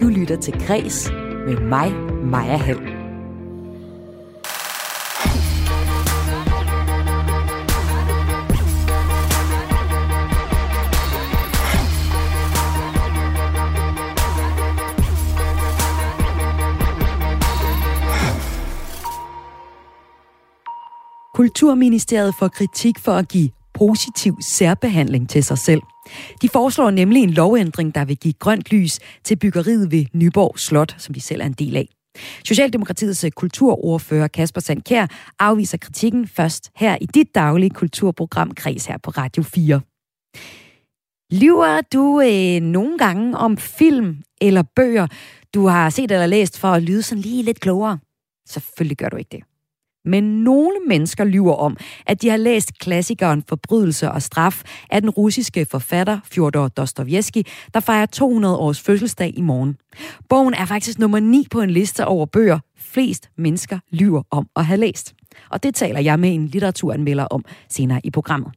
Du 0.00 0.08
lytter 0.08 0.36
til 0.36 0.66
Græs 0.66 1.10
med 1.46 1.56
mig, 1.56 1.92
Maja 2.24 2.56
Hall. 2.56 2.78
Kulturministeriet 21.34 22.34
får 22.34 22.48
kritik 22.48 22.98
for 22.98 23.12
at 23.12 23.28
give 23.28 23.50
positiv 23.74 24.36
særbehandling 24.40 25.28
til 25.28 25.44
sig 25.44 25.58
selv. 25.58 25.82
De 26.42 26.48
foreslår 26.48 26.90
nemlig 26.90 27.22
en 27.22 27.30
lovændring, 27.30 27.94
der 27.94 28.04
vil 28.04 28.16
give 28.16 28.34
grønt 28.38 28.72
lys 28.72 28.98
til 29.24 29.36
byggeriet 29.36 29.90
ved 29.90 30.04
Nyborg 30.12 30.58
Slot, 30.58 30.94
som 30.98 31.14
de 31.14 31.20
selv 31.20 31.40
er 31.40 31.46
en 31.46 31.52
del 31.52 31.76
af. 31.76 31.88
Socialdemokratiets 32.44 33.24
kulturordfører 33.36 34.28
Kasper 34.28 34.60
Sandkær 34.60 35.06
afviser 35.38 35.78
kritikken 35.78 36.28
først 36.28 36.70
her 36.76 36.96
i 37.00 37.06
dit 37.06 37.34
daglige 37.34 37.70
kulturprogram 37.70 38.50
Kreds 38.54 38.86
her 38.86 38.98
på 38.98 39.10
Radio 39.10 39.42
4. 39.42 39.80
Lyver 41.32 41.80
du 41.92 42.20
øh, 42.20 42.60
nogle 42.60 42.98
gange 42.98 43.36
om 43.36 43.56
film 43.56 44.16
eller 44.40 44.62
bøger, 44.76 45.06
du 45.54 45.66
har 45.66 45.90
set 45.90 46.10
eller 46.10 46.26
læst 46.26 46.58
for 46.58 46.68
at 46.68 46.82
lyde 46.82 47.02
sådan 47.02 47.22
lige 47.22 47.42
lidt 47.42 47.60
klogere? 47.60 47.98
Selvfølgelig 48.48 48.96
gør 48.96 49.08
du 49.08 49.16
ikke 49.16 49.28
det. 49.32 49.49
Men 50.04 50.24
nogle 50.24 50.76
mennesker 50.88 51.24
lyver 51.24 51.54
om, 51.54 51.76
at 52.06 52.22
de 52.22 52.28
har 52.28 52.36
læst 52.36 52.78
klassikeren 52.78 53.42
Forbrydelse 53.48 54.10
og 54.10 54.22
straf 54.22 54.62
af 54.90 55.00
den 55.00 55.10
russiske 55.10 55.66
forfatter 55.70 56.18
Fjodor 56.24 56.68
Dostojevski, 56.68 57.46
der 57.74 57.80
fejrer 57.80 58.06
200 58.06 58.56
års 58.56 58.80
fødselsdag 58.80 59.32
i 59.36 59.40
morgen. 59.40 59.76
Bogen 60.28 60.54
er 60.54 60.64
faktisk 60.64 60.98
nummer 60.98 61.20
9 61.20 61.46
på 61.50 61.60
en 61.60 61.70
liste 61.70 62.06
over 62.06 62.26
bøger, 62.26 62.58
flest 62.78 63.30
mennesker 63.38 63.78
lyver 63.90 64.22
om 64.30 64.48
at 64.56 64.66
have 64.66 64.80
læst. 64.80 65.14
Og 65.50 65.62
det 65.62 65.74
taler 65.74 66.00
jeg 66.00 66.20
med 66.20 66.34
en 66.34 66.46
litteraturanmelder 66.46 67.24
om 67.24 67.44
senere 67.68 68.00
i 68.04 68.10
programmet. 68.10 68.52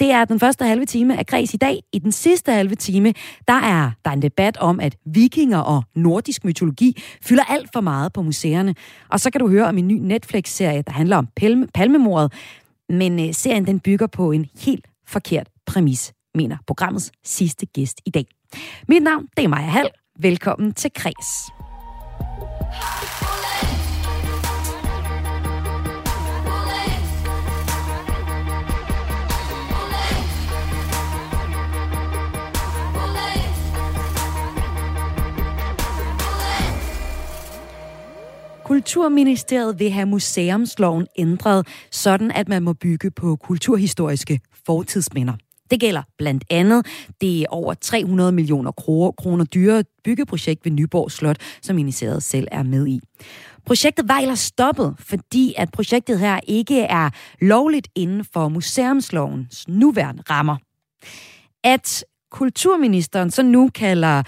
Det 0.00 0.10
er 0.10 0.24
den 0.24 0.40
første 0.40 0.64
halve 0.64 0.84
time 0.84 1.18
af 1.18 1.26
Græs 1.26 1.54
i 1.54 1.56
dag. 1.56 1.80
I 1.92 1.98
den 1.98 2.12
sidste 2.12 2.52
halve 2.52 2.74
time, 2.74 3.14
der 3.48 3.54
er 3.54 3.90
der 4.04 4.10
en 4.10 4.22
debat 4.22 4.56
om, 4.56 4.80
at 4.80 4.96
vikinger 5.06 5.58
og 5.58 5.82
nordisk 5.94 6.44
mytologi 6.44 7.02
fylder 7.22 7.44
alt 7.44 7.72
for 7.72 7.80
meget 7.80 8.12
på 8.12 8.22
museerne. 8.22 8.74
Og 9.08 9.20
så 9.20 9.30
kan 9.30 9.40
du 9.40 9.48
høre 9.48 9.66
om 9.66 9.78
en 9.78 9.88
ny 9.88 9.98
Netflix-serie, 10.00 10.82
der 10.82 10.92
handler 10.92 11.16
om 11.16 11.28
palme, 11.36 11.66
palmemordet. 11.74 12.32
Men 12.88 13.28
øh, 13.28 13.34
serien 13.34 13.66
den 13.66 13.80
bygger 13.80 14.06
på 14.06 14.32
en 14.32 14.46
helt 14.60 14.86
forkert 15.06 15.48
præmis, 15.66 16.12
mener 16.34 16.56
programmets 16.66 17.12
sidste 17.24 17.66
gæst 17.66 18.00
i 18.06 18.10
dag. 18.10 18.26
Mit 18.88 19.02
navn, 19.02 19.26
det 19.36 19.44
er 19.44 19.48
Maja 19.48 19.66
Hall. 19.66 19.88
Velkommen 20.20 20.74
til 20.74 20.90
Kres. 20.94 21.26
Kulturministeriet 38.88 39.78
vil 39.78 39.90
have 39.90 40.06
museumsloven 40.06 41.06
ændret, 41.16 41.66
sådan 41.90 42.30
at 42.30 42.48
man 42.48 42.62
må 42.62 42.72
bygge 42.72 43.10
på 43.10 43.36
kulturhistoriske 43.36 44.40
fortidsminder. 44.66 45.32
Det 45.70 45.80
gælder 45.80 46.02
blandt 46.18 46.44
andet 46.50 46.86
det 47.20 47.46
over 47.46 47.74
300 47.74 48.32
millioner 48.32 48.70
kroner 49.18 49.44
dyre 49.44 49.84
byggeprojekt 50.04 50.64
ved 50.64 50.72
Nyborg 50.72 51.10
Slot, 51.10 51.36
som 51.62 51.76
ministeriet 51.76 52.22
selv 52.22 52.48
er 52.52 52.62
med 52.62 52.86
i. 52.86 53.00
Projektet 53.66 54.08
var 54.08 54.18
ellers 54.18 54.38
stoppet, 54.38 54.94
fordi 54.98 55.54
at 55.56 55.70
projektet 55.72 56.18
her 56.18 56.40
ikke 56.46 56.80
er 56.80 57.10
lovligt 57.40 57.88
inden 57.94 58.24
for 58.24 58.48
museumslovens 58.48 59.68
nuværende 59.68 60.22
rammer. 60.30 60.56
At 61.64 62.04
kulturministeren 62.30 63.30
så 63.30 63.42
nu 63.42 63.70
kalder 63.74 64.22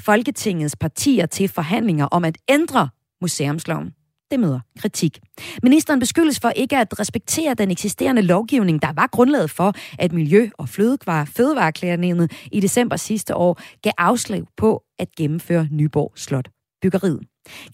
Folketingets 0.00 0.76
partier 0.76 1.26
til 1.26 1.48
forhandlinger 1.48 2.06
om 2.06 2.24
at 2.24 2.38
ændre 2.48 2.88
museumsloven. 3.20 3.92
Det 4.30 4.40
møder 4.40 4.60
kritik. 4.78 5.20
Ministeren 5.62 6.00
beskyldes 6.00 6.40
for 6.40 6.50
ikke 6.50 6.76
at 6.76 7.00
respektere 7.00 7.54
den 7.54 7.70
eksisterende 7.70 8.22
lovgivning, 8.22 8.82
der 8.82 8.92
var 8.92 9.06
grundlaget 9.06 9.50
for, 9.50 9.72
at 9.98 10.12
Miljø- 10.12 10.50
og 10.58 10.68
Fødevareklagenævnet 10.68 12.32
i 12.52 12.60
december 12.60 12.96
sidste 12.96 13.34
år 13.34 13.60
gav 13.82 13.92
afslag 13.98 14.42
på 14.56 14.82
at 14.98 15.08
gennemføre 15.16 15.68
Nyborg 15.70 16.12
Slot 16.16 16.48
byggeriet. 16.82 17.20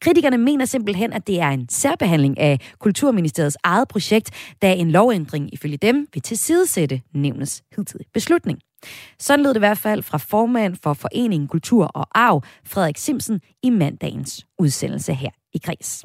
Kritikerne 0.00 0.38
mener 0.38 0.64
simpelthen, 0.64 1.12
at 1.12 1.26
det 1.26 1.40
er 1.40 1.48
en 1.48 1.68
særbehandling 1.68 2.38
af 2.38 2.72
Kulturministeriets 2.78 3.56
eget 3.64 3.88
projekt, 3.88 4.30
da 4.62 4.74
en 4.74 4.90
lovændring 4.90 5.54
ifølge 5.54 5.76
dem 5.76 6.08
vil 6.12 6.22
tilsidesætte 6.22 7.00
nævnets 7.14 7.62
hidtidige 7.76 8.08
beslutning. 8.14 8.58
Sådan 9.18 9.42
lød 9.42 9.50
det 9.50 9.56
i 9.56 9.58
hvert 9.58 9.78
fald 9.78 10.02
fra 10.02 10.18
formand 10.18 10.76
for 10.82 10.92
Foreningen 10.94 11.48
Kultur 11.48 11.84
og 11.84 12.06
Arv, 12.14 12.42
Frederik 12.64 12.98
Simsen, 12.98 13.40
i 13.62 13.70
mandagens 13.70 14.46
udsendelse 14.58 15.14
her 15.14 15.30
i 15.54 15.58
Græs. 15.58 16.04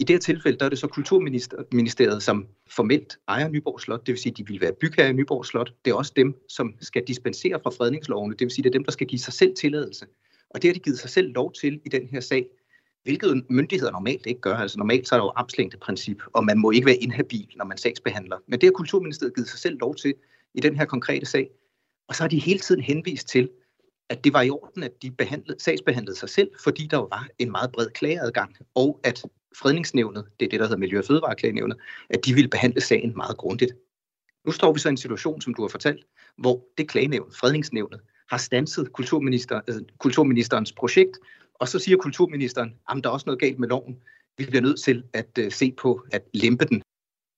I 0.00 0.04
det 0.04 0.14
her 0.14 0.20
tilfælde 0.20 0.58
der 0.58 0.64
er 0.64 0.68
det 0.68 0.78
så 0.78 0.86
Kulturministeriet, 0.86 2.22
som 2.22 2.46
formelt 2.70 3.18
ejer 3.28 3.48
Nyborg 3.48 3.80
Slot, 3.80 4.06
det 4.06 4.12
vil 4.12 4.18
sige, 4.18 4.30
at 4.32 4.38
de 4.38 4.46
vil 4.46 4.60
være 4.60 4.72
bygherre 4.80 5.10
i 5.10 5.12
Nyborg 5.12 5.46
Slot. 5.46 5.72
Det 5.84 5.90
er 5.90 5.94
også 5.94 6.12
dem, 6.16 6.34
som 6.48 6.74
skal 6.80 7.02
dispensere 7.06 7.60
fra 7.62 7.70
fredningslovene, 7.70 8.34
det 8.34 8.44
vil 8.44 8.50
sige, 8.50 8.62
at 8.62 8.64
det 8.64 8.70
er 8.70 8.78
dem, 8.78 8.84
der 8.84 8.92
skal 8.92 9.06
give 9.06 9.18
sig 9.18 9.32
selv 9.32 9.56
tilladelse. 9.56 10.06
Og 10.50 10.62
det 10.62 10.68
har 10.68 10.74
de 10.74 10.80
givet 10.80 10.98
sig 10.98 11.10
selv 11.10 11.32
lov 11.32 11.52
til 11.52 11.80
i 11.86 11.88
den 11.88 12.08
her 12.08 12.20
sag, 12.20 12.46
hvilket 13.02 13.44
myndigheder 13.50 13.92
normalt 13.92 14.26
ikke 14.26 14.40
gør. 14.40 14.54
Altså 14.54 14.78
normalt 14.78 15.08
så 15.08 15.14
er 15.14 15.18
der 15.18 15.24
jo 15.24 15.32
armslængdeprincip, 15.36 16.22
og 16.32 16.44
man 16.44 16.58
må 16.58 16.70
ikke 16.70 16.86
være 16.86 16.96
inhabil, 16.96 17.48
når 17.56 17.64
man 17.64 17.78
sagsbehandler. 17.78 18.36
Men 18.46 18.60
det 18.60 18.66
har 18.66 18.72
Kulturministeriet 18.72 19.34
givet 19.34 19.48
sig 19.48 19.58
selv 19.58 19.78
lov 19.80 19.94
til 19.94 20.14
i 20.54 20.60
den 20.60 20.76
her 20.76 20.84
konkrete 20.84 21.26
sag. 21.26 21.50
Og 22.08 22.14
så 22.14 22.22
har 22.22 22.28
de 22.28 22.38
hele 22.38 22.58
tiden 22.58 22.80
henvist 22.80 23.28
til, 23.28 23.50
at 24.08 24.24
det 24.24 24.32
var 24.32 24.42
i 24.42 24.50
orden, 24.50 24.82
at 24.82 25.02
de 25.02 25.10
behandlede, 25.10 25.62
sagsbehandlede 25.62 26.16
sig 26.16 26.28
selv, 26.28 26.50
fordi 26.64 26.86
der 26.86 26.96
var 26.96 27.28
en 27.38 27.50
meget 27.50 27.72
bred 27.72 27.88
klageadgang, 27.90 28.56
og 28.74 29.00
at 29.04 29.24
fredningsnævnet, 29.58 30.24
det 30.40 30.46
er 30.46 30.50
det, 30.50 30.60
der 30.60 30.66
hedder 30.66 30.78
Miljø- 30.78 30.98
og 30.98 31.04
Fødevareklagenævnet, 31.04 31.76
at 32.10 32.24
de 32.24 32.34
ville 32.34 32.48
behandle 32.48 32.80
sagen 32.80 33.12
meget 33.16 33.36
grundigt. 33.36 33.72
Nu 34.46 34.52
står 34.52 34.72
vi 34.72 34.78
så 34.78 34.88
i 34.88 34.90
en 34.90 34.96
situation, 34.96 35.40
som 35.40 35.54
du 35.54 35.62
har 35.62 35.68
fortalt, 35.68 36.06
hvor 36.38 36.64
det 36.78 36.88
klagenævn, 36.88 37.32
fredningsnævnet, 37.32 38.00
har 38.30 38.36
stanset 38.36 38.92
kulturminister, 38.92 39.60
altså 39.66 39.84
kulturministerens 39.98 40.72
projekt, 40.72 41.18
og 41.54 41.68
så 41.68 41.78
siger 41.78 41.96
kulturministeren, 41.96 42.74
at 42.90 43.04
der 43.04 43.10
er 43.10 43.14
også 43.14 43.24
noget 43.26 43.40
galt 43.40 43.58
med 43.58 43.68
loven. 43.68 43.96
Vi 44.38 44.44
bliver 44.44 44.62
nødt 44.62 44.80
til 44.80 45.04
at 45.12 45.38
uh, 45.40 45.52
se 45.52 45.72
på 45.72 46.02
at 46.12 46.22
lempe 46.34 46.64
den. 46.64 46.82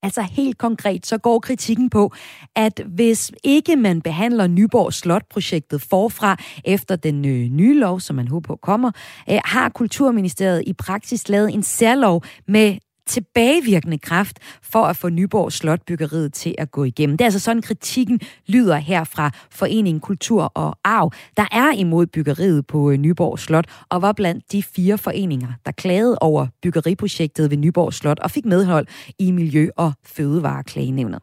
Altså 0.03 0.23
helt 0.23 0.59
konkret, 0.59 1.07
så 1.07 1.19
går 1.19 1.39
kritikken 1.39 1.91
på, 1.91 2.13
at 2.57 2.83
hvis 2.87 3.33
ikke 3.45 3.77
man 3.77 4.03
behandler 4.03 4.47
Nyborg 4.47 4.93
Slot-projektet 4.93 5.83
forfra 5.83 6.37
efter 6.65 6.97
den 6.97 7.25
øh, 7.25 7.49
nye 7.49 7.79
lov, 7.79 8.01
som 8.01 8.17
man 8.17 8.29
håber 8.29 8.47
på 8.47 8.57
kommer, 8.57 8.91
øh, 9.31 9.39
har 9.45 9.69
Kulturministeriet 9.69 10.63
i 10.67 10.73
praksis 10.73 11.29
lavet 11.29 11.55
en 11.55 11.63
særlov 11.63 12.25
med 12.49 12.77
tilbagevirkende 13.13 13.99
kraft 13.99 14.39
for 14.63 14.85
at 14.85 14.97
få 14.97 15.09
Nyborg 15.09 15.53
Slotbyggeriet 15.53 16.33
til 16.33 16.55
at 16.59 16.71
gå 16.71 16.85
igennem. 16.85 17.17
Det 17.17 17.25
er 17.25 17.27
altså 17.27 17.41
sådan, 17.41 17.63
kritikken 17.63 18.21
lyder 18.47 18.77
her 18.77 19.05
fra 19.05 19.31
Foreningen 19.51 20.01
Kultur 20.01 20.43
og 20.55 20.79
Arv, 20.85 21.13
der 21.37 21.47
er 21.53 21.73
imod 21.73 22.07
byggeriet 22.07 22.67
på 22.67 22.91
øh, 22.91 22.97
Nyborg 22.97 23.39
Slot, 23.39 23.67
og 23.89 24.03
var 24.03 24.13
blandt 24.13 24.53
de 24.53 24.63
fire 24.63 24.99
foreninger, 24.99 25.49
der 25.67 25.73
klagede 25.73 26.19
over 26.21 26.47
byggeriprojektet 26.63 27.51
ved 27.51 27.57
Nyborg 27.57 27.95
Slot 27.95 28.19
og 28.19 28.31
fik 28.31 28.45
medhold 28.45 28.87
i 29.19 29.31
Miljø- 29.31 29.71
og 29.77 29.93
Fødevareklagenævnet. 30.05 31.23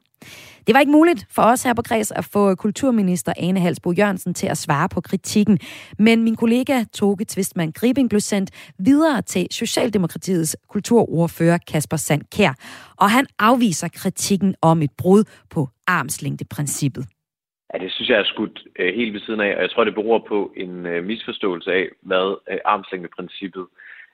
Det 0.69 0.75
var 0.75 0.79
ikke 0.79 0.91
muligt 0.91 1.27
for 1.35 1.41
os 1.41 1.63
her 1.63 1.73
på 1.73 1.81
Græs 1.81 2.11
at 2.11 2.29
få 2.33 2.55
kulturminister 2.55 3.33
Ane 3.37 3.59
Halsbo 3.59 3.91
Jørgensen 3.91 4.33
til 4.33 4.47
at 4.47 4.57
svare 4.57 4.89
på 4.95 5.01
kritikken, 5.01 5.59
men 5.99 6.23
min 6.23 6.35
kollega 6.35 6.83
Toge 6.93 7.25
Tvistmann 7.27 7.71
Gribing 7.71 8.09
blev 8.09 8.19
sendt 8.19 8.73
videre 8.79 9.21
til 9.21 9.47
Socialdemokratiets 9.51 10.57
kulturordfører 10.67 11.57
Kasper 11.71 11.97
Sandkær, 11.97 12.53
og 12.97 13.09
han 13.09 13.25
afviser 13.39 13.87
kritikken 14.01 14.55
om 14.61 14.81
et 14.81 14.91
brud 14.97 15.23
på 15.53 15.67
armslængdeprincippet. 15.87 17.05
Ja, 17.73 17.79
det 17.83 17.91
synes 17.91 18.09
jeg 18.09 18.19
er 18.19 18.23
skudt 18.33 18.63
øh, 18.79 18.95
helt 18.95 19.13
ved 19.13 19.21
siden 19.21 19.41
af, 19.41 19.55
og 19.55 19.61
jeg 19.61 19.71
tror, 19.71 19.83
det 19.83 19.93
beror 19.93 20.25
på 20.27 20.51
en 20.57 20.85
øh, 20.85 21.03
misforståelse 21.03 21.71
af, 21.71 21.85
hvad 22.01 22.27
øh, 22.51 22.57
armslængdeprincippet 22.65 23.65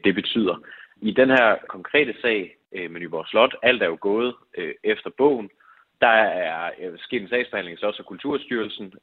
det 0.03 0.15
betyder. 0.15 0.55
I 1.01 1.11
den 1.11 1.29
her 1.29 1.55
konkrete 1.69 2.13
sag 2.21 2.55
øh, 2.75 2.91
med 2.91 2.99
Nyborg 2.99 3.27
Slot, 3.27 3.55
alt 3.63 3.81
er 3.81 3.85
jo 3.85 3.97
gået 4.01 4.33
øh, 4.57 4.73
efter 4.83 5.09
bogen, 5.17 5.49
der 6.01 6.07
er 6.07 6.71
øh, 6.79 6.99
sket 6.99 7.21
en 7.21 7.29
sagsbehandling 7.29 7.79
i 7.79 7.85
også 7.85 8.01
og 8.01 8.05
Kulturstyrelsen. 8.05 8.93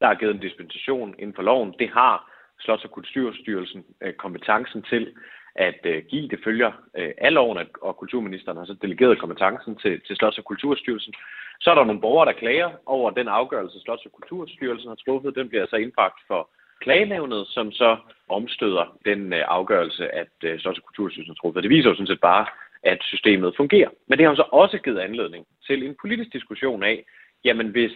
Der 0.00 0.06
er 0.08 0.14
givet 0.14 0.34
en 0.34 0.40
dispensation 0.40 1.14
inden 1.18 1.34
for 1.34 1.42
loven. 1.42 1.74
Det 1.78 1.90
har 1.90 2.30
Slots- 2.58 2.84
og 2.84 2.90
Kulturstyrelsen 2.90 3.84
øh, 4.00 4.12
kompetencen 4.12 4.82
til 4.82 5.14
at 5.54 5.80
øh, 5.84 6.02
give. 6.08 6.28
Det 6.28 6.40
følger 6.44 6.72
af 7.18 7.34
loven, 7.34 7.58
og 7.82 7.96
kulturministeren 7.96 8.58
har 8.58 8.64
så 8.64 8.76
delegeret 8.82 9.18
kompetencen 9.18 9.76
til, 9.76 10.00
til 10.06 10.14
Slots- 10.14 10.38
og 10.38 10.44
Kulturstyrelsen. 10.44 11.14
Så 11.60 11.70
er 11.70 11.74
der 11.74 11.84
nogle 11.84 12.00
borgere, 12.00 12.26
der 12.26 12.38
klager 12.38 12.70
over 12.86 13.10
den 13.10 13.28
afgørelse, 13.28 13.78
Slots- 13.78 14.06
og 14.06 14.12
Kulturstyrelsen 14.12 14.88
har 14.88 14.94
truffet. 14.94 15.34
Den 15.34 15.48
bliver 15.48 15.66
så 15.66 15.76
indbragt 15.76 16.20
for, 16.26 16.50
klagenævnet, 16.80 17.46
som 17.46 17.72
så 17.72 17.96
omstøder 18.28 18.96
den 19.04 19.32
afgørelse, 19.32 20.14
at 20.14 20.32
Slots- 20.42 20.80
og 20.80 20.84
Kulturstyrelsen 20.84 21.34
har 21.34 21.40
truffet. 21.42 21.62
Det 21.62 21.70
viser 21.70 21.88
jo 21.88 21.94
sådan 21.94 22.06
set 22.06 22.20
bare, 22.20 22.46
at 22.82 22.98
systemet 23.02 23.56
fungerer. 23.56 23.88
Men 24.08 24.18
det 24.18 24.26
har 24.26 24.34
så 24.34 24.48
også 24.52 24.78
givet 24.78 24.98
anledning 24.98 25.46
til 25.66 25.86
en 25.86 25.96
politisk 26.00 26.32
diskussion 26.32 26.82
af, 26.82 27.04
jamen 27.44 27.68
hvis 27.68 27.92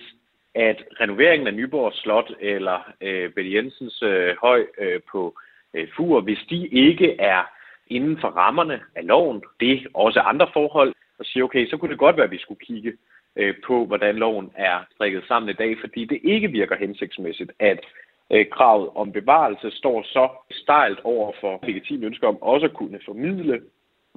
at 0.54 0.84
renoveringen 1.00 1.46
af 1.46 1.54
Nyborg 1.54 1.92
Slot 1.92 2.30
eller 2.40 2.92
øh, 3.00 3.30
Bette 3.32 3.54
Jensens 3.54 4.02
øh, 4.02 4.36
høj 4.40 4.66
øh, 4.78 5.00
på 5.12 5.38
øh, 5.74 5.88
Fur, 5.96 6.20
hvis 6.20 6.38
de 6.50 6.68
ikke 6.68 7.20
er 7.20 7.42
inden 7.86 8.18
for 8.20 8.28
rammerne 8.28 8.80
af 8.94 9.06
loven, 9.06 9.42
det 9.60 9.72
er 9.72 9.86
også 9.94 10.20
andre 10.20 10.48
forhold, 10.52 10.94
og 11.18 11.24
sige, 11.24 11.44
okay, 11.44 11.66
så 11.66 11.76
kunne 11.76 11.90
det 11.90 11.98
godt 11.98 12.16
være, 12.16 12.24
at 12.24 12.30
vi 12.30 12.38
skulle 12.38 12.60
kigge 12.60 12.92
øh, 13.36 13.54
på, 13.66 13.86
hvordan 13.86 14.16
loven 14.16 14.50
er 14.54 14.78
strikket 14.94 15.24
sammen 15.28 15.50
i 15.50 15.52
dag, 15.52 15.76
fordi 15.80 16.04
det 16.04 16.20
ikke 16.24 16.48
virker 16.48 16.76
hensigtsmæssigt, 16.76 17.52
at 17.58 17.80
øh, 18.32 18.46
kravet 18.52 18.88
om 18.94 19.12
bevarelse 19.12 19.70
står 19.70 20.02
så 20.02 20.28
stejlt 20.50 21.00
over 21.04 21.32
for 21.40 21.60
legitime 21.66 22.06
ønsker 22.06 22.28
om 22.28 22.42
også 22.42 22.66
at 22.66 22.74
kunne 22.74 23.00
formidle 23.04 23.60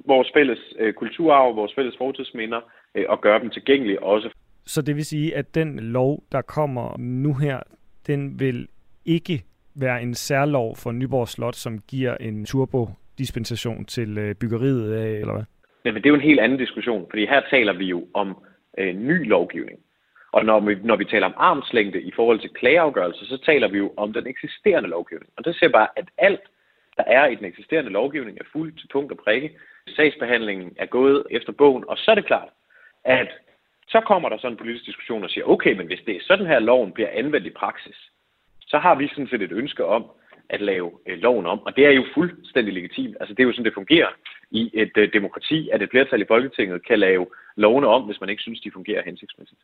vores 0.06 0.30
fælles 0.34 0.58
øh, 0.78 0.94
kulturarv, 0.94 1.56
vores 1.56 1.74
fælles 1.74 1.96
fortidsminder, 1.98 2.60
øh, 2.94 3.04
og 3.08 3.20
gøre 3.20 3.40
dem 3.40 3.50
tilgængelige 3.50 4.02
også. 4.02 4.30
Så 4.66 4.82
det 4.82 4.96
vil 4.96 5.04
sige, 5.04 5.36
at 5.36 5.54
den 5.54 5.80
lov, 5.80 6.22
der 6.32 6.42
kommer 6.42 6.96
nu 6.98 7.34
her, 7.34 7.60
den 8.06 8.40
vil 8.40 8.68
ikke 9.04 9.42
være 9.74 10.02
en 10.02 10.14
særlov 10.14 10.76
for 10.76 10.92
Nyborg 10.92 11.28
Slot, 11.28 11.54
som 11.54 11.78
giver 11.88 12.16
en 12.20 12.44
turbo-dispensation 12.44 13.84
til 13.84 14.18
øh, 14.18 14.34
byggeriet 14.34 14.92
af, 14.92 15.10
eller 15.10 15.32
hvad? 15.32 15.44
Men 15.84 15.94
det 15.94 16.06
er 16.06 16.10
jo 16.10 16.14
en 16.14 16.30
helt 16.30 16.40
anden 16.40 16.58
diskussion, 16.58 17.06
fordi 17.10 17.26
her 17.26 17.42
taler 17.50 17.72
vi 17.72 17.84
jo 17.84 18.06
om 18.14 18.36
øh, 18.78 18.94
ny 18.96 19.28
lovgivning. 19.28 19.78
Og 20.32 20.44
når 20.44 20.60
vi, 20.60 20.74
når 20.84 20.96
vi 20.96 21.04
taler 21.04 21.26
om 21.26 21.34
armslængde 21.36 22.00
i 22.02 22.12
forhold 22.16 22.40
til 22.40 22.50
klageafgørelse, 22.50 23.26
så 23.26 23.38
taler 23.46 23.68
vi 23.68 23.78
jo 23.78 23.92
om 23.96 24.12
den 24.12 24.26
eksisterende 24.26 24.88
lovgivning. 24.88 25.30
Og 25.36 25.44
det 25.44 25.56
ser 25.56 25.68
bare, 25.68 25.88
at 25.96 26.08
alt, 26.18 26.40
der 26.98 27.04
er 27.06 27.26
i 27.26 27.34
den 27.34 27.44
eksisterende 27.44 27.90
lovgivning, 27.90 28.38
er 28.38 28.52
fuldt 28.52 28.78
til 28.78 28.88
punkt 28.92 29.12
og 29.12 29.18
prikke. 29.18 29.58
Sagsbehandlingen 29.96 30.76
er 30.78 30.86
gået 30.86 31.26
efter 31.30 31.52
bogen, 31.52 31.84
og 31.88 31.98
så 31.98 32.10
er 32.10 32.14
det 32.14 32.26
klart, 32.26 32.48
at 33.04 33.28
så 33.88 34.00
kommer 34.00 34.28
der 34.28 34.38
sådan 34.38 34.52
en 34.52 34.58
politisk 34.58 34.86
diskussion 34.86 35.24
og 35.24 35.30
siger, 35.30 35.44
okay, 35.44 35.72
men 35.76 35.86
hvis 35.86 36.00
det 36.06 36.16
er 36.16 36.20
sådan 36.22 36.46
her, 36.46 36.58
loven 36.58 36.92
bliver 36.92 37.10
anvendt 37.12 37.46
i 37.46 37.50
praksis, 37.50 37.96
så 38.60 38.78
har 38.78 38.94
vi 38.94 39.08
sådan 39.08 39.28
set 39.28 39.42
et 39.42 39.52
ønske 39.52 39.84
om 39.84 40.04
at 40.48 40.60
lave 40.60 40.90
øh, 41.06 41.18
loven 41.18 41.46
om. 41.46 41.62
Og 41.66 41.76
det 41.76 41.86
er 41.86 41.90
jo 41.90 42.04
fuldstændig 42.14 42.74
legitimt. 42.74 43.16
Altså 43.20 43.34
det 43.34 43.42
er 43.42 43.46
jo 43.46 43.52
sådan, 43.52 43.64
det 43.64 43.74
fungerer 43.74 44.08
i 44.50 44.70
et 44.74 44.96
øh, 44.96 45.12
demokrati, 45.12 45.68
at 45.72 45.82
et 45.82 45.90
flertal 45.90 46.22
i 46.22 46.24
Folketinget 46.28 46.86
kan 46.86 46.98
lave 46.98 47.26
lovene 47.56 47.86
om, 47.86 48.02
hvis 48.02 48.20
man 48.20 48.30
ikke 48.30 48.42
synes, 48.42 48.60
de 48.60 48.70
fungerer 48.70 49.02
hensigtsmæssigt. 49.02 49.60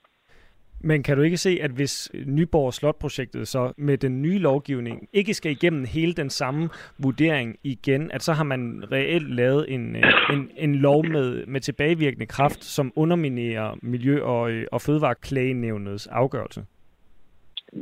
Men 0.85 1.03
kan 1.03 1.17
du 1.17 1.23
ikke 1.23 1.37
se, 1.37 1.59
at 1.63 1.71
hvis 1.71 2.11
Nyborg 2.27 2.75
Slotprojektet 2.75 3.49
så 3.49 3.73
med 3.77 3.99
den 3.99 4.23
nye 4.23 4.39
lovgivning 4.39 5.09
ikke 5.13 5.35
skal 5.35 5.53
igennem 5.53 5.85
hele 5.85 6.13
den 6.13 6.31
samme 6.31 6.69
vurdering 6.99 7.57
igen, 7.63 8.11
at 8.11 8.23
så 8.23 8.33
har 8.33 8.45
man 8.45 8.85
reelt 8.93 9.35
lavet 9.35 9.73
en, 9.75 9.97
øh, 9.97 10.03
en, 10.33 10.51
en 10.57 10.75
lov 10.75 11.07
med, 11.07 11.47
med 11.47 11.61
tilbagevirkende 11.61 12.27
kraft, 12.27 12.65
som 12.65 12.93
underminerer 12.97 13.79
Miljø- 13.83 14.23
og, 14.23 14.51
øh, 14.51 14.67
og 14.73 14.81
Fødevareklagenævnets 14.81 16.07
afgørelse? 16.07 16.65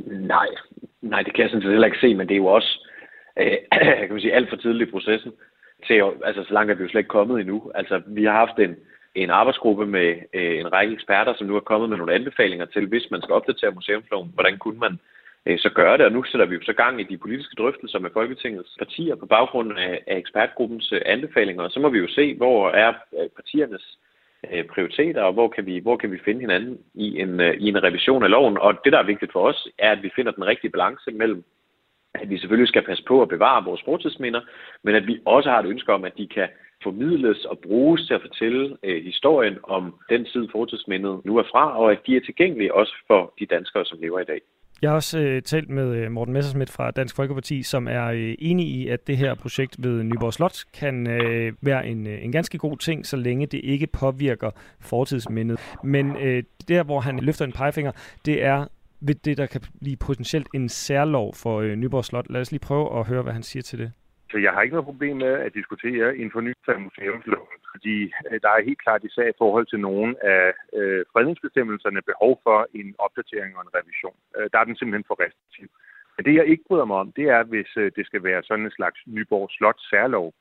Nej, 0.07 0.47
nej, 1.01 1.21
det 1.21 1.33
kan 1.33 1.41
jeg 1.41 1.49
sådan 1.49 1.61
set 1.61 1.71
heller 1.71 1.87
ikke 1.87 2.01
se, 2.01 2.15
men 2.15 2.27
det 2.27 2.33
er 2.33 2.43
jo 2.45 2.45
også 2.45 2.89
øh, 3.39 3.57
kan 4.07 4.11
man 4.11 4.21
sige, 4.21 4.33
alt 4.33 4.49
for 4.49 4.55
tidligt 4.55 4.89
i 4.89 4.91
processen. 4.91 5.31
Til, 5.87 6.01
altså, 6.25 6.43
så 6.43 6.53
langt 6.53 6.71
er 6.71 6.75
vi 6.75 6.83
jo 6.83 6.89
slet 6.89 6.99
ikke 6.99 7.17
kommet 7.17 7.39
endnu. 7.39 7.71
Altså, 7.75 8.01
vi 8.07 8.23
har 8.23 8.33
haft 8.33 8.59
en, 8.59 8.75
en 9.15 9.29
arbejdsgruppe 9.29 9.85
med 9.85 10.15
øh, 10.33 10.59
en 10.59 10.73
række 10.73 10.93
eksperter, 10.93 11.33
som 11.33 11.47
nu 11.47 11.55
er 11.55 11.59
kommet 11.59 11.89
med 11.89 11.97
nogle 11.97 12.13
anbefalinger 12.13 12.65
til, 12.65 12.87
hvis 12.87 13.11
man 13.11 13.21
skal 13.21 13.33
opdatere 13.33 13.71
museumsloven, 13.71 14.31
hvordan 14.33 14.57
kunne 14.57 14.79
man 14.79 14.99
øh, 15.45 15.59
så 15.59 15.69
gøre 15.69 15.97
det. 15.97 16.05
Og 16.05 16.11
nu 16.11 16.23
sætter 16.23 16.45
vi 16.45 16.55
jo 16.55 16.61
så 16.63 16.73
gang 16.73 17.01
i 17.01 17.03
de 17.03 17.17
politiske 17.17 17.55
drøftelser 17.57 17.99
med 17.99 18.09
Folketingets 18.13 18.75
partier 18.79 19.15
på 19.15 19.25
baggrund 19.25 19.77
af, 19.77 20.03
af 20.07 20.17
ekspertgruppens 20.17 20.91
øh, 20.91 21.01
anbefalinger. 21.05 21.63
Og 21.63 21.71
så 21.71 21.79
må 21.79 21.89
vi 21.89 21.99
jo 21.99 22.07
se, 22.07 22.35
hvor 22.35 22.69
er 22.69 22.93
øh, 23.19 23.29
partiernes 23.35 23.97
øh, 24.51 24.65
prioriteter, 24.65 25.21
og 25.21 25.33
hvor 25.33 25.47
kan 25.47 25.65
vi, 25.65 25.79
hvor 25.79 25.97
kan 25.97 26.11
vi 26.11 26.19
finde 26.25 26.39
hinanden 26.39 26.79
i 26.93 27.19
en, 27.19 27.39
øh, 27.39 27.53
i 27.53 27.67
en 27.69 27.83
revision 27.83 28.23
af 28.23 28.29
loven. 28.29 28.57
Og 28.57 28.73
det, 28.83 28.93
der 28.93 28.99
er 28.99 29.11
vigtigt 29.11 29.31
for 29.31 29.47
os, 29.49 29.67
er, 29.77 29.91
at 29.91 30.03
vi 30.03 30.11
finder 30.15 30.31
den 30.31 30.45
rigtige 30.45 30.71
balance 30.71 31.11
mellem 31.11 31.43
at 32.15 32.29
vi 32.29 32.37
selvfølgelig 32.37 32.67
skal 32.67 32.85
passe 32.85 33.03
på 33.03 33.21
at 33.21 33.29
bevare 33.29 33.65
vores 33.65 33.81
fortidsminder, 33.85 34.41
men 34.83 34.95
at 34.95 35.07
vi 35.07 35.21
også 35.25 35.49
har 35.49 35.59
et 35.59 35.65
ønske 35.65 35.93
om, 35.93 36.05
at 36.05 36.17
de 36.17 36.27
kan 36.27 36.47
formidles 36.83 37.45
og 37.45 37.59
bruges 37.59 38.01
til 38.07 38.13
at 38.13 38.21
fortælle 38.21 38.77
øh, 38.83 39.03
historien 39.03 39.57
om 39.63 39.95
den 40.09 40.25
tid, 40.25 40.47
fortidsmindet 40.51 41.25
nu 41.25 41.37
er 41.37 41.43
fra, 41.51 41.79
og 41.79 41.91
at 41.91 41.99
de 42.07 42.15
er 42.15 42.21
tilgængelige 42.21 42.73
også 42.73 42.95
for 43.07 43.33
de 43.39 43.45
danskere, 43.45 43.85
som 43.85 43.99
lever 44.01 44.19
i 44.19 44.23
dag. 44.23 44.41
Jeg 44.81 44.89
har 44.91 44.95
også 44.95 45.19
øh, 45.19 45.41
talt 45.41 45.69
med 45.69 45.95
øh, 45.95 46.11
Morten 46.11 46.33
Messersmith 46.33 46.71
fra 46.71 46.91
Dansk 46.91 47.15
Folkeparti, 47.15 47.63
som 47.63 47.87
er 47.87 48.05
øh, 48.05 48.35
enig 48.39 48.67
i, 48.67 48.87
at 48.87 49.07
det 49.07 49.17
her 49.17 49.35
projekt 49.35 49.75
ved 49.83 50.03
Nyborg 50.03 50.33
Slot 50.33 50.63
kan 50.79 51.07
øh, 51.07 51.53
være 51.61 51.87
en, 51.87 52.07
øh, 52.07 52.25
en 52.25 52.31
ganske 52.31 52.57
god 52.57 52.77
ting, 52.77 53.05
så 53.05 53.17
længe 53.17 53.45
det 53.45 53.61
ikke 53.63 53.87
påvirker 53.87 54.51
fortidsmindet. 54.81 55.59
Men 55.83 56.17
øh, 56.17 56.43
der, 56.67 56.83
hvor 56.83 56.99
han 56.99 57.19
løfter 57.19 57.45
en 57.45 57.51
pegefinger, 57.51 57.91
det 58.25 58.43
er 58.43 58.65
ved 59.01 59.15
det, 59.15 59.37
der 59.37 59.45
kan 59.45 59.61
blive 59.81 59.97
potentielt 59.97 60.47
en 60.53 60.69
særlov 60.69 61.33
for 61.35 61.59
øh, 61.59 61.75
Nyborg 61.75 62.05
Slot. 62.05 62.29
Lad 62.29 62.41
os 62.41 62.51
lige 62.51 62.61
prøve 62.61 62.99
at 62.99 63.07
høre, 63.07 63.21
hvad 63.23 63.33
han 63.33 63.43
siger 63.43 63.63
til 63.63 63.79
det. 63.79 63.91
Så 64.33 64.39
jeg 64.39 64.51
har 64.53 64.61
ikke 64.61 64.75
noget 64.77 64.91
problem 64.91 65.17
med 65.17 65.33
at 65.45 65.53
diskutere 65.53 66.17
en 66.17 66.31
fornyelse 66.31 66.71
af 66.75 66.81
museumsloven, 66.87 67.59
fordi 67.73 67.97
øh, 68.27 68.37
der 68.43 68.49
er 68.49 68.67
helt 68.67 68.81
klart 68.85 69.03
især 69.03 69.27
i 69.29 69.39
forhold 69.41 69.65
til 69.69 69.79
nogle 69.79 70.09
af 70.35 70.53
øh, 70.79 71.05
fredningsbestemmelserne 71.13 72.01
behov 72.11 72.33
for 72.45 72.59
en 72.79 72.95
opdatering 73.05 73.51
og 73.57 73.61
en 73.63 73.75
revision. 73.77 74.17
Øh, 74.37 74.49
der 74.51 74.57
er 74.59 74.63
den 74.67 74.75
simpelthen 74.75 75.09
for 75.09 75.17
restriktiv. 75.23 75.67
Men 76.15 76.25
det, 76.25 76.33
jeg 76.35 76.45
ikke 76.47 76.67
bryder 76.67 76.85
mig 76.85 76.97
om, 77.03 77.11
det 77.11 77.25
er, 77.37 77.43
hvis 77.43 77.71
øh, 77.77 77.91
det 77.95 78.05
skal 78.05 78.23
være 78.23 78.43
sådan 78.43 78.65
en 78.65 78.77
slags 78.77 78.99
Nyborg 79.05 79.49
Slot 79.51 79.79
særlov. 79.89 80.33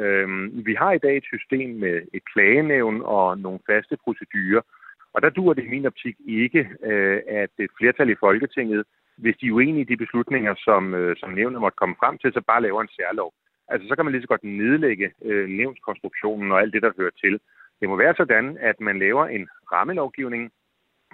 Øh, 0.00 0.28
vi 0.66 0.74
har 0.74 0.92
i 0.92 1.02
dag 1.06 1.16
et 1.16 1.30
system 1.34 1.70
med 1.84 1.96
et 2.16 2.24
klagenævn 2.32 3.02
og 3.04 3.38
nogle 3.38 3.60
faste 3.70 3.96
procedurer, 4.04 4.62
og 5.14 5.22
der 5.22 5.30
dur 5.30 5.52
det 5.54 5.64
i 5.64 5.74
min 5.74 5.86
optik 5.86 6.16
ikke, 6.26 6.62
øh, 6.90 7.20
at 7.28 7.52
et 7.58 7.70
flertal 7.78 8.10
i 8.10 8.20
Folketinget, 8.24 8.84
hvis 9.22 9.36
de 9.40 9.46
er 9.46 9.52
uenige 9.52 9.86
i 9.86 9.90
de 9.92 9.96
beslutninger, 9.96 10.54
som, 10.66 10.94
øh, 10.94 11.16
som 11.16 11.30
nævnet 11.30 11.60
måtte 11.60 11.76
komme 11.76 11.96
frem 11.98 12.18
til, 12.18 12.32
så 12.32 12.40
bare 12.40 12.62
laver 12.62 12.80
en 12.82 12.94
særlov. 12.96 13.32
Altså 13.68 13.88
så 13.88 13.96
kan 13.96 14.04
man 14.04 14.12
lige 14.12 14.22
så 14.22 14.28
godt 14.28 14.44
nedlægge 14.44 15.10
øh, 15.24 15.48
nævnskonstruktionen 15.48 16.52
og 16.52 16.60
alt 16.60 16.72
det, 16.74 16.82
der 16.82 16.92
hører 16.98 17.10
til. 17.22 17.40
Det 17.80 17.88
må 17.88 17.96
være 17.96 18.14
sådan, 18.16 18.58
at 18.60 18.80
man 18.80 18.98
laver 18.98 19.26
en 19.26 19.48
rammelovgivning, 19.72 20.50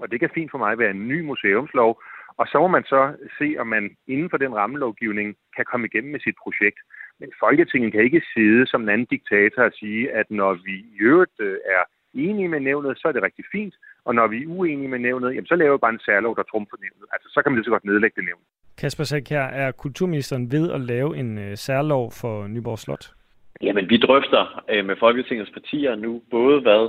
og 0.00 0.10
det 0.10 0.20
kan 0.20 0.30
fint 0.34 0.50
for 0.50 0.58
mig 0.58 0.78
være 0.78 0.90
en 0.90 1.08
ny 1.08 1.20
museumslov, 1.20 2.02
og 2.40 2.46
så 2.46 2.58
må 2.58 2.66
man 2.66 2.84
så 2.84 3.02
se, 3.38 3.56
om 3.58 3.66
man 3.66 3.96
inden 4.06 4.30
for 4.30 4.36
den 4.36 4.54
rammelovgivning 4.54 5.36
kan 5.56 5.64
komme 5.64 5.86
igennem 5.86 6.12
med 6.12 6.20
sit 6.20 6.36
projekt. 6.42 6.78
Men 7.20 7.32
Folketinget 7.40 7.92
kan 7.92 8.04
ikke 8.04 8.22
sidde 8.34 8.66
som 8.66 8.82
en 8.82 8.88
anden 8.88 9.06
diktator 9.10 9.62
og 9.62 9.72
sige, 9.72 10.12
at 10.12 10.30
når 10.30 10.52
vi 10.54 10.74
i 10.74 10.96
øvrigt 11.00 11.36
øh, 11.40 11.58
er 11.64 11.82
enige 12.16 12.48
med 12.48 12.60
nævnet, 12.60 12.98
så 12.98 13.08
er 13.08 13.12
det 13.12 13.22
rigtig 13.22 13.44
fint. 13.52 13.74
Og 14.04 14.14
når 14.14 14.26
vi 14.26 14.42
er 14.42 14.46
uenige 14.46 14.88
med 14.88 14.98
nævnet, 14.98 15.30
jamen, 15.34 15.46
så 15.46 15.56
laver 15.56 15.76
vi 15.76 15.80
bare 15.80 15.96
en 15.98 16.06
særlov, 16.08 16.36
der 16.36 16.42
trumfer 16.42 16.76
nævnet. 16.80 17.08
Altså, 17.12 17.28
så 17.34 17.42
kan 17.42 17.52
man 17.52 17.56
lige 17.56 17.64
så 17.64 17.70
godt 17.70 17.84
nedlægge 17.84 18.16
det 18.16 18.24
nævn. 18.24 18.42
Kasper 18.78 19.04
Sækær, 19.04 19.46
er 19.62 19.70
kulturministeren 19.72 20.52
ved 20.52 20.72
at 20.72 20.80
lave 20.80 21.16
en 21.16 21.38
øh, 21.38 21.56
særlov 21.56 22.12
for 22.20 22.46
Nyborg 22.46 22.78
Slot? 22.78 23.04
Jamen, 23.62 23.90
vi 23.90 23.96
drøfter 23.96 24.64
øh, 24.70 24.84
med 24.84 24.96
Folketingets 24.96 25.50
partier 25.50 25.94
nu 25.94 26.22
både, 26.30 26.60
hvad 26.60 26.82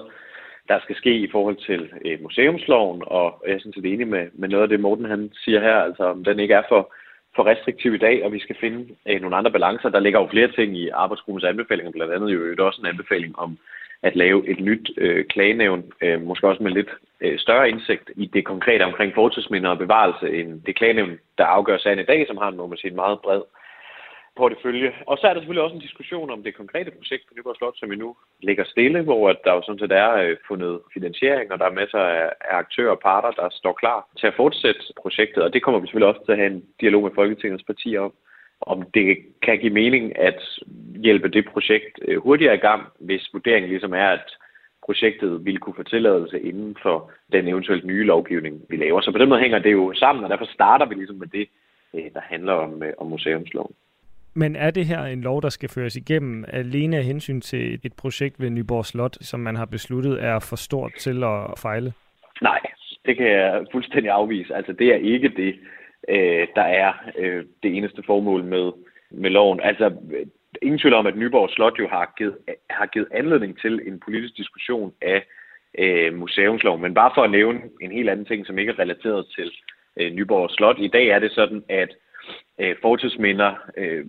der 0.67 0.79
skal 0.83 0.95
ske 0.95 1.13
i 1.15 1.31
forhold 1.31 1.57
til 1.69 1.89
øh, 2.05 2.21
museumsloven, 2.21 3.01
og 3.05 3.43
jeg 3.47 3.53
er 3.53 3.59
sådan 3.59 3.73
set 3.73 3.85
enig 3.85 4.07
med, 4.07 4.27
med 4.33 4.49
noget 4.49 4.63
af 4.63 4.69
det, 4.69 4.79
Morten 4.79 5.05
han 5.05 5.31
siger 5.33 5.59
her, 5.59 5.75
altså 5.75 6.03
om 6.03 6.23
den 6.23 6.39
ikke 6.39 6.53
er 6.53 6.63
for, 6.69 6.93
for 7.35 7.45
restriktiv 7.45 7.93
i 7.93 7.97
dag, 7.97 8.25
og 8.25 8.31
vi 8.33 8.39
skal 8.39 8.55
finde 8.59 8.95
øh, 9.09 9.21
nogle 9.21 9.35
andre 9.35 9.51
balancer. 9.51 9.89
Der 9.89 9.99
ligger 9.99 10.19
jo 10.19 10.27
flere 10.31 10.51
ting 10.51 10.77
i 10.77 10.89
arbejdsgruppens 10.89 11.43
anbefalinger, 11.43 11.91
blandt 11.91 12.13
andet 12.13 12.29
jo 12.31 12.65
også 12.65 12.81
en 12.81 12.87
anbefaling 12.87 13.39
om 13.39 13.57
at 14.03 14.15
lave 14.15 14.49
et 14.49 14.59
nyt 14.59 14.91
øh, 14.97 15.25
klagenævn, 15.25 15.91
øh, 16.01 16.21
måske 16.21 16.47
også 16.47 16.63
med 16.63 16.71
lidt 16.71 16.89
øh, 17.21 17.39
større 17.39 17.69
indsigt 17.69 18.11
i 18.15 18.25
det 18.25 18.45
konkrete 18.45 18.83
omkring 18.83 19.13
fortidsminder 19.13 19.69
og 19.69 19.77
bevarelse, 19.77 20.39
end 20.39 20.61
det 20.61 20.75
klagenævn, 20.75 21.19
der 21.37 21.45
afgør 21.45 21.77
sagen 21.77 21.99
i 21.99 22.03
dag, 22.03 22.27
som 22.27 22.37
har 22.37 22.47
en, 22.47 22.57
må 22.57 22.67
man 22.67 22.77
sige, 22.77 22.93
meget 22.93 23.19
bred 23.19 23.41
portefølje. 24.37 24.91
Og 25.09 25.17
så 25.17 25.27
er 25.27 25.33
der 25.33 25.41
selvfølgelig 25.41 25.63
også 25.63 25.75
en 25.75 25.87
diskussion 25.87 26.29
om 26.29 26.43
det 26.43 26.55
konkrete 26.55 26.91
projekt 26.91 27.23
på 27.27 27.33
Nyborg 27.33 27.55
Slot, 27.55 27.77
som 27.77 27.89
vi 27.91 27.95
nu 27.95 28.15
ligger 28.47 28.63
stille, 28.63 29.01
hvor 29.01 29.31
der 29.45 29.53
jo 29.53 29.61
sådan 29.61 29.79
set 29.79 29.91
er 29.91 30.11
øh, 30.23 30.37
fundet 30.47 30.79
finansiering, 30.93 31.51
og 31.51 31.59
der 31.59 31.65
er 31.65 31.79
masser 31.81 31.99
af, 31.99 32.29
af 32.49 32.55
aktører 32.63 32.91
og 32.91 32.99
parter, 32.99 33.31
der 33.31 33.47
står 33.51 33.73
klar 33.73 34.07
til 34.19 34.27
at 34.27 34.37
fortsætte 34.41 34.81
projektet, 35.01 35.43
og 35.43 35.53
det 35.53 35.63
kommer 35.63 35.79
vi 35.79 35.87
selvfølgelig 35.87 36.13
også 36.13 36.25
til 36.25 36.31
at 36.31 36.37
have 36.37 36.51
en 36.51 36.63
dialog 36.81 37.03
med 37.03 37.11
Folketingets 37.15 37.63
partier 37.63 38.01
om 38.01 38.13
om 38.61 38.83
det 38.93 39.17
kan 39.41 39.59
give 39.59 39.73
mening 39.73 40.19
at 40.19 40.41
hjælpe 40.95 41.29
det 41.29 41.45
projekt 41.45 41.99
øh, 42.07 42.17
hurtigere 42.21 42.55
i 42.55 42.57
gang, 42.67 42.83
hvis 42.99 43.29
vurderingen 43.33 43.69
ligesom 43.69 43.93
er, 43.93 44.07
at 44.07 44.29
projektet 44.85 45.45
ville 45.45 45.59
kunne 45.59 45.75
få 45.75 45.83
tilladelse 45.83 46.39
inden 46.41 46.77
for 46.81 47.11
den 47.31 47.47
eventuelt 47.47 47.85
nye 47.85 48.03
lovgivning, 48.03 48.61
vi 48.69 48.75
laver. 48.75 49.01
Så 49.01 49.11
på 49.11 49.17
den 49.17 49.29
måde 49.29 49.41
hænger 49.41 49.59
det 49.59 49.71
jo 49.71 49.93
sammen, 49.93 50.23
og 50.23 50.29
derfor 50.29 50.45
starter 50.53 50.85
vi 50.85 50.95
ligesom 50.95 51.15
med 51.15 51.27
det, 51.27 51.47
øh, 51.93 52.11
der 52.13 52.21
handler 52.21 52.53
om, 52.53 52.83
øh, 52.83 52.93
om 52.97 53.07
museumsloven. 53.07 53.75
Men 54.33 54.55
er 54.55 54.71
det 54.71 54.85
her 54.85 55.03
en 55.03 55.21
lov, 55.21 55.41
der 55.41 55.49
skal 55.49 55.69
føres 55.69 55.95
igennem 55.95 56.45
alene 56.47 56.97
af 56.97 57.03
hensyn 57.03 57.41
til 57.41 57.79
et 57.83 57.93
projekt 57.93 58.41
ved 58.41 58.49
Nyborg 58.49 58.85
Slot, 58.85 59.17
som 59.21 59.39
man 59.39 59.55
har 59.55 59.65
besluttet 59.65 60.23
er 60.23 60.39
for 60.39 60.55
stort 60.55 60.91
til 60.99 61.23
at 61.23 61.59
fejle? 61.61 61.93
Nej, 62.41 62.59
det 63.05 63.17
kan 63.17 63.27
jeg 63.27 63.65
fuldstændig 63.71 64.11
afvise. 64.11 64.55
Altså 64.55 64.73
det 64.73 64.87
er 64.87 64.95
ikke 64.95 65.29
det, 65.29 65.55
øh, 66.07 66.47
der 66.55 66.61
er 66.61 66.93
øh, 67.17 67.45
det 67.63 67.77
eneste 67.77 68.03
formål 68.05 68.43
med, 68.43 68.71
med 69.11 69.29
loven. 69.29 69.59
Altså, 69.59 69.93
ingen 70.61 70.79
tvivl 70.79 70.93
om, 70.93 71.07
at 71.07 71.17
Nyborg 71.17 71.49
Slot 71.49 71.79
jo 71.79 71.87
har 71.87 72.13
givet, 72.17 72.37
har 72.69 72.85
givet 72.85 73.07
anledning 73.11 73.59
til 73.59 73.81
en 73.87 73.99
politisk 73.99 74.37
diskussion 74.37 74.93
af 75.01 75.23
øh, 75.77 76.13
museumsloven. 76.13 76.81
Men 76.81 76.93
bare 76.93 77.11
for 77.15 77.23
at 77.23 77.31
nævne 77.31 77.61
en 77.81 77.91
helt 77.91 78.09
anden 78.09 78.25
ting, 78.25 78.45
som 78.45 78.59
ikke 78.59 78.71
er 78.71 78.79
relateret 78.79 79.25
til 79.35 79.51
øh, 79.99 80.11
Nyborg 80.11 80.49
Slot. 80.49 80.75
I 80.79 80.87
dag 80.87 81.07
er 81.07 81.19
det 81.19 81.31
sådan, 81.31 81.63
at 81.69 81.95
øh, 82.59 82.75
fortidsminder, 82.81 83.55
øh, 83.77 84.05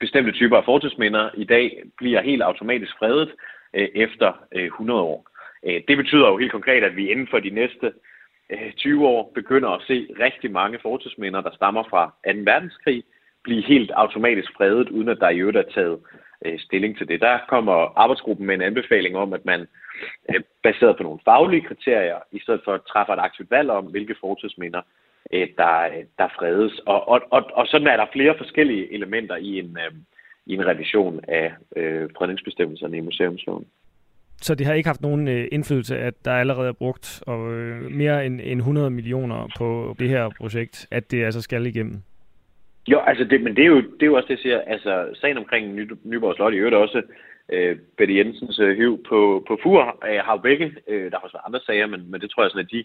bestemte 0.00 0.32
typer 0.32 0.56
af 0.56 0.64
fortidsminder 0.64 1.30
i 1.36 1.44
dag 1.44 1.82
bliver 1.96 2.22
helt 2.22 2.42
automatisk 2.42 2.98
fredet 2.98 3.30
øh, 3.74 3.88
efter 3.94 4.44
øh, 4.54 4.64
100 4.64 5.00
år. 5.00 5.28
Øh, 5.66 5.80
det 5.88 5.96
betyder 5.96 6.28
jo 6.28 6.36
helt 6.36 6.52
konkret, 6.52 6.84
at 6.84 6.96
vi 6.96 7.10
inden 7.10 7.28
for 7.30 7.38
de 7.38 7.50
næste 7.50 7.86
øh, 7.86 7.92
Øh, 8.52 8.72
20 8.72 9.06
år 9.06 9.32
begynder 9.34 9.68
at 9.68 9.82
se 9.86 10.06
rigtig 10.20 10.50
mange 10.50 10.78
fortidsminder, 10.82 11.40
der 11.40 11.50
stammer 11.50 11.82
fra 11.90 12.14
2. 12.26 12.38
verdenskrig, 12.44 13.04
blive 13.44 13.62
helt 13.62 13.90
automatisk 13.90 14.50
fredet, 14.56 14.88
uden 14.88 15.08
at 15.08 15.20
der 15.20 15.28
i 15.28 15.38
øvrigt 15.38 15.58
er 15.58 15.72
taget 15.74 15.98
øh, 16.44 16.58
stilling 16.58 16.98
til 16.98 17.08
det. 17.08 17.20
Der 17.20 17.38
kommer 17.48 17.98
arbejdsgruppen 17.98 18.46
med 18.46 18.54
en 18.54 18.62
anbefaling 18.62 19.16
om, 19.16 19.32
at 19.32 19.44
man 19.44 19.60
øh, 20.34 20.40
baseret 20.62 20.96
på 20.96 21.02
nogle 21.02 21.20
faglige 21.24 21.66
kriterier, 21.68 22.18
i 22.32 22.40
stedet 22.40 22.60
for 22.64 22.74
at 22.74 22.86
træffe 22.88 23.12
et 23.12 23.18
aktivt 23.18 23.50
valg 23.50 23.70
om, 23.70 23.84
hvilke 23.84 24.14
fortidsminder 24.20 24.82
der, 25.32 25.88
der 26.18 26.28
fredes. 26.38 26.78
Og, 26.78 27.08
og, 27.08 27.20
og, 27.30 27.42
og 27.52 27.66
sådan 27.66 27.86
er 27.86 27.96
der 27.96 28.06
flere 28.12 28.34
forskellige 28.38 28.94
elementer 28.94 29.36
i 29.36 29.58
en, 29.58 29.78
i 30.46 30.54
en 30.54 30.66
revision 30.66 31.20
af 31.28 31.52
øh, 31.76 32.10
fredningsbestemmelserne 32.18 32.96
i 32.96 33.00
museumsloven. 33.00 33.66
Så 34.42 34.54
det 34.54 34.66
har 34.66 34.74
ikke 34.74 34.88
haft 34.88 35.00
nogen 35.00 35.28
øh, 35.28 35.48
indflydelse, 35.52 35.98
at 35.98 36.14
der 36.24 36.32
allerede 36.32 36.68
er 36.68 36.72
brugt 36.72 37.22
og, 37.26 37.52
øh, 37.52 37.90
mere 37.90 38.26
end, 38.26 38.40
end 38.44 38.60
100 38.60 38.90
millioner 38.90 39.48
på 39.58 39.96
det 39.98 40.08
her 40.08 40.30
projekt, 40.40 40.86
at 40.90 41.10
det 41.10 41.24
altså 41.24 41.40
skal 41.42 41.66
igennem? 41.66 42.02
Jo, 42.88 42.98
altså 42.98 43.24
det, 43.24 43.40
men 43.42 43.56
det 43.56 43.62
er, 43.62 43.66
jo, 43.66 43.76
det 43.76 44.02
er 44.02 44.06
jo 44.06 44.14
også 44.14 44.26
det, 44.28 44.34
jeg 44.34 44.42
siger. 44.42 44.60
Altså, 44.60 45.08
sagen 45.20 45.38
omkring 45.38 45.74
Ny, 45.74 45.90
Nyborg 46.04 46.34
Slot, 46.34 46.54
i 46.54 46.56
øvrigt 46.56 46.76
også 46.76 47.02
øh, 47.52 47.76
Betty 47.96 48.14
Jensens 48.14 48.58
øh, 48.58 48.76
hiv 48.76 49.04
på, 49.08 49.44
på 49.48 49.58
FUR, 49.62 49.98
øh, 50.08 50.20
har 50.24 50.32
jo 50.32 50.40
begge, 50.40 50.74
øh, 50.88 51.10
der 51.10 51.16
har 51.16 51.24
også 51.24 51.36
været 51.36 51.46
andre 51.46 51.60
sager, 51.66 51.86
men, 51.86 52.10
men 52.10 52.20
det 52.20 52.30
tror 52.30 52.42
jeg 52.42 52.50
sådan, 52.50 52.64
at 52.64 52.72
de 52.72 52.84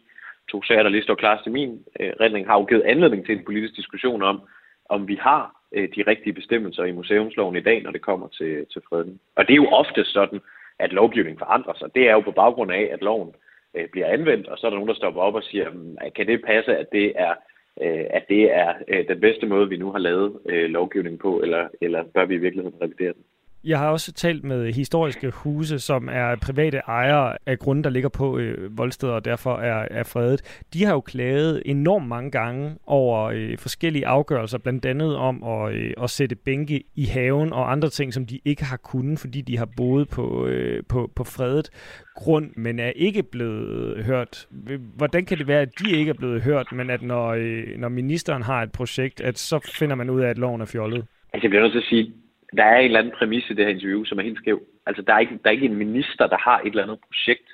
to 0.51 0.63
sager, 0.63 0.83
der 0.83 0.89
lige 0.89 1.03
står 1.03 1.15
klar 1.15 1.41
til 1.43 1.51
min 1.51 1.79
øh, 1.99 2.11
redning, 2.21 2.47
har 2.47 2.57
jo 2.59 2.65
givet 2.65 2.81
anledning 2.81 3.25
til 3.25 3.37
en 3.37 3.45
politisk 3.45 3.75
diskussion 3.75 4.21
om, 4.21 4.41
om 4.89 5.07
vi 5.07 5.17
har 5.21 5.57
øh, 5.75 5.89
de 5.95 6.03
rigtige 6.07 6.33
bestemmelser 6.33 6.83
i 6.83 6.91
museumsloven 6.91 7.55
i 7.55 7.65
dag, 7.69 7.83
når 7.83 7.91
det 7.91 8.01
kommer 8.01 8.27
til, 8.27 8.65
til 8.73 8.81
fredning. 8.89 9.19
Og 9.35 9.47
det 9.47 9.53
er 9.53 9.63
jo 9.63 9.67
ofte 9.67 10.03
sådan, 10.03 10.39
at 10.79 10.93
lovgivningen 10.93 11.39
forandrer 11.39 11.74
sig. 11.74 11.89
Det 11.96 12.10
er 12.10 12.13
jo 12.13 12.19
på 12.19 12.31
baggrund 12.31 12.72
af, 12.72 12.89
at 12.91 13.01
loven 13.01 13.36
øh, 13.75 13.89
bliver 13.89 14.07
anvendt, 14.07 14.48
og 14.48 14.57
så 14.57 14.67
er 14.67 14.69
der 14.69 14.77
nogen, 14.77 14.89
der 14.89 14.96
stopper 14.96 15.22
op 15.22 15.36
og 15.36 15.43
siger, 15.43 15.69
hmm, 15.69 15.98
kan 16.15 16.27
det 16.27 16.46
passe, 16.46 16.77
at 16.77 16.91
det 16.91 17.13
er 17.15 17.34
øh, 17.81 18.05
at 18.10 18.25
det 18.29 18.55
er 18.55 18.74
øh, 18.88 19.07
den 19.07 19.19
bedste 19.19 19.46
måde, 19.46 19.69
vi 19.69 19.77
nu 19.77 19.91
har 19.91 20.00
lavet 20.00 20.39
øh, 20.46 20.69
lovgivningen 20.69 21.19
på, 21.19 21.41
eller, 21.41 21.67
eller 21.81 22.03
bør 22.03 22.25
vi 22.25 22.36
i 22.36 22.38
virkeligheden 22.38 22.81
revidere 22.81 23.13
den? 23.13 23.24
Jeg 23.63 23.79
har 23.79 23.89
også 23.89 24.13
talt 24.13 24.43
med 24.43 24.73
historiske 24.73 25.29
huse, 25.29 25.79
som 25.79 26.09
er 26.11 26.35
private 26.35 26.77
ejere 26.77 27.37
af 27.45 27.59
grunde, 27.59 27.83
der 27.83 27.89
ligger 27.89 28.09
på 28.09 28.37
øh, 28.37 28.77
voldsteder 28.77 29.13
og 29.13 29.25
derfor 29.25 29.57
er, 29.57 29.87
er 29.91 30.03
fredet. 30.03 30.63
De 30.73 30.83
har 30.83 30.93
jo 30.93 31.01
klaget 31.01 31.61
enormt 31.65 32.07
mange 32.07 32.31
gange 32.31 32.75
over 32.85 33.23
øh, 33.23 33.57
forskellige 33.57 34.07
afgørelser, 34.07 34.57
blandt 34.57 34.85
andet 34.85 35.15
om 35.15 35.43
at, 35.43 35.73
øh, 35.73 35.93
at 36.03 36.09
sætte 36.09 36.35
bænke 36.35 36.83
i 36.95 37.05
haven 37.05 37.53
og 37.53 37.71
andre 37.71 37.89
ting, 37.89 38.13
som 38.13 38.25
de 38.25 38.39
ikke 38.45 38.63
har 38.63 38.77
kunnet, 38.77 39.19
fordi 39.19 39.41
de 39.41 39.57
har 39.57 39.69
boet 39.77 40.09
på, 40.09 40.47
øh, 40.47 40.83
på, 40.89 41.11
på 41.15 41.23
fredet 41.23 41.69
grund, 42.15 42.51
men 42.55 42.79
er 42.79 42.91
ikke 42.95 43.23
blevet 43.23 44.05
hørt. 44.05 44.47
Hvordan 44.95 45.25
kan 45.25 45.37
det 45.37 45.47
være, 45.47 45.61
at 45.61 45.79
de 45.79 45.91
ikke 45.91 46.09
er 46.09 46.13
blevet 46.13 46.41
hørt, 46.41 46.67
men 46.71 46.89
at 46.89 47.01
når, 47.01 47.27
øh, 47.27 47.63
når 47.77 47.89
ministeren 47.89 48.43
har 48.43 48.63
et 48.63 48.71
projekt, 48.71 49.21
at 49.21 49.37
så 49.39 49.71
finder 49.79 49.95
man 49.95 50.09
ud 50.09 50.21
af, 50.21 50.29
at 50.29 50.37
loven 50.37 50.61
er 50.61 50.65
fjollet? 50.65 51.05
Altså, 51.33 51.43
jeg 51.43 51.49
bliver 51.49 51.61
nødt 51.61 51.73
til 51.73 51.79
at 51.79 51.85
sige, 51.85 52.13
der 52.55 52.63
er 52.63 52.77
en 52.77 52.85
eller 52.85 52.99
anden 52.99 53.13
præmis 53.17 53.49
i 53.49 53.53
det 53.53 53.65
her 53.65 53.73
interview, 53.73 54.03
som 54.03 54.19
er 54.19 54.23
helt 54.23 54.37
skæv. 54.37 54.61
Altså, 54.85 55.01
der 55.01 55.13
er 55.13 55.19
ikke, 55.19 55.39
der 55.43 55.49
er 55.49 55.53
ikke 55.53 55.65
en 55.65 55.75
minister, 55.75 56.27
der 56.27 56.37
har 56.37 56.59
et 56.59 56.67
eller 56.67 56.83
andet 56.83 56.99
projekt 57.07 57.47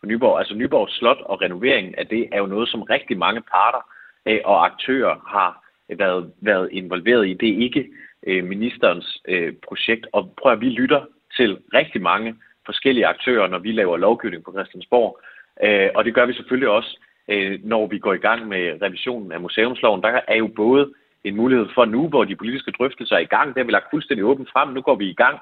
på 0.00 0.06
Nyborg. 0.06 0.38
Altså, 0.38 0.54
Nyborg 0.54 0.88
Slot 0.90 1.20
og 1.20 1.42
renoveringen 1.42 1.94
af 1.94 2.06
det 2.06 2.28
er 2.32 2.38
jo 2.38 2.46
noget, 2.46 2.68
som 2.68 2.82
rigtig 2.82 3.18
mange 3.18 3.40
parter 3.40 3.90
øh, 4.26 4.40
og 4.44 4.66
aktører 4.66 5.14
har 5.28 5.64
været, 5.98 6.32
været 6.40 6.68
involveret 6.72 7.28
i. 7.28 7.34
Det 7.34 7.48
er 7.48 7.62
ikke 7.62 7.88
øh, 8.26 8.44
ministerens 8.44 9.22
øh, 9.28 9.52
projekt. 9.68 10.06
Og 10.12 10.34
prøv 10.42 10.52
at 10.52 10.60
vi 10.60 10.68
lytter 10.68 11.06
til 11.36 11.58
rigtig 11.74 12.02
mange 12.02 12.34
forskellige 12.66 13.06
aktører, 13.06 13.48
når 13.48 13.58
vi 13.58 13.72
laver 13.72 13.96
lovgivning 13.96 14.44
på 14.44 14.52
Christiansborg. 14.52 15.20
Øh, 15.62 15.90
og 15.94 16.04
det 16.04 16.14
gør 16.14 16.26
vi 16.26 16.32
selvfølgelig 16.32 16.68
også, 16.68 17.00
øh, 17.28 17.60
når 17.64 17.86
vi 17.86 17.98
går 17.98 18.14
i 18.14 18.24
gang 18.28 18.48
med 18.48 18.82
revisionen 18.82 19.32
af 19.32 19.40
museumsloven. 19.40 20.02
Der 20.02 20.20
er 20.28 20.36
jo 20.36 20.46
både 20.46 20.92
en 21.24 21.36
mulighed 21.36 21.66
for 21.74 21.84
nu, 21.84 22.08
hvor 22.08 22.24
de 22.24 22.36
politiske 22.36 22.70
drøftelser 22.70 23.16
er 23.16 23.20
i 23.20 23.32
gang. 23.36 23.48
Det 23.48 23.58
har 23.58 23.64
vi 23.64 23.72
lagt 23.72 23.90
fuldstændig 23.90 24.24
åbent 24.24 24.50
frem. 24.52 24.68
Nu 24.68 24.80
går 24.80 24.94
vi 24.94 25.10
i 25.10 25.14
gang 25.14 25.38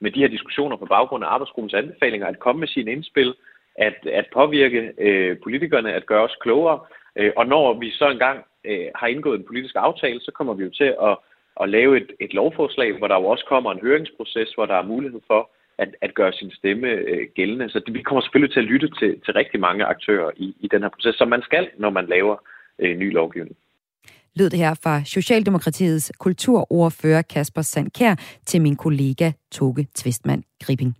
med 0.00 0.10
de 0.10 0.20
her 0.20 0.28
diskussioner 0.28 0.76
på 0.76 0.86
baggrund 0.86 1.24
af 1.24 1.28
arbejdsgruppens 1.28 1.74
anbefalinger, 1.74 2.26
at 2.26 2.38
komme 2.38 2.60
med 2.60 2.68
sine 2.68 2.92
indspil, 2.92 3.34
at, 3.78 4.06
at 4.06 4.26
påvirke 4.32 4.92
øh, 4.98 5.36
politikerne, 5.42 5.92
at 5.92 6.06
gøre 6.06 6.22
os 6.22 6.36
klogere. 6.40 6.80
Øh, 7.16 7.32
og 7.36 7.46
når 7.46 7.78
vi 7.78 7.90
så 7.90 8.10
engang 8.10 8.44
øh, 8.64 8.86
har 8.94 9.06
indgået 9.06 9.38
en 9.38 9.46
politisk 9.46 9.74
aftale, 9.78 10.20
så 10.20 10.30
kommer 10.34 10.54
vi 10.54 10.64
jo 10.64 10.70
til 10.70 10.94
at, 11.02 11.16
at 11.60 11.68
lave 11.68 11.96
et, 11.96 12.10
et 12.20 12.34
lovforslag, 12.34 12.98
hvor 12.98 13.08
der 13.08 13.20
jo 13.20 13.26
også 13.26 13.44
kommer 13.48 13.72
en 13.72 13.80
høringsproces, 13.80 14.52
hvor 14.54 14.66
der 14.66 14.74
er 14.74 14.82
mulighed 14.82 15.20
for 15.26 15.50
at, 15.78 15.88
at 16.00 16.14
gøre 16.14 16.32
sin 16.32 16.50
stemme 16.50 16.88
øh, 16.88 17.28
gældende. 17.34 17.68
Så 17.68 17.78
det, 17.78 17.94
vi 17.94 18.02
kommer 18.02 18.20
selvfølgelig 18.20 18.52
til 18.52 18.60
at 18.60 18.66
lytte 18.66 18.90
til, 18.98 19.20
til 19.24 19.34
rigtig 19.34 19.60
mange 19.60 19.84
aktører 19.84 20.30
i, 20.36 20.56
i 20.60 20.68
den 20.68 20.82
her 20.82 20.88
proces, 20.88 21.14
som 21.14 21.28
man 21.28 21.42
skal, 21.42 21.70
når 21.76 21.90
man 21.90 22.06
laver 22.06 22.36
øh, 22.78 22.96
ny 22.96 23.12
lovgivning 23.12 23.56
lød 24.36 24.50
det 24.50 24.58
her 24.58 24.74
fra 24.74 25.04
Socialdemokratiets 25.04 26.12
kulturordfører 26.18 27.22
Kasper 27.22 27.62
Sandkær 27.62 28.14
til 28.46 28.62
min 28.62 28.76
kollega 28.76 29.32
Toge 29.52 29.86
Tvistmand 29.94 30.42
Gribing. 30.64 30.96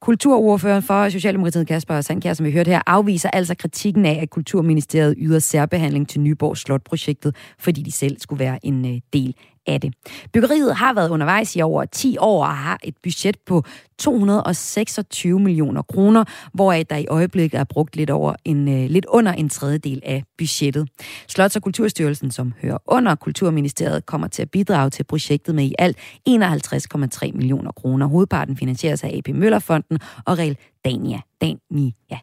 Kulturordføreren 0.00 0.82
for 0.82 1.08
Socialdemokratiet, 1.08 1.66
Kasper 1.66 2.00
Sandkjær, 2.00 2.34
som 2.34 2.46
vi 2.46 2.52
hørte 2.52 2.70
her, 2.70 2.82
afviser 2.86 3.30
altså 3.30 3.54
kritikken 3.54 4.06
af, 4.06 4.18
at 4.22 4.30
Kulturministeriet 4.30 5.14
yder 5.18 5.38
særbehandling 5.38 6.08
til 6.08 6.20
Nyborg 6.20 6.56
Slotprojektet, 6.56 7.36
fordi 7.58 7.82
de 7.82 7.92
selv 7.92 8.16
skulle 8.20 8.44
være 8.44 8.66
en 8.66 8.94
øh, 8.94 9.00
del 9.12 9.34
af 9.66 9.80
det. 9.80 9.94
Byggeriet 10.32 10.76
har 10.76 10.94
været 10.94 11.08
undervejs 11.08 11.56
i 11.56 11.60
over 11.60 11.84
10 11.84 12.16
år 12.18 12.44
og 12.44 12.56
har 12.56 12.78
et 12.84 12.94
budget 13.02 13.36
på 13.46 13.64
226 13.98 15.40
millioner 15.40 15.82
kroner, 15.82 16.24
hvoraf 16.54 16.86
der 16.90 16.96
i 16.96 17.06
øjeblikket 17.06 17.60
er 17.60 17.64
brugt 17.64 17.96
lidt, 17.96 18.10
over 18.10 18.34
en, 18.44 18.68
øh, 18.68 18.90
lidt 18.90 19.06
under 19.06 19.32
en 19.32 19.48
tredjedel 19.48 20.00
af 20.04 20.24
budgettet. 20.38 20.88
Slots- 21.28 21.56
og 21.56 21.62
Kulturstyrelsen, 21.62 22.30
som 22.30 22.54
hører 22.62 22.78
under 22.86 23.14
Kulturministeriet, 23.14 24.06
kommer 24.06 24.28
til 24.28 24.42
at 24.42 24.50
bidrage 24.50 24.90
til 24.90 25.04
projektet 25.04 25.54
med 25.54 25.64
i 25.64 25.74
alt 25.78 25.96
51,3 26.28 27.32
millioner 27.32 27.72
kroner. 27.72 28.06
Hovedparten 28.06 28.56
finansieres 28.56 29.04
af 29.04 29.14
AP 29.16 29.28
Møllerfonden 29.40 29.98
og 30.26 30.38
Real 30.38 30.56
Dania. 30.84 31.20
Dania. 31.40 32.18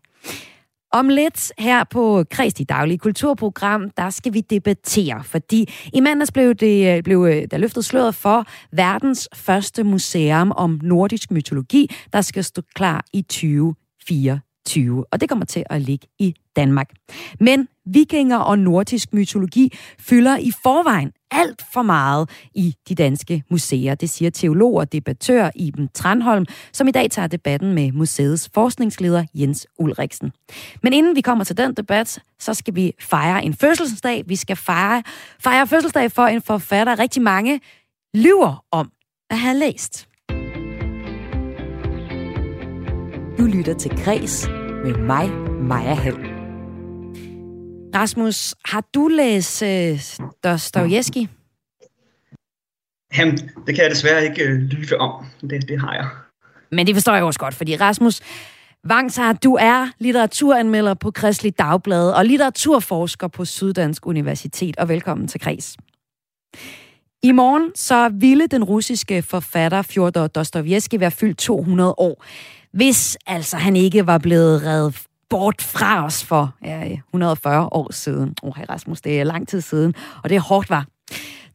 Om 0.92 1.10
lidt 1.10 1.52
her 1.58 1.84
på 1.84 2.24
Kristi 2.32 2.64
Daglige 2.64 2.98
Kulturprogram, 2.98 3.90
der 3.90 4.10
skal 4.10 4.34
vi 4.34 4.42
debattere, 4.42 5.24
fordi 5.24 5.74
i 5.94 6.00
mandags 6.00 6.32
blev, 6.32 6.56
det, 6.56 6.98
øh, 6.98 7.04
blev 7.04 7.26
øh, 7.30 7.48
der 7.52 7.58
løftet 7.58 7.86
sløret 7.86 8.16
for 8.16 8.46
verdens 8.72 9.30
første 9.36 9.84
museum 9.84 10.52
om 10.52 10.80
nordisk 10.84 11.32
mytologi, 11.32 11.90
der 12.14 12.22
skal 12.22 12.44
stå 12.44 12.62
klar 12.76 13.06
i 13.14 13.22
2024. 13.22 14.47
2020, 14.68 15.06
og 15.12 15.22
det 15.22 15.30
kommer 15.30 15.46
til 15.46 15.64
at 15.70 15.82
ligge 15.82 16.08
i 16.20 16.36
Danmark. 16.56 16.90
Men 17.40 17.68
vikinger 17.86 18.38
og 18.38 18.60
nordisk 18.60 19.14
mytologi 19.14 19.74
fylder 20.00 20.38
i 20.38 20.52
forvejen 20.64 21.12
alt 21.32 21.64
for 21.74 21.82
meget 21.82 22.30
i 22.54 22.76
de 22.90 22.96
danske 22.96 23.44
museer. 23.50 23.96
Det 23.96 24.10
siger 24.10 24.32
teolog 24.32 24.74
og 24.74 24.92
debattør 24.92 25.50
Iben 25.56 25.90
Tranholm, 25.94 26.46
som 26.74 26.88
i 26.88 26.92
dag 26.92 27.12
tager 27.12 27.28
debatten 27.28 27.74
med 27.74 27.92
museets 27.92 28.50
forskningsleder 28.54 29.26
Jens 29.34 29.68
Ulriksen. 29.80 30.32
Men 30.84 30.94
inden 30.94 31.16
vi 31.16 31.22
kommer 31.22 31.44
til 31.44 31.58
den 31.58 31.74
debat, 31.74 32.20
så 32.40 32.54
skal 32.54 32.76
vi 32.76 32.94
fejre 33.00 33.46
en 33.46 33.54
fødselsdag. 33.54 34.24
Vi 34.28 34.36
skal 34.36 34.56
fejre, 34.56 35.04
fejre 35.40 35.68
fødselsdag 35.68 36.12
for 36.12 36.24
en 36.24 36.42
forfatter, 36.42 37.00
rigtig 37.00 37.22
mange 37.22 37.60
lyver 38.14 38.64
om 38.72 38.92
at 39.30 39.38
have 39.40 39.58
læst. 39.58 40.08
Du 43.38 43.46
lytter 43.46 43.76
til 43.80 43.92
Græs 44.04 44.50
med 44.88 44.96
mig, 44.96 45.30
Maja 45.62 45.94
Hall. 45.94 46.18
Rasmus, 47.96 48.56
har 48.66 48.84
du 48.94 49.08
læst 49.08 49.64
øh, 49.64 50.00
Dostojevski? 50.44 51.28
Jamen, 53.18 53.38
det 53.38 53.76
kan 53.76 53.84
jeg 53.84 53.90
desværre 53.90 54.24
ikke 54.24 54.44
øh, 54.44 54.60
lyve 54.60 54.98
om. 54.98 55.26
Det, 55.42 55.70
det 55.70 55.80
har 55.80 55.94
jeg. 55.94 56.08
Men 56.72 56.88
det 56.88 56.96
forstår 56.96 57.14
jeg 57.14 57.24
også 57.24 57.40
godt, 57.40 57.54
fordi 57.54 57.76
Rasmus 57.76 58.22
Vangsar, 58.84 59.34
du 59.34 59.58
er 59.60 59.88
litteraturanmelder 60.00 60.94
på 60.94 61.12
Kristelig 61.12 61.60
Dagblad 61.60 62.12
og 62.12 62.26
litteraturforsker 62.26 63.28
på 63.28 63.46
Syddansk 63.46 64.08
Universitet. 64.08 64.78
Og 64.78 64.90
velkommen 64.90 65.28
til 65.28 65.42
Kreds. 65.42 65.78
I 67.24 67.32
morgen 67.32 67.72
så 67.76 68.10
ville 68.10 68.48
den 68.48 68.64
russiske 68.64 69.22
forfatter 69.22 69.82
Fjodor 69.82 70.28
Dostojevski 70.28 71.00
være 71.00 71.12
fyldt 71.12 71.38
200 71.38 71.94
år 71.98 72.24
hvis 72.78 73.18
altså 73.28 73.58
han 73.58 73.76
ikke 73.76 74.08
var 74.08 74.18
blevet 74.18 74.64
reddet 74.64 75.02
bort 75.30 75.62
fra 75.62 76.06
os 76.06 76.24
for 76.24 76.56
ja, 76.64 76.98
140 77.10 77.70
år 77.72 77.92
siden. 77.92 78.36
Åh, 78.44 78.50
oh, 78.50 78.64
Rasmus, 78.70 79.02
det 79.02 79.20
er 79.20 79.24
lang 79.24 79.48
tid 79.48 79.62
siden, 79.62 79.94
og 80.24 80.30
det 80.30 80.36
er 80.36 80.40
hårdt, 80.40 80.70
var. 80.70 80.86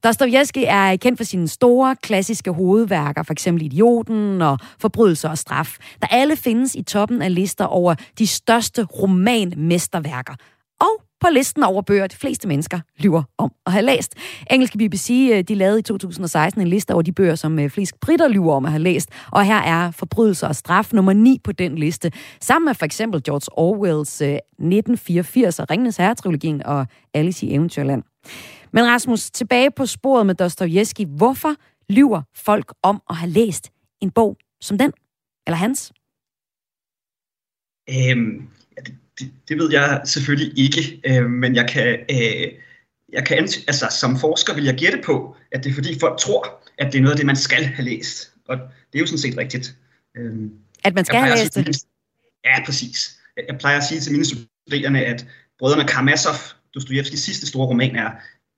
Dostojevski 0.04 0.64
er 0.64 0.96
kendt 0.96 1.18
for 1.18 1.24
sine 1.24 1.48
store, 1.48 1.96
klassiske 2.02 2.50
hovedværker, 2.50 3.22
f.eks. 3.22 3.46
Idioten 3.46 4.42
og 4.42 4.58
Forbrydelse 4.78 5.28
og 5.28 5.38
Straf, 5.38 5.76
der 6.00 6.06
alle 6.10 6.36
findes 6.36 6.74
i 6.74 6.82
toppen 6.82 7.22
af 7.22 7.34
lister 7.34 7.64
over 7.64 7.94
de 8.18 8.26
største 8.26 8.84
romanmesterværker. 8.84 10.34
Og 10.82 11.02
på 11.20 11.28
listen 11.32 11.62
over 11.62 11.82
bøger, 11.82 12.06
de 12.06 12.16
fleste 12.16 12.48
mennesker 12.48 12.80
lyver 12.96 13.22
om 13.38 13.52
at 13.66 13.72
have 13.72 13.84
læst. 13.84 14.14
Engelske 14.50 14.78
BBC 14.78 15.30
øh, 15.32 15.42
de 15.42 15.54
lavede 15.54 15.78
i 15.78 15.82
2016 15.82 16.62
en 16.62 16.68
liste 16.68 16.92
over 16.92 17.02
de 17.02 17.12
bøger, 17.12 17.34
som 17.34 17.58
øh, 17.58 17.70
flest 17.70 18.00
britter 18.00 18.28
lyver 18.28 18.54
om 18.54 18.64
at 18.64 18.70
have 18.70 18.82
læst, 18.82 19.10
og 19.32 19.44
her 19.44 19.56
er 19.56 19.90
Forbrydelser 19.90 20.48
og 20.48 20.56
Straf 20.56 20.92
nummer 20.92 21.12
9 21.12 21.38
på 21.44 21.52
den 21.52 21.78
liste, 21.78 22.12
sammen 22.40 22.66
med 22.66 22.74
for 22.74 22.84
eksempel 22.84 23.22
George 23.22 23.58
Orwells 23.58 24.20
øh, 24.20 24.28
1984 24.28 25.60
og 25.60 25.70
Ringenes 25.70 25.96
Herre-trilogien 25.96 26.66
og 26.66 26.86
Alice 27.14 27.46
i 27.46 27.54
Eventyrland. 27.54 28.02
Men 28.72 28.86
Rasmus, 28.86 29.30
tilbage 29.30 29.70
på 29.70 29.86
sporet 29.86 30.26
med 30.26 30.34
Dostojevski. 30.34 31.06
Hvorfor 31.16 31.54
lyver 31.88 32.22
folk 32.34 32.74
om 32.82 33.02
at 33.10 33.16
have 33.16 33.30
læst 33.30 33.70
en 34.00 34.10
bog 34.10 34.36
som 34.60 34.78
den? 34.78 34.92
Eller 35.46 35.56
hans? 35.56 35.92
Øhm, 37.90 38.48
ja, 38.76 38.82
det, 38.86 38.94
det, 39.18 39.30
det 39.48 39.58
ved 39.58 39.72
jeg 39.72 40.02
selvfølgelig 40.04 40.58
ikke, 40.58 41.00
øh, 41.06 41.30
men 41.30 41.56
jeg 41.56 41.68
kan, 41.68 41.98
øh, 42.10 42.52
jeg 43.12 43.26
kan 43.26 43.38
altså, 43.38 43.96
som 44.00 44.18
forsker 44.18 44.54
vil 44.54 44.64
jeg 44.64 44.74
gætte 44.74 45.00
på, 45.04 45.36
at 45.52 45.64
det 45.64 45.70
er 45.70 45.74
fordi 45.74 45.98
folk 45.98 46.18
tror, 46.18 46.62
at 46.78 46.92
det 46.92 46.98
er 46.98 47.02
noget 47.02 47.12
af 47.12 47.16
det, 47.16 47.26
man 47.26 47.36
skal 47.36 47.64
have 47.64 47.84
læst. 47.84 48.32
Og 48.48 48.56
det 48.56 48.98
er 48.98 49.00
jo 49.00 49.06
sådan 49.06 49.18
set 49.18 49.36
rigtigt. 49.36 49.76
Øh, 50.16 50.32
at 50.84 50.94
man 50.94 51.04
skal 51.04 51.20
have 51.20 51.38
læst 51.38 51.54
det? 51.54 51.84
Ja, 52.44 52.64
præcis. 52.64 53.18
Jeg 53.48 53.58
plejer 53.58 53.78
at 53.78 53.84
sige 53.84 54.00
til 54.00 54.12
mine 54.12 54.24
studerende, 54.24 55.00
at 55.00 55.26
brødrene 55.58 55.88
Karamazov, 55.88 56.34
Dostojevskis 56.74 57.20
sidste 57.20 57.46
store 57.46 57.66
roman, 57.66 57.96
er 57.96 58.10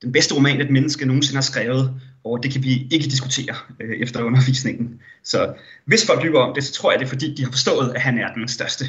den 0.03 0.13
bedste 0.13 0.35
roman, 0.35 0.61
et 0.61 0.71
menneske 0.71 1.07
nogensinde 1.07 1.37
har 1.37 1.43
skrevet, 1.43 2.01
og 2.25 2.43
det 2.43 2.53
kan 2.53 2.63
vi 2.63 2.89
ikke 2.91 3.05
diskutere 3.05 3.55
øh, 3.81 4.01
efter 4.01 4.23
undervisningen. 4.23 5.01
Så 5.25 5.55
hvis 5.85 6.07
folk 6.07 6.25
lyver 6.25 6.41
om 6.41 6.55
det, 6.55 6.65
så 6.65 6.73
tror 6.73 6.91
jeg, 6.91 7.01
det 7.01 7.05
er 7.05 7.09
fordi, 7.09 7.35
de 7.35 7.45
har 7.45 7.51
forstået, 7.51 7.93
at 7.95 8.01
han 8.01 8.19
er 8.19 8.35
den 8.35 8.49
største. 8.49 8.85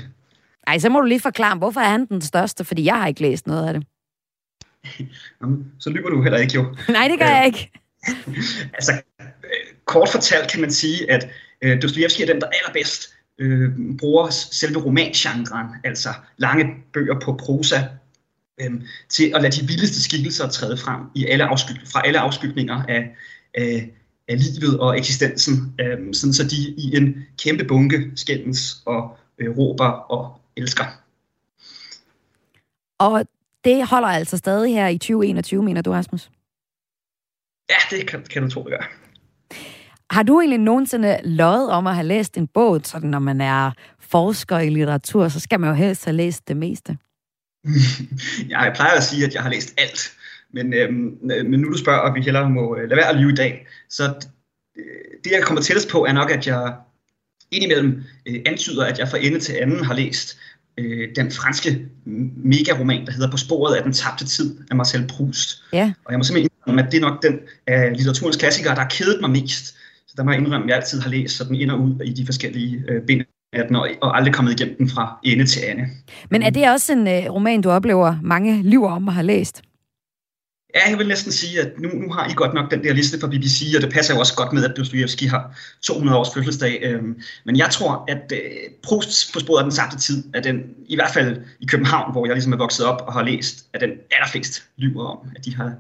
Ej, 0.68 0.78
så 0.78 0.90
må 0.90 1.00
du 1.00 1.06
lige 1.06 1.20
forklare, 1.20 1.58
hvorfor 1.58 1.80
er 1.80 1.90
han 1.90 2.06
den 2.06 2.22
største? 2.22 2.66
Fordi 2.66 2.86
jeg 2.86 2.96
har 2.96 3.08
ikke 3.08 3.22
læst 3.22 3.48
noget 3.48 3.68
af 3.68 3.74
det. 3.74 3.84
Jamen, 5.42 5.72
så 5.80 5.90
lyver 5.90 6.10
du 6.10 6.22
heller 6.22 6.40
ikke 6.40 6.54
jo. 6.54 6.76
Nej, 6.90 7.08
det 7.08 7.20
gør 7.20 7.26
jeg 7.26 7.46
ikke. 7.46 7.72
altså, 8.78 8.92
øh, 9.22 9.28
kort 9.86 10.10
fortalt 10.10 10.52
kan 10.52 10.62
man 10.62 10.72
sige, 10.72 11.12
at 11.12 11.30
øh, 11.62 11.82
Dostoyevsky 11.82 12.22
er 12.22 12.26
den, 12.26 12.42
der 12.42 12.48
allerbedst 12.48 13.16
øh, 13.40 13.70
bruger 14.00 14.30
selve 14.30 14.80
romangenren, 14.80 15.68
altså 15.84 16.10
lange 16.38 16.66
bøger 16.94 17.20
på 17.20 17.34
prosa, 17.34 17.80
øh, 18.62 18.72
til 19.10 19.32
at 19.36 19.42
lade 19.42 19.62
de 19.62 19.68
vildeste 19.68 20.04
skikkelser 20.04 20.48
træde 20.48 20.78
frem 20.78 21.02
i 21.16 21.26
alle 21.26 21.46
afsky- 21.46 21.92
fra 21.92 22.02
alle 22.06 22.20
afskygninger 22.20 22.84
af, 22.84 23.16
af, 23.54 23.90
af 24.28 24.38
livet 24.40 24.80
og 24.80 24.98
eksistensen, 24.98 25.74
øh, 25.82 26.14
sådan 26.14 26.34
så 26.34 26.44
de 26.44 26.56
i 26.56 26.96
en 26.98 27.26
kæmpe 27.44 27.64
bunke 27.64 28.12
skændes 28.16 28.78
og 28.86 29.18
øh, 29.40 29.58
råber 29.58 29.90
og 29.90 30.42
elsker. 30.58 30.86
Og 33.00 33.28
det 33.66 33.88
holder 33.88 34.08
altså 34.08 34.38
stadig 34.38 34.74
her 34.74 34.88
i 34.88 34.98
2021, 34.98 35.64
mener 35.64 35.82
du, 35.82 35.92
Rasmus? 35.92 36.30
Ja, 37.70 37.98
det 37.98 38.08
kan, 38.08 38.24
kan 38.24 38.44
du 38.44 38.50
tro, 38.50 38.64
det 38.64 38.72
gør. 38.72 38.92
Har 40.10 40.24
du 40.24 40.40
egentlig 40.40 40.60
nogensinde 40.60 41.20
løjet 41.24 41.72
om 41.72 41.88
at 41.88 41.96
have 41.96 42.08
læst 42.08 42.38
en 42.38 42.48
bog, 42.48 42.82
sådan 42.84 43.10
når 43.10 43.20
man 43.20 43.42
er 43.42 43.72
forsker 44.00 44.60
i 44.60 44.70
litteratur, 44.70 45.28
så 45.28 45.40
skal 45.40 45.60
man 45.60 45.70
jo 45.70 45.76
helst 45.76 46.06
have 46.06 46.16
læst 46.16 46.48
det 46.48 46.58
meste? 46.58 46.98
jeg 48.50 48.72
plejer 48.76 48.98
at 48.98 49.04
sige, 49.04 49.26
at 49.26 49.34
jeg 49.34 49.44
har 49.44 49.50
læst 49.50 49.74
alt. 49.78 50.14
Men, 50.54 50.74
øhm, 50.74 51.18
men 51.22 51.60
nu 51.60 51.72
du 51.72 51.78
spørger, 51.78 52.00
og 52.00 52.16
vi 52.16 52.22
hellere 52.22 52.50
må 52.50 52.76
øh, 52.76 52.90
lade 52.90 52.98
være 52.98 53.10
at 53.10 53.16
lyve 53.16 53.32
i 53.32 53.36
dag, 53.36 53.68
så 53.90 54.04
det, 55.24 55.32
jeg 55.32 55.44
kommer 55.44 55.62
tættest 55.62 55.90
på, 55.90 56.06
er 56.06 56.12
nok, 56.12 56.32
at 56.32 56.48
jeg 56.48 56.76
indimellem 57.56 58.04
øh, 58.26 58.40
antyder, 58.46 58.86
at 58.86 59.00
jeg 59.00 59.10
fra 59.10 59.18
ende 59.18 59.40
til 59.40 59.54
anden 59.62 59.86
har 59.86 59.94
læst 59.94 60.38
øh, 60.78 61.10
den 61.16 61.32
franske 61.32 61.86
megaroman, 62.44 63.06
der 63.06 63.12
hedder 63.12 63.32
På 63.32 63.38
sporet 63.38 63.76
af 63.76 63.84
den 63.84 63.94
tabte 63.94 64.26
tid 64.26 64.58
af 64.72 64.76
Marcel 64.76 65.08
Proust. 65.08 65.64
Ja. 65.74 65.94
Og 66.06 66.12
jeg 66.12 66.20
må 66.20 66.24
simpelthen 66.24 66.50
indrømme, 66.68 66.86
at 66.86 66.92
det 66.92 66.98
er 66.98 67.02
nok 67.02 67.24
den 67.24 67.40
af 67.68 67.98
litteraturens 67.98 68.38
klassikere, 68.38 68.76
der 68.76 68.82
har 68.82 68.90
kædet 68.90 69.22
mig 69.22 69.30
mest. 69.30 69.66
Så 70.08 70.14
der 70.18 70.24
må 70.24 70.32
jeg 70.32 70.40
indrømme, 70.40 70.66
at 70.66 70.70
jeg 70.70 70.78
altid 70.78 71.02
har 71.02 71.10
læst 71.10 71.38
sådan 71.38 71.56
ind 71.56 71.72
og 71.72 71.80
ud 71.80 72.02
i 72.06 72.14
de 72.14 72.26
forskellige 72.26 72.84
øh, 72.90 73.02
bind 73.08 73.22
af 73.54 73.68
den, 73.68 73.76
og, 73.76 73.90
og 74.02 74.18
aldrig 74.18 74.34
kommet 74.34 74.60
igennem 74.60 74.78
den 74.78 74.90
fra 74.90 75.20
ende 75.24 75.46
til 75.46 75.62
ende. 75.72 75.88
Men 76.30 76.42
er 76.42 76.50
det 76.50 76.70
også 76.70 76.94
en 76.94 77.08
øh, 77.08 77.34
roman, 77.34 77.62
du 77.62 77.70
oplever 77.70 78.16
mange 78.24 78.64
lyver 78.64 78.92
om 78.92 79.08
at 79.08 79.14
have 79.14 79.26
læst? 79.26 79.62
Ja, 80.76 80.90
jeg 80.90 80.98
vil 80.98 81.08
næsten 81.08 81.32
sige, 81.32 81.62
at 81.62 81.80
nu, 81.80 81.90
nu 81.90 82.14
har 82.14 82.30
I 82.30 82.34
godt 82.34 82.54
nok 82.54 82.72
den 82.72 82.84
der 82.84 82.94
liste 82.94 83.20
fra 83.20 83.28
BBC, 83.28 83.74
og 83.76 83.82
det 83.82 83.94
passer 83.94 84.14
jo 84.14 84.20
også 84.20 84.36
godt 84.36 84.54
med, 84.54 84.66
at 84.66 84.78
Dostoyevsky 84.78 85.30
har 85.30 85.58
200 85.82 86.18
års 86.18 86.34
fødselsdag. 86.34 86.80
Øhm, 86.84 87.22
men 87.46 87.58
jeg 87.58 87.70
tror, 87.72 88.06
at 88.08 88.32
øh, 88.32 88.40
Proust 88.84 89.34
på 89.34 89.40
sporet 89.40 89.60
af 89.60 89.64
den 89.64 89.72
samme 89.72 90.00
tid, 90.00 90.24
at 90.34 90.44
den, 90.44 90.64
i 90.88 90.96
hvert 90.96 91.12
fald 91.14 91.42
i 91.60 91.66
København, 91.66 92.12
hvor 92.12 92.26
jeg 92.26 92.36
ligesom 92.36 92.54
er 92.54 92.58
vokset 92.58 92.86
op 92.86 93.02
og 93.08 93.14
har 93.14 93.24
læst, 93.24 93.66
at 93.74 93.82
den 93.82 93.92
allerflest 94.12 94.64
lyver 94.78 95.06
om, 95.06 95.18
at 95.36 95.46
de 95.46 95.56
har 95.56 95.74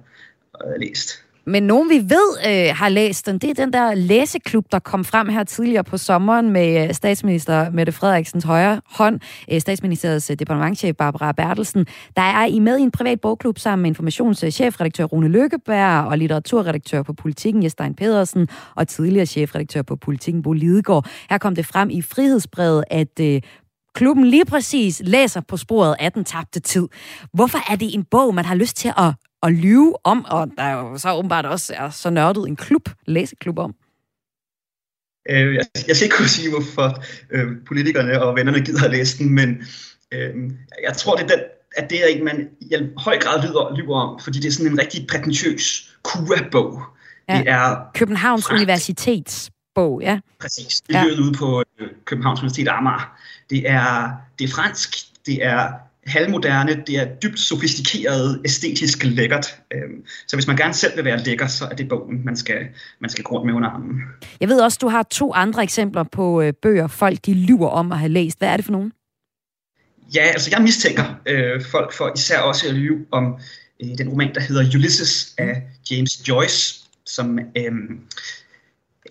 øh, 0.66 0.80
læst. 0.80 1.25
Men 1.48 1.64
nogen 1.64 1.90
vi 1.90 1.96
ved 1.96 2.38
øh, 2.48 2.76
har 2.76 2.90
læst 2.90 3.26
den, 3.26 3.38
det 3.38 3.50
er 3.50 3.54
den 3.54 3.74
der 3.74 3.94
læseklub, 3.94 4.66
der 4.72 4.80
kom 4.80 5.06
frem 5.06 5.30
her 5.30 5.44
tidligere 5.44 5.84
på 5.84 5.98
sommeren 5.98 6.50
med 6.50 6.88
øh, 6.88 6.94
statsminister 6.94 7.72
Mette 7.72 7.92
Frederiksens 7.92 8.44
højre 8.44 8.82
hånd, 8.86 9.20
øh, 9.52 9.62
statsministeriets 9.62 10.30
øh, 10.30 10.40
departementchef 10.40 10.96
Barbara 10.96 11.32
Bertelsen. 11.32 11.86
Der 12.16 12.22
er 12.22 12.46
I 12.46 12.60
med 12.60 12.78
i 12.78 12.82
en 12.82 12.92
privat 12.92 13.22
bogklub 13.22 13.60
sammen 13.60 13.82
med 13.82 13.90
informationschefredaktør 13.90 15.04
Rune 15.04 15.28
Lykkeberg 15.28 16.06
og 16.06 16.18
litteraturredaktør 16.18 17.04
på 17.04 17.14
Politiken 17.14 17.64
Jestein 17.64 17.94
Pedersen 17.94 18.48
og 18.76 18.88
tidligere 18.88 19.26
chefredaktør 19.26 19.82
på 19.82 19.96
Politiken 19.96 20.42
Bo 20.42 20.54
Lidegaard. 20.54 21.06
Her 21.30 21.38
kom 21.38 21.56
det 21.56 21.66
frem 21.66 21.90
i 21.90 22.02
frihedsbrevet, 22.02 22.84
at 22.92 23.20
øh, 23.22 23.42
klubben 23.94 24.26
lige 24.26 24.46
præcis 24.46 25.02
læser 25.06 25.42
på 25.42 25.58
sporet 25.58 25.96
af 26.00 26.12
den 26.12 26.24
tabte 26.24 26.60
tid. 26.60 26.88
Hvorfor 27.34 27.72
er 27.72 27.76
det 27.76 27.94
en 27.94 28.04
bog, 28.04 28.36
man 28.36 28.46
har 28.46 28.56
lyst 28.56 28.78
til 28.78 28.94
at 28.98 29.14
at 29.46 29.52
lyve 29.52 29.94
om, 30.04 30.26
og 30.26 30.52
der 30.58 30.64
er 30.64 30.74
jo 30.74 30.98
så 30.98 31.14
åbenbart 31.14 31.46
også 31.46 31.74
er 31.74 31.90
så 31.90 32.10
nørdet 32.10 32.48
en 32.48 32.56
klub, 32.56 32.90
læseklub 33.06 33.60
om. 33.60 33.76
Øh, 35.30 35.56
jeg, 35.56 35.66
jeg 35.88 35.96
skal 35.96 36.06
ikke 36.06 36.18
kunne 36.18 36.28
sige, 36.28 36.50
hvorfor 36.50 37.04
øh, 37.32 37.48
politikerne 37.68 38.24
og 38.24 38.36
vennerne 38.36 38.62
gider 38.66 38.86
at 38.86 38.92
læse 38.92 39.18
den, 39.18 39.30
men 39.30 39.50
øh, 40.12 40.36
jeg 40.84 40.98
tror, 40.98 41.16
det 41.16 41.24
er 41.24 41.36
den, 41.36 41.40
at 41.78 41.90
det 41.90 42.04
er 42.04 42.08
en, 42.08 42.24
man 42.24 42.50
i 42.62 42.76
høj 42.98 43.20
grad 43.20 43.48
lyder, 43.48 43.76
lyver 43.78 44.00
om, 44.00 44.20
fordi 44.20 44.40
det 44.40 44.48
er 44.48 44.52
sådan 44.52 44.72
en 44.72 44.80
rigtig 44.80 45.08
prætentiøs 45.08 45.96
kura-bog. 46.04 46.82
Ja. 47.30 47.38
Det 47.38 47.50
er 47.50 47.76
Københavns 47.94 48.46
fransk. 48.46 48.62
Universitets 48.62 49.52
bog, 49.76 50.02
ja. 50.02 50.20
Præcis. 50.40 50.82
Det 50.82 50.96
er 50.96 51.06
ja. 51.06 51.22
ude 51.22 51.34
på 51.34 51.64
øh, 51.80 51.88
Københavns 52.06 52.40
Universitet 52.40 52.68
Amager. 52.68 53.18
Det 53.50 53.70
er, 53.70 54.12
det 54.40 54.50
er 54.50 54.54
fransk, 54.56 54.96
det 55.26 55.46
er 55.46 55.72
halvmoderne, 56.06 56.84
det 56.88 56.96
er 56.96 57.06
dybt 57.24 57.40
sofistikeret, 57.40 58.42
æstetisk 58.46 59.04
lækkert. 59.04 59.60
Øhm, 59.74 60.06
så 60.28 60.36
hvis 60.36 60.48
man 60.48 60.58
gerne 60.58 60.74
selv 60.74 60.96
vil 60.96 61.06
være 61.06 61.24
lækker, 61.24 61.48
så 61.48 61.66
er 61.66 61.76
det 61.76 61.90
bogen, 61.90 62.26
man 62.26 62.36
skal, 62.36 62.68
man 63.00 63.10
skal 63.10 63.24
gå 63.24 63.44
med 63.44 63.54
under 63.54 63.70
armen. 63.70 64.02
Jeg 64.40 64.50
ved 64.50 64.60
også, 64.60 64.78
du 64.82 64.88
har 64.88 65.04
to 65.04 65.34
andre 65.34 65.64
eksempler 65.64 66.04
på 66.04 66.42
øh, 66.42 66.54
bøger, 66.54 66.88
folk 66.88 67.26
de 67.26 67.34
lyver 67.34 67.70
om 67.70 67.92
at 67.92 68.00
have 68.00 68.10
læst. 68.10 68.38
Hvad 68.38 68.50
er 68.50 68.56
det 68.56 68.66
for 68.66 68.72
nogen? 68.72 68.92
Ja, 70.16 70.22
altså 70.22 70.50
jeg 70.52 70.62
mistænker 70.62 71.20
øh, 71.26 71.62
folk 71.72 71.94
for 71.94 72.12
især 72.16 72.40
også 72.40 72.68
at 72.68 72.74
lyve 72.74 73.06
om 73.12 73.38
øh, 73.84 73.98
den 73.98 74.10
roman, 74.10 74.34
der 74.36 74.42
hedder 74.42 74.78
Ulysses 74.78 75.34
af 75.38 75.64
James 75.92 76.28
Joyce, 76.28 76.80
som 77.06 77.40
øh, 77.40 77.72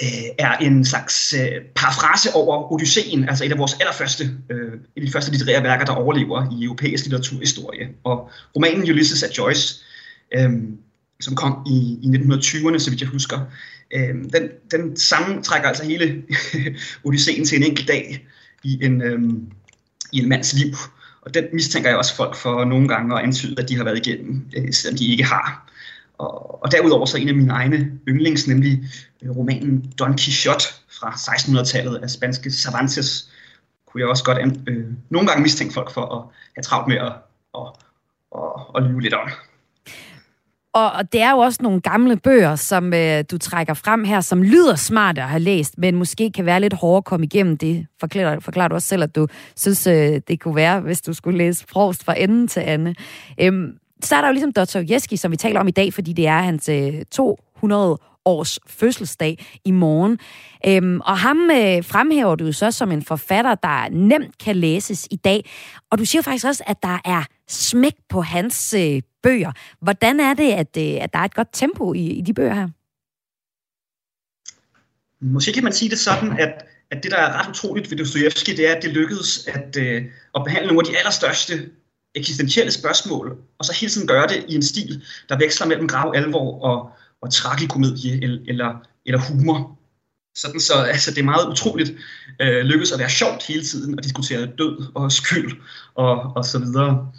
øh, 0.03 0.09
er 0.39 0.57
en 0.57 0.85
slags 0.85 1.35
øh, 1.35 1.61
parafrase 1.75 2.33
over 2.35 2.73
Odysseen, 2.73 3.29
altså 3.29 3.45
et 3.45 3.53
af 3.53 3.59
vores 3.59 3.75
allerførste, 3.81 4.31
øh, 4.51 4.73
et 4.97 5.01
af 5.01 5.07
de 5.07 5.13
første 5.13 5.31
litterære 5.31 5.63
værker, 5.63 5.85
der 5.85 5.93
overlever 5.93 6.59
i 6.61 6.65
europæisk 6.65 7.05
litteraturhistorie. 7.05 7.89
Og 8.05 8.31
romanen 8.57 8.91
Ulysses 8.91 9.23
af 9.23 9.39
Joyce, 9.39 9.85
øh, 10.37 10.53
som 11.21 11.35
kom 11.35 11.67
i, 11.67 11.99
i 12.03 12.07
1920'erne, 12.07 12.79
så 12.79 12.91
vidt 12.91 13.01
jeg 13.01 13.09
husker, 13.09 13.41
øh, 13.95 14.15
den, 14.33 14.49
den 14.71 14.97
sammentrækker 14.97 15.69
altså 15.69 15.85
hele 15.85 16.23
Odysseen 17.05 17.45
til 17.45 17.57
en 17.57 17.63
enkelt 17.63 17.89
dag 17.89 18.27
i 18.65 18.79
en, 18.83 19.03
øh, 19.03 19.21
i 20.13 20.19
en 20.19 20.29
mands 20.29 20.53
liv. 20.53 20.75
Og 21.23 21.35
den 21.35 21.45
mistænker 21.53 21.91
jeg 21.91 21.99
også 21.99 22.17
folk 22.17 22.37
for 22.37 22.65
nogle 22.65 22.89
gange 22.89 23.19
at 23.19 23.25
antyde, 23.25 23.55
at 23.59 23.69
de 23.69 23.77
har 23.77 23.85
været 23.85 24.07
igennem, 24.07 24.47
øh, 24.57 24.73
selvom 24.73 24.99
de 24.99 25.07
ikke 25.07 25.25
har. 25.25 25.74
Og, 26.19 26.63
og 26.63 26.73
derudover 26.73 27.07
så 27.07 27.19
en 27.19 27.29
af 27.29 27.35
mine 27.35 27.53
egne 27.53 27.91
yndlings, 28.09 28.49
nemlig 28.49 28.85
øh, 29.23 29.37
romanen 29.37 29.93
Don 29.99 30.19
Quixote 30.19 30.65
fra 31.01 31.11
1600-tallet 31.11 31.97
af 31.97 32.11
spanske 32.11 32.51
Cervantes, 32.51 33.31
kunne 33.87 34.01
jeg 34.01 34.09
også 34.09 34.25
godt 34.25 34.39
øh, 34.69 34.85
nogle 35.11 35.29
gange 35.29 35.43
mistænke 35.43 35.75
folk 35.75 35.91
for 35.91 36.01
at 36.01 36.23
have 36.57 36.63
travlt 36.63 36.89
med 36.89 36.97
at, 36.97 37.13
at, 37.55 37.67
at, 38.35 38.51
at 38.77 38.83
lyve 38.83 39.01
lidt 39.01 39.15
om. 39.15 39.29
Og, 40.75 40.93
og 40.93 41.13
det 41.13 41.21
er 41.21 41.31
jo 41.31 41.39
også 41.39 41.59
nogle 41.63 41.81
gamle 41.81 42.17
bøger, 42.17 42.57
som 42.57 42.95
øh, 42.95 43.25
du 43.31 43.39
trækker 43.39 43.75
frem 43.75 44.05
her, 44.05 44.21
som 44.21 44.43
lyder 44.43 44.75
smart 44.77 45.19
at 45.19 45.29
have 45.29 45.41
læst, 45.41 45.79
men 45.79 45.95
måske 45.95 46.31
kan 46.31 46.47
være 46.47 46.61
lidt 46.61 46.73
hårdere 46.73 46.97
at 46.97 47.05
komme 47.05 47.27
igennem. 47.27 47.57
Det 47.57 47.87
forklarer, 48.01 48.41
forklarer 48.41 48.69
du 48.69 48.75
også 48.75 48.89
selv, 48.89 49.03
at 49.03 49.17
du 49.17 49.27
synes, 49.57 49.87
øh, 49.87 50.21
det 50.29 50.41
kunne 50.41 50.57
være, 50.57 50.81
hvis 50.81 51.01
du 51.01 51.13
skulle 51.13 51.39
læse 51.39 51.67
Frost 51.69 52.05
fra 52.05 52.21
ende 52.21 52.47
til 52.47 52.73
ende. 52.73 52.95
Øhm, 53.41 53.79
så 54.03 54.17
er 54.17 54.21
der 54.21 54.29
jo 54.29 54.33
ligesom 54.33 54.53
Dostoyevsky, 54.53 55.15
som 55.15 55.33
vi 55.33 55.37
taler 55.37 55.61
om 55.61 55.69
i 55.69 55.71
dag, 55.71 55.95
fordi 55.95 56.13
det 56.13 56.27
er 56.27 56.43
hans 56.43 56.69
øh, 56.69 57.05
200 57.11 57.99
års 58.25 58.59
fødselsdag 58.67 59.47
i 59.65 59.71
morgen. 59.71 60.19
Øhm, 60.67 61.01
og 61.01 61.19
ham 61.19 61.51
øh, 61.51 61.85
fremhæver 61.85 62.35
du 62.35 62.53
så 62.53 62.71
som 62.71 62.93
en 62.93 63.03
forfatter, 63.03 63.55
der 63.55 63.89
nemt 63.91 64.39
kan 64.39 64.57
læses 64.57 65.09
i 65.11 65.17
dag. 65.17 65.51
Og 65.91 65.99
du 65.99 66.05
siger 66.05 66.23
faktisk 66.23 66.47
også, 66.47 66.65
at 66.67 66.83
der 66.83 66.99
er 67.05 67.25
smæk 67.49 67.95
på 68.09 68.23
hans 68.23 68.75
øh, 68.75 69.03
bøger. 69.23 69.53
Hvordan 69.81 70.21
er 70.21 70.35
det, 70.35 70.53
at, 70.53 70.77
øh, 70.79 71.03
at 71.03 71.13
der 71.13 71.19
er 71.19 71.25
et 71.25 71.35
godt 71.35 71.49
tempo 71.53 71.95
i, 71.95 72.07
i 72.07 72.21
de 72.21 72.35
bøger 72.35 72.55
her? 72.55 72.69
Måske 75.21 75.53
kan 75.53 75.65
man 75.65 75.73
sige 75.73 75.91
det 75.91 75.99
sådan, 75.99 76.41
at, 76.41 76.65
at 76.91 77.03
det, 77.03 77.11
der 77.11 77.17
er 77.17 77.41
ret 77.41 77.49
utroligt 77.49 77.91
ved 77.91 77.99
Dostoyevsky, 77.99 78.51
det 78.51 78.71
er, 78.71 78.75
at 78.75 78.83
det 78.83 78.91
lykkedes 78.91 79.47
at, 79.47 79.77
øh, 79.77 80.05
at 80.35 80.45
behandle 80.45 80.67
nogle 80.67 80.89
af 80.89 80.93
de 80.93 80.99
allerstørste 80.99 81.71
eksistentielle 82.15 82.73
spørgsmål, 82.73 83.37
og 83.59 83.65
så 83.65 83.73
hele 83.81 83.93
tiden 83.93 84.09
gøre 84.09 84.27
det 84.27 84.45
i 84.49 84.55
en 84.55 84.63
stil, 84.63 85.05
der 85.29 85.39
veksler 85.39 85.67
mellem 85.67 85.89
grav 85.89 86.13
alvor 86.17 86.65
og, 86.65 86.91
og 87.23 87.33
tragikomedie 87.33 88.25
eller, 88.49 88.75
eller 89.07 89.21
humor. 89.21 89.79
Sådan 90.35 90.61
så 90.61 90.75
altså, 90.75 91.11
det 91.11 91.19
er 91.19 91.25
meget 91.25 91.49
utroligt 91.49 91.93
øh, 92.41 92.65
lykkedes 92.65 92.93
at 92.93 92.99
være 92.99 93.11
sjovt 93.11 93.47
hele 93.47 93.65
tiden 93.65 93.99
og 93.99 94.05
diskutere 94.05 94.47
død 94.47 94.91
og 94.95 95.13
skyld 95.13 95.53
og, 95.95 96.33
og 96.37 96.45
så 96.45 96.59
videre. 96.59 97.13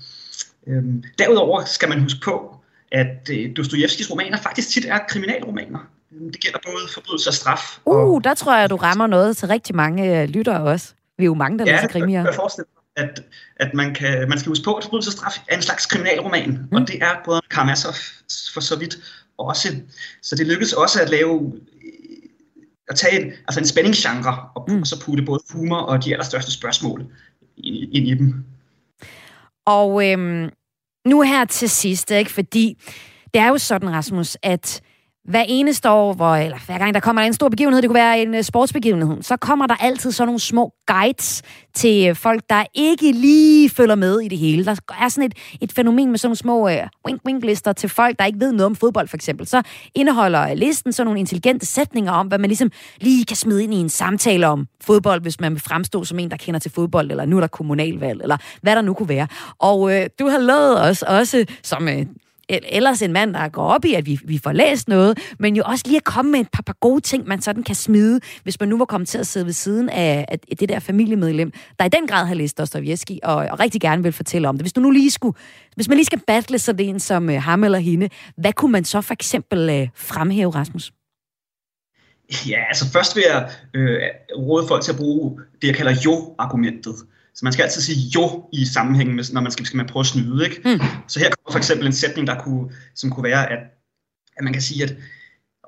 Øhm, 0.67 1.03
derudover 1.19 1.65
skal 1.65 1.89
man 1.89 2.01
huske 2.01 2.19
på, 2.23 2.55
at 2.91 3.29
øh, 3.31 3.55
Dostojevskis 3.57 4.11
romaner 4.11 4.37
faktisk 4.37 4.69
tit 4.69 4.85
er 4.85 4.99
kriminalromaner. 5.09 5.79
Øhm, 6.11 6.31
det 6.31 6.41
gælder 6.41 6.59
både 6.65 6.87
forbrydelse 6.93 7.29
og 7.29 7.33
straf. 7.33 7.79
Uh, 7.85 7.95
og, 7.95 8.23
der 8.23 8.33
tror 8.33 8.57
jeg, 8.57 8.69
du 8.69 8.75
rammer 8.75 9.07
noget 9.07 9.37
til 9.37 9.47
rigtig 9.47 9.75
mange 9.75 10.21
øh, 10.21 10.29
lyttere 10.29 10.61
også. 10.61 10.93
Vi 11.17 11.23
er 11.23 11.25
jo 11.25 11.33
mange, 11.33 11.59
der 11.59 11.65
ja, 11.65 11.71
læser 11.71 11.87
krimier. 11.87 12.19
Ja, 12.19 12.25
jeg 12.25 12.35
forestiller 12.35 12.67
mig, 12.74 12.74
at, 12.95 13.23
at 13.55 13.73
man, 13.73 13.93
kan, 13.93 14.29
man 14.29 14.39
skal 14.39 14.49
huske 14.49 14.63
på, 14.63 14.73
at 14.73 14.83
forbrydelse 14.83 15.09
og 15.09 15.13
straf 15.13 15.37
er 15.47 15.55
en 15.55 15.61
slags 15.61 15.85
kriminalroman. 15.85 16.49
Mm. 16.49 16.77
Og 16.77 16.87
det 16.87 17.01
er 17.01 17.15
både 17.25 17.41
Karamazov 17.51 17.93
for 18.53 18.59
så 18.59 18.79
vidt 18.79 18.97
også. 19.37 19.75
Så 20.21 20.35
det 20.35 20.47
lykkedes 20.47 20.73
også 20.73 21.01
at 21.01 21.09
lave 21.09 21.53
at 22.87 22.95
tage 22.95 23.21
en, 23.21 23.31
altså 23.47 23.59
en 23.59 23.67
spændingsgenre 23.67 24.49
og, 24.55 24.65
mm. 24.67 24.81
og 24.81 24.87
så 24.87 25.01
putte 25.01 25.23
både 25.23 25.39
humor 25.53 25.77
og 25.77 26.05
de 26.05 26.13
allerstørste 26.13 26.51
spørgsmål 26.51 27.05
ind, 27.57 27.95
ind 27.95 28.07
i 28.07 28.13
dem. 28.13 28.45
Og 29.65 30.11
øhm, 30.11 30.49
nu 31.05 31.21
her 31.21 31.45
til 31.45 31.69
sidst, 31.69 32.11
ikke? 32.11 32.31
fordi 32.31 32.77
det 33.33 33.41
er 33.41 33.47
jo 33.47 33.57
sådan, 33.57 33.89
Rasmus, 33.89 34.37
at 34.43 34.81
hver 35.25 35.43
eneste 35.47 35.89
år, 35.89 36.13
hvor, 36.13 36.35
eller 36.35 36.57
hver 36.65 36.77
gang 36.77 36.93
der 36.93 36.99
kommer 36.99 37.21
en 37.21 37.33
stor 37.33 37.49
begivenhed, 37.49 37.81
det 37.81 37.89
kunne 37.89 37.99
være 37.99 38.21
en 38.21 38.35
øh, 38.35 38.43
sportsbegivenhed, 38.43 39.23
så 39.23 39.37
kommer 39.37 39.67
der 39.67 39.75
altid 39.75 40.11
sådan 40.11 40.27
nogle 40.27 40.39
små 40.39 40.73
guides 40.87 41.41
til 41.73 42.09
øh, 42.09 42.15
folk, 42.15 42.43
der 42.49 42.63
ikke 42.73 43.11
lige 43.11 43.69
følger 43.69 43.95
med 43.95 44.19
i 44.19 44.27
det 44.27 44.37
hele. 44.37 44.65
Der 44.65 44.75
er 45.01 45.09
sådan 45.09 45.23
et, 45.23 45.33
et 45.61 45.71
fænomen 45.71 46.09
med 46.11 46.17
sådan 46.17 46.27
nogle 46.27 46.35
små 46.35 46.69
øh, 46.69 46.77
wink-wink-lister 47.07 47.73
til 47.73 47.89
folk, 47.89 48.19
der 48.19 48.25
ikke 48.25 48.39
ved 48.39 48.51
noget 48.51 48.65
om 48.65 48.75
fodbold, 48.75 49.07
for 49.07 49.17
eksempel. 49.17 49.47
Så 49.47 49.61
indeholder 49.95 50.41
øh, 50.41 50.57
listen 50.57 50.93
sådan 50.93 51.05
nogle 51.05 51.19
intelligente 51.19 51.65
sætninger 51.65 52.11
om, 52.11 52.27
hvad 52.27 52.37
man 52.37 52.47
ligesom 52.47 52.71
lige 53.01 53.25
kan 53.25 53.37
smide 53.37 53.63
ind 53.63 53.73
i 53.73 53.77
en 53.77 53.89
samtale 53.89 54.47
om 54.47 54.67
fodbold, 54.81 55.21
hvis 55.21 55.39
man 55.39 55.53
vil 55.53 55.61
fremstå 55.61 56.03
som 56.03 56.19
en, 56.19 56.31
der 56.31 56.37
kender 56.37 56.59
til 56.59 56.71
fodbold, 56.71 57.11
eller 57.11 57.25
nu 57.25 57.37
er 57.37 57.41
der 57.41 57.47
kommunalvalg, 57.47 58.21
eller 58.21 58.37
hvad 58.61 58.75
der 58.75 58.81
nu 58.81 58.93
kunne 58.93 59.09
være. 59.09 59.27
Og 59.59 59.95
øh, 59.95 60.09
du 60.19 60.27
har 60.27 60.37
lavet 60.37 60.81
os 60.81 61.01
også, 61.01 61.45
som 61.63 61.87
øh, 61.87 62.05
ellers 62.49 63.01
en 63.01 63.13
mand, 63.13 63.33
der 63.33 63.47
går 63.49 63.63
op 63.63 63.85
i, 63.85 63.93
at 63.93 64.05
vi, 64.05 64.19
vi 64.23 64.37
får 64.37 64.51
læst 64.51 64.87
noget, 64.87 65.19
men 65.39 65.55
jo 65.55 65.63
også 65.65 65.83
lige 65.85 65.97
at 65.97 66.03
komme 66.03 66.31
med 66.31 66.39
et 66.39 66.47
par, 66.53 66.61
par 66.61 66.75
gode 66.81 67.01
ting, 67.01 67.27
man 67.27 67.41
sådan 67.41 67.63
kan 67.63 67.75
smide, 67.75 68.19
hvis 68.43 68.59
man 68.59 68.69
nu 68.69 68.77
var 68.77 68.85
kommet 68.85 69.07
til 69.07 69.17
at 69.17 69.27
sidde 69.27 69.45
ved 69.45 69.53
siden 69.53 69.89
af, 69.89 70.25
af 70.31 70.57
det 70.57 70.69
der 70.69 70.79
familiemedlem, 70.79 71.51
der 71.79 71.85
i 71.85 71.89
den 71.89 72.07
grad 72.07 72.25
har 72.25 72.35
læst 72.35 72.57
Dostoyevsky, 72.57 73.11
og, 73.23 73.35
og 73.35 73.59
rigtig 73.59 73.81
gerne 73.81 74.03
vil 74.03 74.11
fortælle 74.11 74.49
om 74.49 74.57
det. 74.57 74.63
Hvis 74.63 74.73
du 74.73 74.81
nu 74.81 74.91
lige 74.91 75.11
skulle, 75.11 75.37
hvis 75.75 75.87
man 75.87 75.97
lige 75.97 76.05
skal 76.05 76.21
battle 76.27 76.59
sådan 76.59 76.85
en 76.85 76.99
som 76.99 77.29
øh, 77.29 77.41
ham 77.41 77.63
eller 77.63 77.79
hende, 77.79 78.09
hvad 78.37 78.53
kunne 78.53 78.71
man 78.71 78.85
så 78.85 79.01
for 79.01 79.13
eksempel 79.13 79.69
øh, 79.69 79.87
fremhæve, 79.95 80.49
Rasmus? 80.49 80.91
Ja, 82.49 82.63
altså 82.67 82.91
først 82.91 83.15
vil 83.15 83.23
jeg 83.27 83.49
øh, 83.73 83.99
råde 84.37 84.67
folk 84.67 84.83
til 84.83 84.91
at 84.91 84.97
bruge 84.97 85.39
det, 85.61 85.67
jeg 85.67 85.75
kalder 85.75 85.95
jo-argumentet. 86.05 86.95
Så 87.35 87.45
man 87.45 87.53
skal 87.53 87.63
altid 87.63 87.81
sige 87.81 88.11
jo 88.15 88.49
i 88.53 88.65
sammenhæng 88.65 89.15
med, 89.15 89.23
når 89.33 89.41
man 89.41 89.51
skal, 89.51 89.65
skal 89.65 89.77
man 89.77 89.87
prøve 89.87 90.01
at 90.01 90.07
snyde. 90.07 90.45
Ikke? 90.45 90.61
Mm. 90.65 90.79
Så 91.07 91.19
her 91.19 91.29
kommer 91.29 91.51
for 91.51 91.57
eksempel 91.57 91.87
en 91.87 91.93
sætning, 91.93 92.27
der 92.27 92.39
kunne, 92.39 92.71
som 92.95 93.09
kunne 93.11 93.23
være, 93.23 93.51
at, 93.51 93.59
at 94.37 94.43
man 94.43 94.53
kan 94.53 94.61
sige, 94.61 94.83
at 94.83 94.95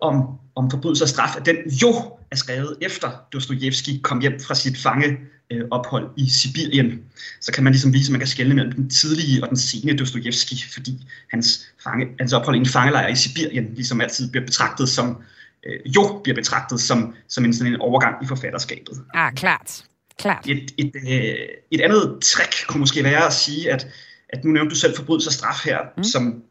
om, 0.01 0.39
om 0.56 0.71
forbrydelse 0.71 1.03
og 1.03 1.10
straf, 1.10 1.36
at 1.38 1.45
den 1.45 1.56
jo 1.69 2.17
er 2.32 2.36
skrevet 2.36 2.77
efter 2.82 3.10
Dostojevski 3.34 3.99
kom 4.03 4.21
hjem 4.21 4.39
fra 4.39 4.56
sit 4.56 4.77
fangeophold 4.77 6.03
øh, 6.06 6.10
i 6.17 6.30
Sibirien. 6.30 7.01
Så 7.41 7.51
kan 7.51 7.63
man 7.63 7.73
ligesom 7.73 7.93
vise, 7.93 8.10
at 8.10 8.12
man 8.12 8.19
kan 8.19 8.27
skelne 8.27 8.56
mellem 8.56 8.71
den 8.71 8.89
tidlige 8.89 9.43
og 9.43 9.49
den 9.49 9.58
sene 9.58 9.97
Dostojevski, 9.97 10.63
fordi 10.73 11.08
hans, 11.30 11.67
fange, 11.84 12.08
hans 12.19 12.34
ophold 12.34 12.56
i 12.56 12.60
en 12.60 12.65
fangelejr 12.65 13.08
i 13.08 13.15
Sibirien 13.15 13.73
ligesom 13.73 14.01
altid 14.01 14.32
bliver 14.32 14.45
betragtet 14.45 14.89
som, 14.89 15.21
øh, 15.65 15.80
jo 15.95 16.21
bliver 16.23 16.36
betragtet 16.36 16.82
som, 16.82 17.15
som 17.27 17.45
en, 17.45 17.53
sådan 17.53 17.73
en 17.73 17.82
overgang 17.82 18.23
i 18.23 18.27
forfatterskabet. 18.27 19.03
Ah, 19.13 19.34
klart. 19.34 19.84
Klart. 20.17 20.47
Et, 20.49 20.73
et, 20.77 20.91
øh, 20.95 21.47
et 21.71 21.82
andet 21.82 22.19
trick 22.21 22.67
kunne 22.67 22.80
måske 22.80 23.03
være 23.03 23.25
at 23.25 23.34
sige, 23.34 23.71
at, 23.71 23.88
at 24.30 24.43
nu 24.43 24.51
nævnte 24.51 24.69
du 24.69 24.75
selv 24.75 24.95
forbrydelse 24.95 25.30
og 25.30 25.34
straf 25.34 25.65
her, 25.65 25.80
mm. 25.97 26.03
som 26.03 26.43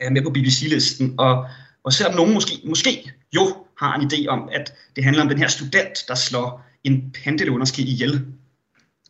er 0.00 0.10
med 0.10 0.22
på 0.22 0.30
BBC-listen, 0.30 1.14
og, 1.18 1.46
og 1.84 1.92
selvom 1.92 2.14
nogen 2.14 2.34
måske, 2.34 2.52
måske 2.64 3.12
jo 3.36 3.66
har 3.78 3.94
en 3.94 4.10
idé 4.12 4.26
om, 4.26 4.48
at 4.52 4.74
det 4.96 5.04
handler 5.04 5.22
om 5.22 5.28
den 5.28 5.38
her 5.38 5.48
student, 5.48 6.04
der 6.08 6.14
slår 6.14 6.66
en 6.84 7.14
pendelunderske 7.24 7.82
ihjel, 7.82 8.26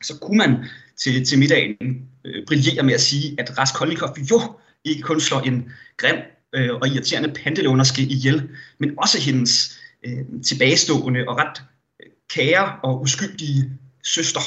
så 0.03 0.19
kunne 0.19 0.39
man 0.39 0.65
til, 0.97 1.25
til 1.25 1.39
middagen 1.39 1.77
øh, 2.25 2.47
brillere 2.47 2.83
med 2.83 2.95
at 2.95 3.01
sige, 3.01 3.35
at 3.39 3.59
Raskolnikov 3.59 4.17
jo 4.31 4.41
ikke 4.85 5.03
kun 5.03 5.21
slår 5.21 5.41
en 5.41 5.71
grim 5.97 6.17
øh, 6.53 6.75
og 6.75 6.89
irriterende 6.89 7.33
pendelunderske 7.45 8.03
ihjel, 8.03 8.49
men 8.79 8.95
også 8.99 9.21
hendes 9.21 9.79
øh, 10.05 10.43
tilbagestående 10.45 11.25
og 11.29 11.37
ret 11.37 11.63
øh, 12.03 12.11
kære 12.31 12.77
og 12.83 13.03
uskyldige 13.03 13.71
søster. 14.05 14.41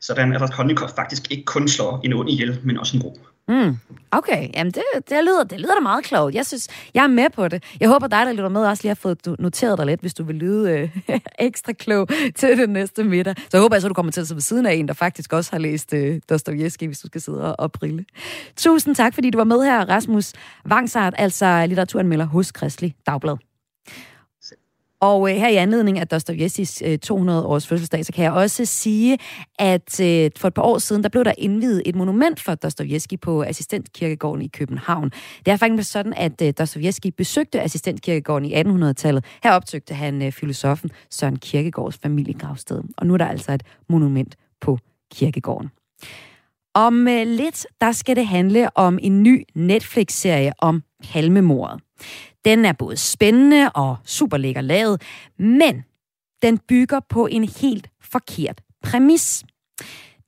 Sådan 0.00 0.32
at 0.32 0.40
Raskolnikov 0.40 0.88
faktisk 0.96 1.30
ikke 1.30 1.44
kun 1.44 1.68
slår 1.68 2.00
en 2.04 2.12
ond 2.12 2.30
ihjel, 2.30 2.60
men 2.64 2.78
også 2.78 2.96
en 2.96 3.02
god. 3.02 3.14
Mm. 3.48 3.76
Okay, 4.10 4.48
jamen 4.54 4.72
det, 4.72 4.82
det, 5.08 5.24
lyder, 5.24 5.44
det 5.44 5.60
lyder 5.60 5.74
da 5.74 5.80
meget 5.80 6.04
klogt. 6.04 6.34
Jeg 6.34 6.46
synes, 6.46 6.68
jeg 6.94 7.04
er 7.04 7.08
med 7.08 7.30
på 7.30 7.48
det. 7.48 7.64
Jeg 7.80 7.88
håber 7.88 8.06
dig, 8.06 8.26
der 8.26 8.32
lytter 8.32 8.48
med, 8.48 8.66
også 8.66 8.82
lige 8.82 8.90
har 8.90 8.94
fået 8.94 9.26
noteret 9.38 9.78
dig 9.78 9.86
lidt, 9.86 10.00
hvis 10.00 10.14
du 10.14 10.24
vil 10.24 10.36
lyde 10.36 10.70
øh, 10.70 10.90
ekstra 11.38 11.72
klog 11.72 12.08
til 12.34 12.58
den 12.58 12.70
næste 12.70 13.04
middag. 13.04 13.34
Så 13.36 13.48
jeg 13.52 13.60
håber 13.60 13.76
jeg 13.76 13.82
så, 13.82 13.88
du 13.88 13.94
kommer 13.94 14.12
til 14.12 14.20
at 14.20 14.26
sidde 14.26 14.36
ved 14.36 14.42
siden 14.42 14.66
af 14.66 14.74
en, 14.74 14.88
der 14.88 14.94
faktisk 14.94 15.32
også 15.32 15.52
har 15.52 15.58
læst 15.58 15.94
øh, 15.94 16.20
Dostoyevsky, 16.30 16.86
hvis 16.86 16.98
du 16.98 17.06
skal 17.06 17.20
sidde 17.20 17.44
og, 17.44 17.56
og 17.58 17.72
brille. 17.72 18.04
Tusind 18.56 18.94
tak, 18.94 19.14
fordi 19.14 19.30
du 19.30 19.38
var 19.38 19.44
med 19.44 19.64
her, 19.64 19.88
Rasmus 19.88 20.32
Vangsart, 20.64 21.14
altså 21.18 21.66
litteraturanmelder 21.66 22.26
hos 22.26 22.52
Kristelig 22.52 22.94
Dagblad. 23.06 23.51
Og 25.02 25.30
øh, 25.30 25.36
her 25.36 25.48
i 25.48 25.56
anledning 25.56 25.98
af 25.98 26.08
Dostojevskis 26.08 26.82
øh, 26.86 26.98
200-års 27.06 27.66
fødselsdag, 27.66 28.04
så 28.04 28.12
kan 28.12 28.24
jeg 28.24 28.32
også 28.32 28.64
sige, 28.64 29.18
at 29.58 30.00
øh, 30.00 30.30
for 30.36 30.48
et 30.48 30.54
par 30.54 30.62
år 30.62 30.78
siden, 30.78 31.02
der 31.02 31.08
blev 31.08 31.24
der 31.24 31.32
indvidet 31.38 31.82
et 31.86 31.96
monument 31.96 32.40
for 32.40 32.54
Dostojevski 32.54 33.16
på 33.16 33.42
Assistentkirkegården 33.42 34.42
i 34.42 34.48
København. 34.48 35.10
Det 35.46 35.52
er 35.52 35.56
faktisk 35.56 35.90
sådan, 35.90 36.14
at 36.16 36.42
øh, 36.42 36.52
Dostojevski 36.58 37.10
besøgte 37.10 37.60
Assistentkirkegården 37.60 38.44
i 38.44 38.54
1800-tallet. 38.54 39.24
Her 39.42 39.52
opsøgte 39.52 39.94
han 39.94 40.22
øh, 40.22 40.32
filosofen 40.32 40.90
Søren 41.10 41.36
Kierkegaards 41.36 41.98
familiegravsted. 42.02 42.82
Og 42.96 43.06
nu 43.06 43.14
er 43.14 43.18
der 43.18 43.26
altså 43.26 43.52
et 43.52 43.62
monument 43.88 44.36
på 44.60 44.78
kirkegården. 45.14 45.70
Om 46.74 47.08
øh, 47.08 47.26
lidt, 47.26 47.66
der 47.80 47.92
skal 47.92 48.16
det 48.16 48.26
handle 48.26 48.76
om 48.76 48.98
en 49.02 49.22
ny 49.22 49.44
Netflix-serie 49.54 50.52
om 50.58 50.82
palmemordet. 51.12 51.80
Den 52.44 52.64
er 52.64 52.72
både 52.72 52.96
spændende 52.96 53.70
og 53.74 53.96
super 54.04 54.36
lækker 54.36 54.60
lavet, 54.60 55.02
men 55.38 55.84
den 56.42 56.58
bygger 56.58 57.00
på 57.08 57.26
en 57.26 57.44
helt 57.44 57.90
forkert 58.00 58.60
præmis. 58.82 59.44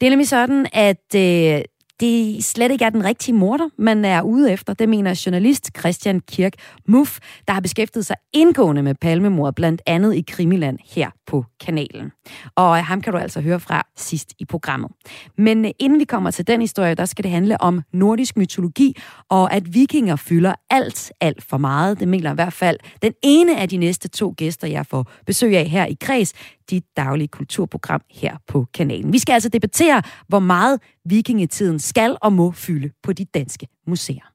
Det 0.01 0.07
er 0.07 0.11
nemlig 0.11 0.29
sådan, 0.29 0.67
at 0.73 1.15
øh, 1.17 1.63
det 2.01 2.45
slet 2.45 2.71
ikke 2.73 2.85
er 2.85 2.91
den 2.91 3.05
rigtige 3.05 3.35
morder, 3.35 3.69
man 3.79 4.05
er 4.05 4.23
ude 4.23 4.53
efter. 4.53 4.75
Det 4.75 4.89
mener 4.89 5.23
journalist 5.27 5.71
Christian 5.79 6.21
Kirk 6.21 6.53
Muff, 6.89 7.19
der 7.49 7.55
har 7.55 7.61
beskæftiget 7.61 8.07
sig 8.07 8.17
indgående 8.33 8.83
med 8.83 8.95
palmemord, 8.95 9.55
blandt 9.55 9.83
andet 9.87 10.15
i 10.15 10.25
Krimiland 10.29 10.79
her 10.95 11.11
på 11.27 11.45
kanalen. 11.61 12.13
Og 12.57 12.79
øh, 12.79 12.85
ham 12.85 13.01
kan 13.01 13.13
du 13.13 13.19
altså 13.19 13.41
høre 13.41 13.61
fra 13.61 13.87
sidst 13.97 14.33
i 14.39 14.45
programmet. 14.45 14.91
Men 15.39 15.65
øh, 15.65 15.71
inden 15.79 15.99
vi 15.99 16.05
kommer 16.05 16.31
til 16.31 16.47
den 16.47 16.61
historie, 16.61 16.95
der 16.95 17.05
skal 17.05 17.23
det 17.23 17.31
handle 17.31 17.61
om 17.61 17.83
nordisk 17.93 18.37
mytologi, 18.37 18.97
og 19.29 19.53
at 19.53 19.75
vikinger 19.75 20.17
fylder 20.17 20.55
alt, 20.71 21.13
alt 21.21 21.45
for 21.45 21.59
meget. 21.59 22.01
Det 22.01 22.09
mener 22.09 22.33
i 22.33 22.35
hvert 22.35 22.53
fald 22.53 22.79
den 23.03 23.13
ene 23.23 23.61
af 23.61 23.69
de 23.69 23.77
næste 23.77 24.09
to 24.09 24.35
gæster, 24.37 24.69
jeg 24.69 24.87
får 24.87 25.11
besøg 25.27 25.57
af 25.57 25.67
her 25.67 25.87
i 25.87 25.97
Kreds, 26.01 26.33
dit 26.71 26.85
daglige 26.97 27.29
kulturprogram 27.29 28.01
her 28.11 28.37
på 28.47 28.67
kanalen. 28.75 29.13
Vi 29.13 29.19
skal 29.19 29.33
altså 29.33 29.49
debattere, 29.49 30.03
hvor 30.29 30.39
meget 30.39 30.81
vikingetiden 31.05 31.79
skal 31.79 32.17
og 32.23 32.33
må 32.33 32.53
fylde 32.53 32.91
på 33.03 33.13
de 33.13 33.25
danske 33.25 33.69
museer. 33.87 34.31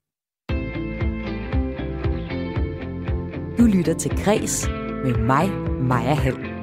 Du 3.57 3.65
lytter 3.65 3.93
til 3.99 4.11
Græs 4.23 4.67
med 5.03 5.17
mig, 5.17 5.49
Maja 5.81 6.13
Hall. 6.13 6.59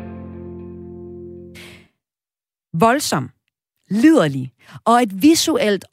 Voldsom, 2.81 3.31
liderlig 3.91 4.53
og 4.85 5.03
et 5.03 5.23
visuelt 5.23 5.85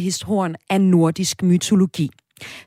historien 0.00 0.56
af 0.70 0.80
nordisk 0.80 1.42
mytologi. 1.42 2.10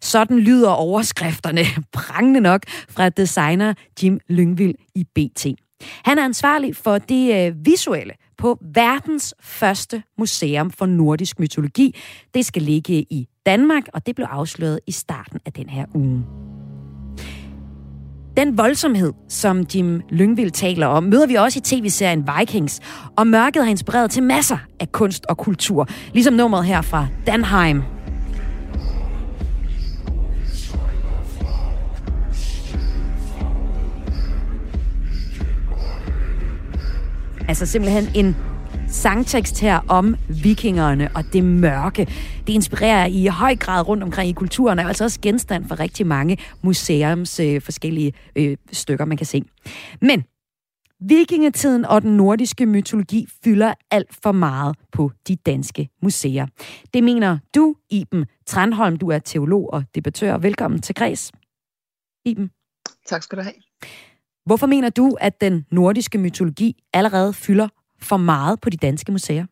Sådan 0.01 0.39
lyder 0.39 0.69
overskrifterne 0.69 1.61
prangende 1.91 2.39
nok 2.39 2.63
fra 2.89 3.09
designer 3.09 3.73
Jim 4.03 4.19
Lyngvild 4.29 4.75
i 4.95 5.03
BT. 5.03 5.62
Han 6.03 6.17
er 6.17 6.25
ansvarlig 6.25 6.75
for 6.75 6.97
det 6.97 7.47
øh, 7.47 7.65
visuelle 7.65 8.13
på 8.37 8.57
verdens 8.73 9.35
første 9.41 10.03
museum 10.17 10.71
for 10.71 10.85
nordisk 10.85 11.39
mytologi. 11.39 11.95
Det 12.33 12.45
skal 12.45 12.61
ligge 12.61 12.93
i 12.93 13.27
Danmark, 13.45 13.83
og 13.93 14.05
det 14.05 14.15
blev 14.15 14.27
afsløret 14.29 14.79
i 14.87 14.91
starten 14.91 15.39
af 15.45 15.53
den 15.53 15.69
her 15.69 15.85
uge. 15.93 16.23
Den 18.37 18.57
voldsomhed, 18.57 19.13
som 19.29 19.65
Jim 19.75 20.01
Lyngvild 20.09 20.51
taler 20.51 20.87
om, 20.87 21.03
møder 21.03 21.27
vi 21.27 21.35
også 21.35 21.59
i 21.59 21.61
tv-serien 21.61 22.27
Vikings, 22.39 22.79
og 23.17 23.27
mørket 23.27 23.63
har 23.63 23.69
inspireret 23.69 24.11
til 24.11 24.23
masser 24.23 24.57
af 24.79 24.91
kunst 24.91 25.25
og 25.25 25.37
kultur, 25.37 25.87
ligesom 26.13 26.33
nummeret 26.33 26.65
her 26.65 26.81
fra 26.81 27.07
Danheim. 27.27 27.83
Altså 37.47 37.65
simpelthen 37.65 38.05
en 38.15 38.35
sangtekst 38.87 39.59
her 39.59 39.79
om 39.87 40.15
vikingerne 40.43 41.09
og 41.15 41.23
det 41.33 41.43
mørke. 41.43 42.05
Det 42.47 42.53
inspirerer 42.53 43.05
i 43.05 43.25
høj 43.25 43.55
grad 43.55 43.87
rundt 43.87 44.03
omkring 44.03 44.29
i 44.29 44.33
kulturen, 44.33 44.79
og 44.79 44.83
er 44.83 44.87
altså 44.87 45.03
også 45.03 45.19
genstand 45.21 45.67
for 45.67 45.79
rigtig 45.79 46.07
mange 46.07 46.37
museums 46.61 47.39
øh, 47.39 47.61
forskellige 47.61 48.13
øh, 48.35 48.57
stykker, 48.71 49.05
man 49.05 49.17
kan 49.17 49.25
se. 49.25 49.43
Men 50.01 50.23
Vikingetiden 50.99 51.85
og 51.85 52.01
den 52.01 52.17
nordiske 52.17 52.65
mytologi 52.65 53.27
fylder 53.43 53.73
alt 53.91 54.15
for 54.23 54.31
meget 54.31 54.75
på 54.91 55.11
de 55.27 55.35
danske 55.35 55.89
museer. 56.01 56.47
Det 56.93 57.03
mener 57.03 57.37
du, 57.55 57.75
Iben 57.89 58.25
Tranholm. 58.45 58.97
Du 58.97 59.07
er 59.07 59.19
teolog 59.19 59.73
og 59.73 59.83
debattør. 59.95 60.37
Velkommen 60.37 60.81
til 60.81 60.95
Græs. 60.95 61.31
Iben. 62.25 62.51
Tak 63.05 63.23
skal 63.23 63.37
du 63.37 63.43
have. 63.43 63.53
Hvorfor 64.45 64.67
mener 64.67 64.89
du, 64.89 65.17
at 65.21 65.41
den 65.41 65.65
nordiske 65.71 66.17
mytologi 66.17 66.83
allerede 66.93 67.33
fylder 67.33 67.67
for 68.01 68.17
meget 68.17 68.61
på 68.61 68.69
de 68.69 68.77
danske 68.77 69.11
museer? 69.11 69.45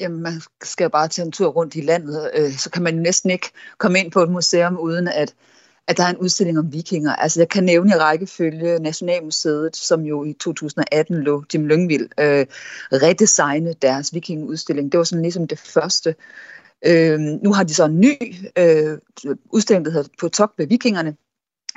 Jamen, 0.00 0.22
man 0.22 0.32
skal 0.62 0.84
jo 0.84 0.88
bare 0.88 1.08
tage 1.08 1.26
en 1.26 1.32
tur 1.32 1.48
rundt 1.48 1.74
i 1.74 1.80
landet, 1.80 2.30
øh, 2.34 2.52
så 2.52 2.70
kan 2.70 2.82
man 2.82 2.94
næsten 2.94 3.30
ikke 3.30 3.50
komme 3.78 3.98
ind 3.98 4.12
på 4.12 4.22
et 4.22 4.30
museum, 4.30 4.78
uden 4.78 5.08
at, 5.08 5.34
at 5.88 5.96
der 5.96 6.04
er 6.04 6.10
en 6.10 6.16
udstilling 6.16 6.58
om 6.58 6.72
vikinger. 6.72 7.16
Altså, 7.16 7.40
jeg 7.40 7.48
kan 7.48 7.64
nævne 7.64 7.90
i 7.90 7.94
rækkefølge 7.94 8.78
Nationalmuseet, 8.78 9.76
som 9.76 10.00
jo 10.00 10.24
i 10.24 10.32
2018 10.32 11.16
lå 11.16 11.44
Jim 11.54 11.66
Lyngvild 11.66 12.08
øh, 12.20 12.46
redesigne 12.92 13.72
deres 13.72 14.14
vikingeudstilling. 14.14 14.92
Det 14.92 14.98
var 14.98 15.04
sådan 15.04 15.22
ligesom 15.22 15.46
det 15.48 15.58
første. 15.58 16.14
Øh, 16.86 17.20
nu 17.20 17.52
har 17.52 17.64
de 17.64 17.74
så 17.74 17.84
en 17.84 18.00
ny 18.00 18.14
øh, 18.58 18.98
udstilling, 19.50 19.84
der 19.84 19.90
hedder 19.90 20.08
På 20.20 20.28
Tok 20.28 20.52
med 20.58 20.66
vikingerne, 20.66 21.16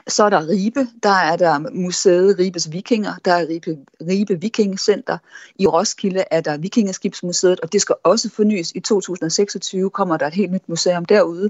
så 0.07 0.23
er 0.23 0.29
der 0.29 0.49
Ribe, 0.49 0.87
der 1.03 1.09
er 1.09 1.35
der 1.35 1.59
museet 1.59 2.39
Ribes 2.39 2.71
Vikinger, 2.71 3.13
der 3.25 3.33
er 3.33 3.47
Ribe, 3.47 3.77
Ribe 4.01 4.41
Vikingcenter. 4.41 5.17
I 5.59 5.67
Roskilde 5.67 6.23
er 6.31 6.41
der 6.41 6.57
Vikingeskibsmuseet, 6.57 7.59
og 7.59 7.73
det 7.73 7.81
skal 7.81 7.95
også 8.03 8.29
fornyes. 8.29 8.71
I 8.75 8.79
2026 8.79 9.89
kommer 9.89 10.17
der 10.17 10.27
et 10.27 10.33
helt 10.33 10.51
nyt 10.51 10.69
museum 10.69 11.05
derude. 11.05 11.49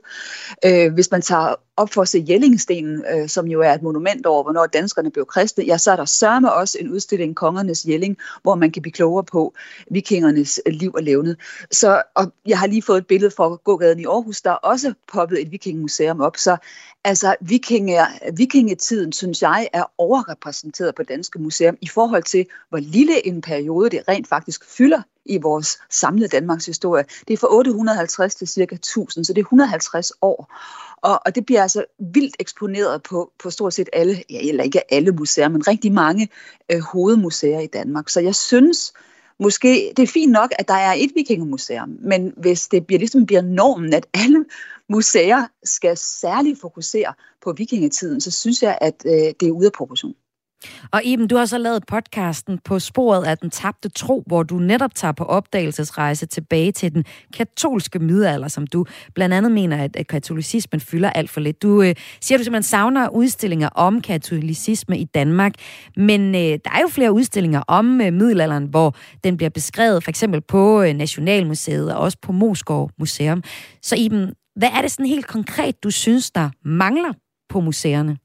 Øh, 0.65 0.93
hvis 0.93 1.11
man 1.11 1.21
tager 1.21 1.55
op 1.77 1.93
for 1.93 2.01
at 2.01 2.07
se 2.07 2.25
Jellingstenen, 2.29 3.03
øh, 3.13 3.29
som 3.29 3.47
jo 3.47 3.61
er 3.61 3.73
et 3.73 3.81
monument 3.81 4.25
over, 4.25 4.43
hvornår 4.43 4.65
danskerne 4.65 5.11
blev 5.11 5.25
kristne, 5.25 5.63
ja, 5.63 5.77
så 5.77 5.91
er 5.91 5.95
der 5.95 6.05
sørme 6.05 6.53
også 6.53 6.77
en 6.81 6.91
udstilling, 6.91 7.35
Kongernes 7.35 7.85
Jelling, 7.85 8.17
hvor 8.43 8.55
man 8.55 8.71
kan 8.71 8.81
blive 8.81 8.93
klogere 8.93 9.23
på 9.23 9.53
vikingernes 9.91 10.59
liv 10.65 10.91
og 10.95 11.03
levnet. 11.03 11.37
Så 11.71 12.01
og 12.15 12.33
jeg 12.45 12.59
har 12.59 12.67
lige 12.67 12.81
fået 12.81 12.97
et 12.97 13.07
billede 13.07 13.31
fra 13.31 13.55
gågaden 13.55 13.99
i 13.99 14.05
Aarhus, 14.05 14.41
der 14.41 14.51
er 14.51 14.55
også 14.55 14.93
poppet 15.13 15.41
et 15.41 15.51
vikingmuseum 15.51 16.21
op, 16.21 16.37
så 16.37 16.57
altså 17.03 17.35
vikinger, 17.41 18.05
vikingetiden, 18.37 19.13
synes 19.13 19.41
jeg, 19.41 19.69
er 19.73 19.83
overrepræsenteret 19.97 20.95
på 20.95 21.03
Danske 21.03 21.39
Museum 21.39 21.77
i 21.81 21.87
forhold 21.87 22.23
til, 22.23 22.45
hvor 22.69 22.77
lille 22.77 23.27
en 23.27 23.41
periode 23.41 23.89
det 23.89 24.03
rent 24.07 24.27
faktisk 24.27 24.65
fylder 24.77 25.01
i 25.25 25.37
vores 25.37 25.79
samlede 25.89 26.27
Danmarks 26.27 26.65
historie. 26.65 27.05
Det 27.27 27.33
er 27.33 27.37
fra 27.37 27.55
850 27.55 28.35
til 28.35 28.47
cirka 28.47 28.75
1000, 28.75 29.25
så 29.25 29.33
det 29.33 29.41
er 29.41 29.45
150 29.45 30.11
år. 30.21 30.53
Og, 31.01 31.19
og 31.25 31.35
det 31.35 31.45
bliver 31.45 31.61
altså 31.61 31.85
vildt 32.13 32.35
eksponeret 32.39 33.03
på, 33.03 33.31
på 33.43 33.49
stort 33.49 33.73
set 33.73 33.89
alle, 33.93 34.23
ja, 34.29 34.39
eller 34.39 34.63
ikke 34.63 34.93
alle 34.93 35.11
museer, 35.11 35.49
men 35.49 35.67
rigtig 35.67 35.91
mange 35.91 36.29
øh, 36.71 36.79
hovedmuseer 36.79 37.59
i 37.59 37.67
Danmark. 37.67 38.09
Så 38.09 38.19
jeg 38.19 38.35
synes, 38.35 38.93
måske, 39.39 39.93
det 39.97 40.03
er 40.03 40.07
fint 40.07 40.31
nok, 40.31 40.51
at 40.59 40.67
der 40.67 40.73
er 40.73 40.93
et 40.93 41.11
vikingemuseum, 41.15 41.97
men 42.01 42.33
hvis 42.37 42.67
det 42.67 42.87
bliver, 42.87 42.99
ligesom 42.99 43.25
bliver 43.25 43.41
normen, 43.41 43.93
at 43.93 44.07
alle 44.13 44.45
museer 44.89 45.47
skal 45.63 45.97
særligt 45.97 46.61
fokusere 46.61 47.13
på 47.43 47.53
vikingetiden, 47.57 48.21
så 48.21 48.31
synes 48.31 48.63
jeg, 48.63 48.77
at 48.81 49.03
øh, 49.05 49.11
det 49.11 49.47
er 49.47 49.51
ude 49.51 49.65
af 49.65 49.71
proportion. 49.71 50.13
Og 50.91 51.01
Iben, 51.03 51.27
du 51.27 51.35
har 51.35 51.45
så 51.45 51.57
lavet 51.57 51.83
podcasten 51.87 52.59
på 52.65 52.79
sporet 52.79 53.25
af 53.25 53.37
den 53.37 53.49
tabte 53.49 53.89
tro, 53.89 54.23
hvor 54.27 54.43
du 54.43 54.57
netop 54.57 54.95
tager 54.95 55.11
på 55.11 55.23
opdagelsesrejse 55.23 56.25
tilbage 56.25 56.71
til 56.71 56.93
den 56.93 57.05
katolske 57.33 57.99
middelalder, 57.99 58.47
som 58.47 58.67
du 58.67 58.85
blandt 59.15 59.35
andet 59.35 59.51
mener, 59.51 59.89
at, 59.95 60.07
katolicismen 60.07 60.79
fylder 60.79 61.09
alt 61.09 61.29
for 61.29 61.39
lidt. 61.39 61.61
Du 61.61 61.81
øh, 61.81 61.95
siger, 62.21 62.37
du 62.37 62.43
simpelthen 62.43 62.63
savner 62.63 63.09
udstillinger 63.09 63.69
om 63.69 64.01
katolicisme 64.01 64.97
i 64.97 65.03
Danmark, 65.03 65.53
men 65.97 66.35
øh, 66.35 66.41
der 66.41 66.71
er 66.75 66.81
jo 66.81 66.87
flere 66.87 67.11
udstillinger 67.11 67.61
om 67.67 68.01
øh, 68.01 68.13
middelalderen, 68.13 68.65
hvor 68.65 68.95
den 69.23 69.37
bliver 69.37 69.49
beskrevet 69.49 70.03
for 70.03 70.09
eksempel 70.09 70.41
på 70.41 70.81
øh, 70.81 70.93
Nationalmuseet 70.93 71.93
og 71.93 71.99
også 71.99 72.17
på 72.21 72.31
Moskov 72.31 72.91
Museum. 72.99 73.43
Så 73.81 73.95
Iben, 73.95 74.33
hvad 74.55 74.69
er 74.69 74.81
det 74.81 74.91
sådan 74.91 75.05
helt 75.05 75.27
konkret, 75.27 75.83
du 75.83 75.91
synes, 75.91 76.31
der 76.31 76.49
mangler 76.65 77.13
på 77.49 77.59
museerne? 77.59 78.17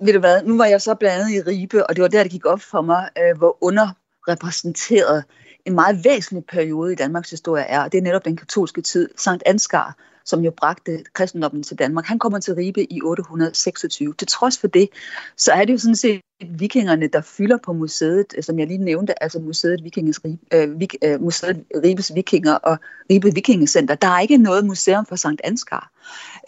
ved 0.00 0.12
du 0.12 0.18
hvad, 0.18 0.42
nu 0.42 0.56
var 0.56 0.64
jeg 0.64 0.82
så 0.82 0.94
blandt 0.94 1.24
andet 1.24 1.34
i 1.34 1.50
Ribe, 1.50 1.86
og 1.86 1.96
det 1.96 2.02
var 2.02 2.08
der, 2.08 2.22
det 2.22 2.32
gik 2.32 2.46
op 2.46 2.60
for 2.60 2.80
mig, 2.80 3.08
øh, 3.18 3.38
hvor 3.38 3.58
underrepræsenteret 3.60 5.24
en 5.66 5.74
meget 5.74 6.04
væsentlig 6.04 6.44
periode 6.44 6.92
i 6.92 6.96
Danmarks 6.96 7.30
historie 7.30 7.62
er, 7.62 7.82
og 7.82 7.92
det 7.92 7.98
er 7.98 8.02
netop 8.02 8.24
den 8.24 8.36
katolske 8.36 8.82
tid. 8.82 9.08
Sankt 9.16 9.42
Ansgar, 9.46 9.96
som 10.30 10.40
jo 10.40 10.50
bragte 10.56 11.04
kristendommen 11.12 11.62
til 11.62 11.78
Danmark, 11.78 12.06
han 12.06 12.18
kommer 12.18 12.38
til 12.38 12.54
Ribe 12.54 12.92
i 12.92 13.00
826. 13.02 14.14
Til 14.18 14.28
trods 14.28 14.58
for 14.58 14.66
det, 14.66 14.88
så 15.36 15.52
er 15.52 15.64
det 15.64 15.72
jo 15.72 15.78
sådan 15.78 15.96
set 15.96 16.20
vikingerne, 16.48 17.06
der 17.06 17.20
fylder 17.20 17.58
på 17.64 17.72
museet, 17.72 18.26
som 18.40 18.58
jeg 18.58 18.66
lige 18.66 18.78
nævnte, 18.78 19.22
altså 19.22 19.38
museet, 19.38 19.84
Vikinges, 19.84 20.20
øh, 20.54 20.80
vik, 20.80 20.94
øh, 21.04 21.22
museet 21.22 21.64
Ribes 21.84 22.14
Vikinger 22.14 22.54
og 22.54 22.78
Ribe 23.10 23.34
Vikingecenter. 23.34 23.94
Der 23.94 24.08
er 24.08 24.20
ikke 24.20 24.36
noget 24.36 24.66
museum 24.66 25.06
for 25.06 25.16
Sankt 25.16 25.40
Ansgar. 25.44 25.90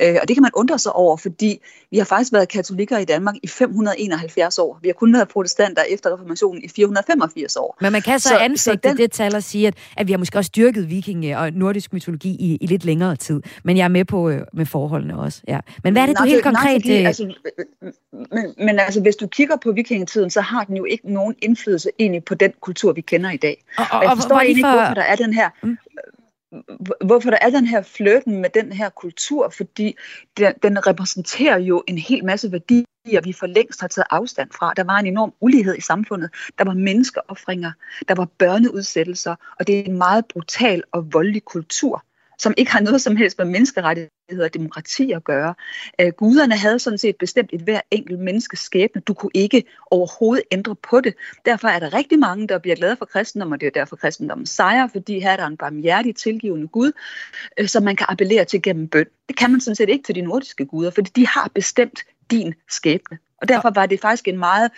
Øh, 0.03 0.17
og 0.23 0.29
det 0.29 0.37
kan 0.37 0.43
man 0.43 0.51
undre 0.55 0.79
sig 0.79 0.93
over, 0.93 1.17
fordi 1.17 1.61
vi 1.91 1.99
har 1.99 2.05
faktisk 2.05 2.33
været 2.33 2.49
katolikker 2.49 2.99
i 2.99 3.05
Danmark 3.05 3.35
i 3.43 3.49
571 3.49 4.59
år. 4.59 4.79
Vi 4.83 4.89
har 4.89 4.93
kun 4.93 5.15
været 5.15 5.29
protestanter 5.29 5.83
efter 5.83 6.15
reformationen 6.15 6.65
i 6.65 6.69
485 6.69 7.57
år. 7.57 7.79
Men 7.81 7.93
man 7.93 8.03
kan 8.03 8.21
så, 8.21 8.29
så 8.29 8.37
ansigte 8.37 8.89
den... 8.89 8.97
det 8.97 9.13
tal 9.13 9.35
og 9.35 9.43
sige, 9.43 9.67
at, 9.67 9.75
at 9.97 10.07
vi 10.07 10.13
har 10.13 10.19
måske 10.19 10.39
også 10.39 10.49
styrket 10.49 10.91
vikinge 10.91 11.39
og 11.39 11.53
nordisk 11.53 11.93
mytologi 11.93 12.29
i, 12.29 12.59
i 12.61 12.67
lidt 12.67 12.85
længere 12.85 13.17
tid. 13.17 13.43
Men 13.65 13.72
jeg 13.77 13.85
er 13.85 13.89
med 13.89 14.05
på 14.05 14.31
øh, 14.31 14.41
med 14.53 14.67
forholdene 14.67 15.19
også. 15.19 15.43
Ja. 15.49 15.61
Men 15.85 15.93
hvad 15.93 16.03
er 16.03 16.07
det, 16.07 16.15
nej, 16.15 16.25
du 16.25 16.31
helt 16.31 16.43
konkret... 16.43 16.65
Nej, 16.65 16.81
fordi, 16.81 17.01
øh... 17.01 17.07
altså, 17.07 17.35
men, 18.13 18.55
men 18.59 18.79
altså, 18.79 19.01
hvis 19.01 19.17
du 19.17 19.27
kigger 19.27 19.57
på 19.57 19.73
vikingetiden, 19.73 20.31
så 20.31 20.41
har 20.41 20.65
den 20.65 20.77
jo 20.77 20.85
ikke 20.85 21.13
nogen 21.13 21.35
indflydelse 21.43 21.91
egentlig 21.99 22.25
på 22.25 22.35
den 22.35 22.53
kultur, 22.61 22.93
vi 22.93 23.01
kender 23.01 23.31
i 23.31 23.37
dag. 23.37 23.65
Og, 23.79 23.85
og, 23.91 23.99
og 23.99 24.05
jeg 24.05 24.17
forstår 24.17 24.35
og, 24.35 24.43
egentlig 24.43 24.57
ikke, 24.57 24.71
hvorfor 24.71 24.95
der 24.95 25.03
er 25.03 25.17
den 25.17 25.33
her... 25.33 25.51
Mm 25.63 25.79
hvorfor 27.05 27.31
der 27.31 27.39
er 27.41 27.51
den 27.51 27.67
her 27.67 27.83
flirten 27.83 28.41
med 28.41 28.51
den 28.55 28.73
her 28.73 28.89
kultur, 28.89 29.53
fordi 29.57 29.97
den, 30.37 30.55
den 30.63 30.87
repræsenterer 30.87 31.59
jo 31.59 31.83
en 31.89 31.99
hel 31.99 32.25
masse 32.25 32.53
værdier, 32.53 33.21
vi 33.25 33.33
for 33.33 33.47
længst 33.47 33.81
har 33.81 33.89
taget 33.89 34.07
afstand 34.11 34.51
fra. 34.59 34.73
Der 34.77 34.85
var 34.85 34.99
en 34.99 35.07
enorm 35.07 35.33
ulighed 35.41 35.79
i 35.79 35.81
samfundet. 35.81 36.31
Der 36.59 36.65
var 36.65 36.75
menneskeoffringer, 36.75 37.73
der 38.09 38.15
var 38.15 38.25
børneudsættelser, 38.39 39.35
og 39.59 39.67
det 39.67 39.79
er 39.79 39.85
en 39.85 39.99
meget 39.99 40.25
brutal 40.27 40.83
og 40.93 41.13
voldelig 41.13 41.45
kultur 41.45 42.05
som 42.43 42.55
ikke 42.57 42.73
har 42.73 42.81
noget 42.81 43.01
som 43.01 43.17
helst 43.17 43.39
med 43.39 43.47
menneskerettigheder 43.47 44.45
og 44.45 44.55
demokrati 44.55 45.13
at 45.13 45.25
gøre. 45.25 45.55
Øh, 46.01 46.13
guderne 46.13 46.57
havde 46.57 46.79
sådan 46.79 46.99
set 46.99 47.17
bestemt 47.17 47.51
et 47.53 47.61
hver 47.61 47.81
enkelt 47.91 48.21
menneskes 48.21 48.59
skæbne. 48.59 49.01
Du 49.01 49.15
kunne 49.15 49.31
ikke 49.35 49.65
overhovedet 49.91 50.45
ændre 50.51 50.77
på 50.91 51.01
det. 51.01 51.15
Derfor 51.47 51.69
er 51.69 51.79
der 51.79 51.95
rigtig 51.95 52.19
mange, 52.19 52.49
der 52.49 52.59
bliver 52.59 52.77
glade 52.77 52.97
for 52.97 53.05
kristendom, 53.05 53.53
og 53.53 53.61
det 53.61 53.67
er 53.67 53.71
derfor 53.71 53.97
kristendommen 53.97 54.47
sejrer, 54.47 54.89
fordi 54.89 55.21
her 55.21 55.31
er 55.31 55.37
der 55.37 55.47
en 55.47 55.57
barmhjertig, 55.57 56.17
tilgivende 56.17 56.69
Gud, 56.69 56.93
øh, 57.59 57.69
som 57.69 57.83
man 57.83 57.97
kan 57.97 58.07
appellere 58.09 58.45
til 58.45 58.63
gennem 58.63 58.89
bøn. 58.89 59.07
Det 59.29 59.37
kan 59.37 59.51
man 59.51 59.61
sådan 59.61 59.77
set 59.77 59.89
ikke 59.89 60.05
til 60.05 60.15
de 60.15 60.21
nordiske 60.21 60.67
guder, 60.67 60.91
fordi 60.91 61.11
de 61.17 61.27
har 61.27 61.51
bestemt 61.55 62.05
din 62.31 62.55
skæbne. 62.71 63.19
Og 63.43 63.49
derfor 63.49 63.71
var 63.75 63.87
det 63.87 64.01
faktisk 64.01 64.29
en 64.29 64.39
meget 64.39 64.71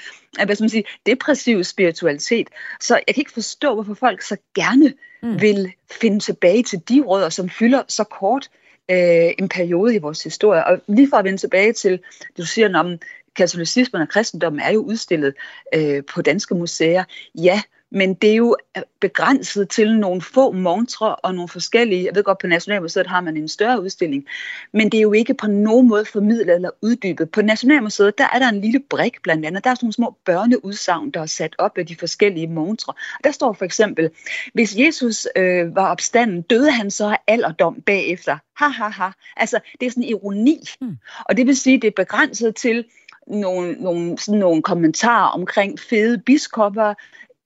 hvad 0.45 0.57
skal 0.57 0.63
man 0.63 0.69
sige, 0.69 0.85
depressiv 1.07 1.65
spiritualitet. 1.65 2.49
Så 2.81 2.95
jeg 3.07 3.15
kan 3.15 3.21
ikke 3.21 3.33
forstå, 3.33 3.75
hvorfor 3.75 3.95
folk 3.95 4.23
så 4.23 4.37
gerne 4.55 4.93
mm. 5.23 5.41
vil 5.41 5.73
finde 6.01 6.21
tilbage 6.21 6.63
til 6.63 6.83
de 6.89 7.01
rødder, 7.01 7.29
som 7.29 7.49
fylder 7.49 7.83
så 7.89 8.05
kort 8.05 8.51
øh, 8.91 9.31
en 9.39 9.49
periode 9.49 9.95
i 9.95 9.99
vores 9.99 10.25
historie. 10.25 10.67
Og 10.67 10.81
lige 10.89 11.09
for 11.11 11.17
at 11.17 11.25
vende 11.25 11.39
tilbage 11.39 11.73
til, 11.73 12.01
du 12.39 12.47
siger, 12.47 12.79
om 12.79 12.99
katolicismen 13.37 14.03
og 14.03 14.09
kristendommen 14.09 14.61
er 14.61 14.73
jo 14.73 14.81
udstillet 14.81 15.35
øh, 15.75 16.03
på 16.15 16.23
danske 16.23 16.55
museer. 16.55 17.05
Ja, 17.35 17.63
men 17.95 18.15
det 18.15 18.31
er 18.31 18.35
jo 18.35 18.57
øh, 18.77 18.83
begrænset 19.01 19.69
til 19.69 19.99
nogle 19.99 20.23
få 20.23 20.53
montre 20.53 21.17
og 21.17 21.35
nogle 21.35 21.49
forskellige, 21.49 22.05
jeg 22.05 22.15
ved 22.15 22.23
godt, 22.23 22.39
på 22.39 22.47
Nationalmuseet 22.47 23.07
har 23.07 23.21
man 23.21 23.37
en 23.37 23.49
større 23.49 23.83
udstilling, 23.83 24.27
men 24.73 24.93
det 24.93 24.99
er 24.99 25.03
jo 25.03 25.13
ikke 25.13 25.35
på 25.35 25.47
nogen 25.47 25.89
måde 25.89 26.05
formidlet 26.05 26.55
eller 26.55 26.71
uddybet. 26.83 27.31
På 27.31 27.43
Nationalmuseet, 27.43 28.19
der 28.19 28.29
er 28.33 28.39
der 28.39 28.49
en 28.49 28.61
lille 28.61 28.81
brik 28.91 29.23
blandt 29.23 29.47
andet, 29.47 29.65
der 29.65 29.71
er 29.71 29.75
sådan 29.75 29.85
nogle 29.87 29.93
små 29.93 30.17
børneudsagn, 30.25 31.11
der 31.11 31.21
er 31.21 31.27
sat 31.27 31.55
op 31.59 31.79
af 31.79 31.87
de 31.87 31.97
forskellige 31.97 32.47
montre. 32.47 32.93
Der 33.25 33.31
står 33.31 33.53
for 33.53 33.65
eksempel, 33.65 34.11
hvis 34.55 34.77
Jesus 34.77 35.29
øh, 35.37 35.75
var 35.77 35.91
opstanden, 35.91 36.43
døde 36.43 36.71
han 36.71 36.91
så 36.91 37.07
af 37.07 37.19
alderdom 37.27 37.83
bagefter. 37.87 38.39
Ha, 38.57 38.69
ha, 38.69 38.89
ha. 38.89 39.11
Altså, 39.37 39.61
det 39.81 39.87
er 39.87 39.91
sådan 39.91 40.03
en 40.03 40.09
ironi. 40.09 40.59
Hmm. 40.81 40.97
Og 41.25 41.37
det 41.37 41.47
vil 41.47 41.57
sige, 41.57 41.81
det 41.81 41.89
er 41.89 42.05
begrænset 42.05 42.57
til 42.57 42.85
nogle, 43.27 43.73
nogle, 43.73 44.19
sådan 44.19 44.41
nogle 44.41 44.63
kommentarer 44.63 45.29
omkring 45.29 45.81
fede 45.81 46.19
biskopper, 46.19 46.95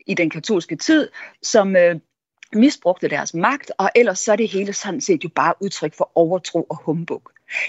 i 0.08 0.14
den 0.14 0.30
katolske 0.30 0.76
tid, 0.76 1.08
som 1.42 1.76
øh, 1.76 2.00
misbrugte 2.54 3.08
deres 3.08 3.34
magt, 3.34 3.72
og 3.78 3.90
ellers 3.96 4.18
så 4.18 4.32
er 4.32 4.36
det 4.36 4.48
hele 4.48 4.72
sådan 4.72 5.00
set 5.00 5.24
jo 5.24 5.28
bare 5.34 5.54
udtryk 5.60 5.94
for 5.94 6.10
overtro 6.14 6.62
og 6.62 6.82
humbug. 6.82 7.22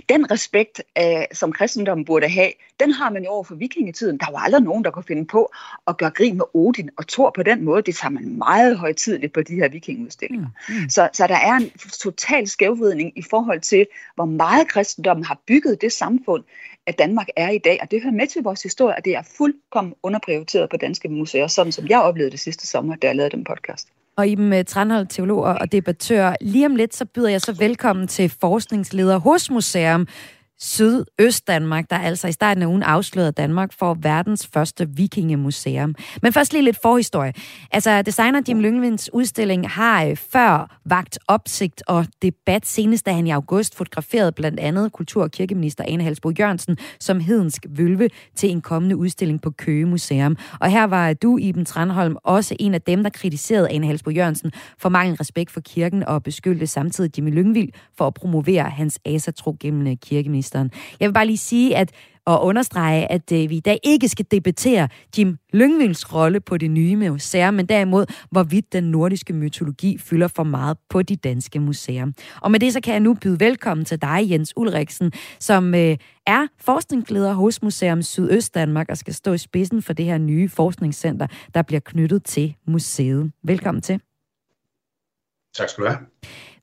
Den 0.10 0.32
respekt, 0.32 0.82
øh, 0.98 1.24
som 1.34 1.52
kristendommen 1.52 2.06
burde 2.06 2.30
have, 2.30 2.52
den 2.80 2.92
har 2.92 3.10
man 3.10 3.24
jo 3.24 3.30
over 3.30 3.44
for 3.44 3.56
vikingetiden. 3.56 4.18
Der 4.18 4.32
var 4.32 4.40
aldrig 4.40 4.64
nogen, 4.64 4.84
der 4.84 4.92
kunne 4.92 5.04
finde 5.04 5.26
på 5.26 5.52
at 5.88 5.98
gøre 5.98 6.10
grin 6.10 6.38
med 6.38 6.46
Odin 6.54 6.90
og 6.98 7.08
Thor 7.08 7.32
på 7.36 7.44
den 7.44 7.66
måde. 7.66 7.82
Det 7.82 7.96
tager 7.96 8.12
man 8.12 8.38
meget 8.38 8.78
højtidligt 8.78 9.34
på 9.34 9.42
de 9.42 9.56
her 9.56 9.70
vikingeudstillinger. 9.70 10.48
Mm. 10.70 10.76
Mm. 10.76 10.90
Så, 10.90 11.10
så 11.14 11.28
der 11.28 11.36
er 11.36 11.54
en 11.54 11.70
total 12.00 12.48
skævvridning 12.48 13.18
i 13.18 13.24
forhold 13.30 13.62
til, 13.62 13.88
hvor 14.16 14.26
meget 14.26 14.68
kristendommen 14.68 15.26
har 15.26 15.42
bygget 15.48 15.82
det 15.82 15.92
samfund, 15.92 16.44
at 16.90 17.00
Danmark 17.00 17.28
er 17.36 17.50
i 17.50 17.58
dag. 17.58 17.78
Og 17.82 17.92
det 17.92 18.02
hører 18.04 18.14
med 18.14 18.28
til 18.28 18.44
vores 18.44 18.64
historie, 18.64 18.98
at 18.98 19.06
det 19.06 19.16
er 19.16 19.22
fuldkommen 19.38 19.94
underprioriteret 20.04 20.70
på 20.70 20.78
danske 20.78 21.10
museer, 21.10 21.48
sådan 21.48 21.72
som 21.72 21.88
jeg 21.90 22.02
oplevede 22.02 22.32
det 22.32 22.40
sidste 22.40 22.68
sommer, 22.68 22.96
da 22.96 23.08
jeg 23.08 23.16
lavede 23.16 23.38
den 23.38 23.44
podcast. 23.44 23.88
Og 24.18 24.28
Iben 24.28 24.54
øh, 24.54 24.66
Tranhold, 24.66 25.08
teolog 25.08 25.44
og 25.44 25.72
debattør. 25.72 26.36
Lige 26.42 26.66
om 26.66 26.76
lidt, 26.76 26.96
så 26.96 27.06
byder 27.06 27.30
jeg 27.30 27.42
så 27.42 27.54
velkommen 27.54 28.08
til 28.08 28.30
forskningsleder 28.42 29.18
hos 29.18 29.52
Museum, 29.52 30.08
Sydøst-Danmark, 30.62 31.90
der 31.90 31.98
altså 31.98 32.28
i 32.28 32.32
starten 32.32 32.64
af 32.64 32.68
ugen 32.68 32.84
afslørede 32.84 33.32
Danmark 33.32 33.74
for 33.74 33.94
verdens 33.94 34.48
første 34.54 34.90
vikingemuseum. 34.90 35.96
Men 36.22 36.34
først 36.34 36.54
lige 36.54 36.64
lidt 36.64 36.82
forhistorie. 36.82 37.34
Altså, 37.72 38.02
designer 38.02 38.42
Jim 38.48 38.60
Lyngvinds 38.60 39.14
udstilling 39.14 39.70
har 39.70 40.06
øh, 40.06 40.16
før 40.16 40.78
vagt 40.86 41.20
opsigt 41.28 41.84
og 41.88 42.06
debat, 42.22 42.66
senest 42.66 43.06
da 43.06 43.12
han 43.12 43.28
i 43.28 43.30
august 43.30 43.76
fotograferede 43.76 44.32
blandt 44.32 44.60
andet 44.60 44.92
kultur- 44.92 45.24
og 45.24 45.32
kirkeminister 45.32 45.84
Ane 45.88 46.04
Halsbo 46.04 46.32
Jørgensen 46.40 46.78
som 47.00 47.20
hedensk 47.20 47.66
vølve 47.70 48.10
til 48.36 48.50
en 48.50 48.62
kommende 48.62 48.98
udstilling 48.98 49.42
på 49.42 49.50
Køge 49.50 49.86
Museum. 49.86 50.38
Og 50.60 50.70
her 50.70 50.84
var 50.84 51.14
du, 51.14 51.38
Iben 51.38 51.66
Tranholm, 51.66 52.16
også 52.24 52.56
en 52.60 52.74
af 52.74 52.82
dem, 52.82 53.04
der 53.04 53.10
kritiserede 53.10 53.70
Ane 53.70 53.88
Halsbo 53.88 54.10
Jørgensen 54.10 54.52
for 54.78 54.90
mangel 54.90 55.16
respekt 55.16 55.52
for 55.52 55.60
kirken 55.60 56.04
og 56.04 56.24
beskyldte 56.24 56.68
samtidig 56.68 57.18
Jimmy 57.18 57.32
Lyngvild 57.32 57.70
for 57.98 58.08
at 58.08 58.14
promovere 58.14 58.64
hans 58.64 59.00
asatro 59.06 59.58
gennem 59.60 59.98
kirkeminister 59.98 60.49
statsministeren. 60.50 60.72
Jeg 61.00 61.08
vil 61.08 61.14
bare 61.14 61.26
lige 61.26 61.38
sige, 61.38 61.78
at 61.78 61.92
og 62.26 62.46
understrege, 62.46 63.12
at 63.12 63.32
øh, 63.32 63.50
vi 63.50 63.58
i 63.58 63.60
dag 63.60 63.80
ikke 63.84 64.08
skal 64.08 64.26
debattere 64.32 64.88
Jim 65.18 65.38
Lyngvilds 65.54 66.14
rolle 66.14 66.40
på 66.40 66.58
det 66.58 66.72
nye 66.72 66.96
museum, 66.96 67.54
men 67.54 67.66
derimod, 67.66 68.06
hvorvidt 68.32 68.74
den 68.74 68.84
nordiske 68.84 69.34
mytologi 69.34 69.98
fylder 69.98 70.28
for 70.28 70.44
meget 70.44 70.78
på 70.90 71.02
de 71.02 71.16
danske 71.16 71.60
museer. 71.60 72.06
Og 72.42 72.52
med 72.52 72.60
det 72.60 72.74
så 72.74 72.82
kan 72.82 72.94
jeg 72.94 73.00
nu 73.00 73.14
byde 73.14 73.40
velkommen 73.40 73.86
til 73.86 74.02
dig, 74.02 74.30
Jens 74.30 74.54
Ulriksen, 74.58 75.12
som 75.40 75.76
øh, 75.76 75.98
er 76.28 76.48
forskningsleder 76.60 77.34
hos 77.34 77.62
Museum 77.62 78.02
Sydøst 78.02 78.56
Danmark 78.56 78.90
og 78.90 78.98
skal 78.98 79.14
stå 79.14 79.34
i 79.34 79.38
spidsen 79.38 79.82
for 79.82 79.94
det 79.94 80.06
her 80.06 80.18
nye 80.18 80.50
forskningscenter, 80.50 81.28
der 81.54 81.62
bliver 81.62 81.82
knyttet 81.86 82.24
til 82.24 82.56
museet. 82.68 83.32
Velkommen 83.44 83.82
til. 83.82 84.00
Tak 85.58 85.70
skal 85.70 85.84
du 85.84 85.90
have. 85.90 86.00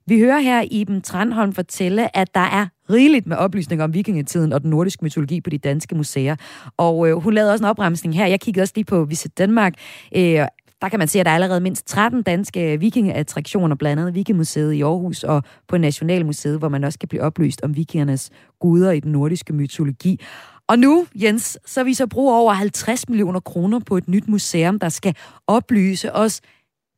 Vi 0.09 0.19
hører 0.19 0.39
her 0.39 0.63
Iben 0.71 1.01
Tranholm 1.01 1.53
fortælle, 1.53 2.17
at 2.17 2.35
der 2.35 2.39
er 2.39 2.67
rigeligt 2.89 3.27
med 3.27 3.37
oplysninger 3.37 3.83
om 3.83 3.93
vikingetiden 3.93 4.53
og 4.53 4.61
den 4.61 4.69
nordiske 4.69 5.05
mytologi 5.05 5.41
på 5.41 5.49
de 5.49 5.57
danske 5.57 5.95
museer. 5.95 6.35
Og 6.77 7.09
øh, 7.09 7.17
hun 7.17 7.33
lavede 7.33 7.51
også 7.51 7.63
en 7.63 7.69
opremsning 7.69 8.15
her. 8.15 8.25
Jeg 8.25 8.39
kiggede 8.39 8.63
også 8.63 8.73
lige 8.75 8.85
på 8.85 9.05
Visit 9.05 9.37
Danmark. 9.37 9.73
Øh, 10.15 10.45
der 10.81 10.89
kan 10.89 10.99
man 10.99 11.07
se, 11.07 11.19
at 11.19 11.25
der 11.25 11.31
er 11.31 11.35
allerede 11.35 11.61
mindst 11.61 11.87
13 11.87 12.23
danske 12.23 12.79
vikingeattraktioner, 12.79 13.75
blandt 13.75 14.01
andet 14.01 14.13
Vikingemuseet 14.13 14.73
i 14.73 14.81
Aarhus 14.81 15.23
og 15.23 15.43
på 15.67 15.77
Nationalmuseet, 15.77 16.59
hvor 16.59 16.69
man 16.69 16.83
også 16.83 16.99
kan 16.99 17.09
blive 17.09 17.21
oplyst 17.21 17.61
om 17.63 17.75
vikingernes 17.75 18.29
guder 18.59 18.91
i 18.91 18.99
den 18.99 19.11
nordiske 19.11 19.53
mytologi. 19.53 20.19
Og 20.67 20.79
nu, 20.79 21.07
Jens, 21.15 21.59
så 21.65 21.83
vi 21.83 21.93
så 21.93 22.07
bruger 22.07 22.35
over 22.35 22.53
50 22.53 23.09
millioner 23.09 23.39
kroner 23.39 23.79
på 23.79 23.97
et 23.97 24.07
nyt 24.07 24.27
museum, 24.27 24.79
der 24.79 24.89
skal 24.89 25.15
oplyse 25.47 26.15
os 26.15 26.41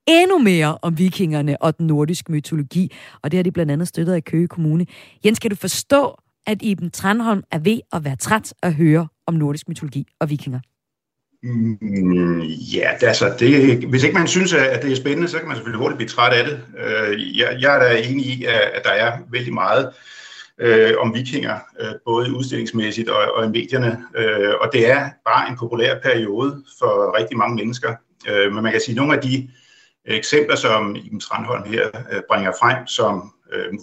endnu 0.10 0.38
mere 0.38 0.78
om 0.82 0.98
vikingerne 0.98 1.62
og 1.62 1.78
den 1.78 1.88
nordiske 1.88 2.32
mytologi. 2.32 2.96
Og 3.22 3.32
det 3.32 3.38
har 3.38 3.44
de 3.44 3.52
blandt 3.52 3.72
andet 3.72 3.88
støttet 3.88 4.14
af 4.14 4.24
Køge 4.24 4.48
Kommune. 4.48 4.86
Jens, 5.26 5.40
kan 5.40 5.50
du 5.50 5.56
forstå, 5.56 6.16
at 6.48 6.62
Iben 6.62 6.92
Tranholm 6.92 7.44
er 7.52 7.60
ved 7.60 7.80
at 7.94 8.04
være 8.04 8.16
træt 8.16 8.54
at 8.64 8.74
høre 8.74 9.08
om 9.28 9.34
nordisk 9.34 9.70
mytologi 9.70 10.08
og 10.20 10.30
vikinger? 10.30 10.60
Mm, 11.44 12.42
ja, 12.74 12.90
det, 13.00 13.08
altså, 13.08 13.36
det, 13.40 13.78
hvis 13.90 14.04
ikke 14.04 14.18
man 14.18 14.28
synes, 14.28 14.54
at 14.54 14.84
det 14.84 14.92
er 14.92 14.96
spændende, 14.96 15.28
så 15.28 15.38
kan 15.38 15.48
man 15.48 15.56
selvfølgelig 15.56 15.80
hurtigt 15.80 15.98
blive 15.98 16.10
træt 16.10 16.34
af 16.34 16.44
det. 16.46 16.62
Øh, 16.78 17.38
jeg, 17.38 17.58
jeg 17.62 17.76
er 17.76 17.80
da 17.80 18.02
enig 18.10 18.26
i, 18.26 18.46
at 18.46 18.82
der 18.84 18.92
er 18.92 19.18
vældig 19.32 19.54
meget 19.54 19.90
øh, 20.60 20.94
om 21.00 21.14
vikinger, 21.14 21.60
øh, 21.80 21.94
både 22.06 22.36
udstillingsmæssigt 22.36 23.10
og, 23.10 23.22
og 23.36 23.46
i 23.46 23.50
medierne. 23.50 23.98
Øh, 24.16 24.54
og 24.62 24.70
det 24.74 24.92
er 24.92 25.10
bare 25.26 25.50
en 25.50 25.58
populær 25.58 26.00
periode 26.04 26.64
for 26.80 27.18
rigtig 27.18 27.38
mange 27.38 27.56
mennesker. 27.56 27.96
Øh, 28.30 28.54
men 28.54 28.64
man 28.64 28.72
kan 28.72 28.82
sige, 28.82 28.94
at 28.94 28.98
nogle 28.98 29.16
af 29.16 29.22
de 29.22 29.50
eksempler, 30.06 30.56
som 30.56 30.96
Iben 30.96 31.22
Strandholm 31.22 31.64
her 31.64 31.88
øh, 32.12 32.22
bringer 32.30 32.52
frem 32.60 32.88
som 32.88 33.34
øh, 33.52 33.74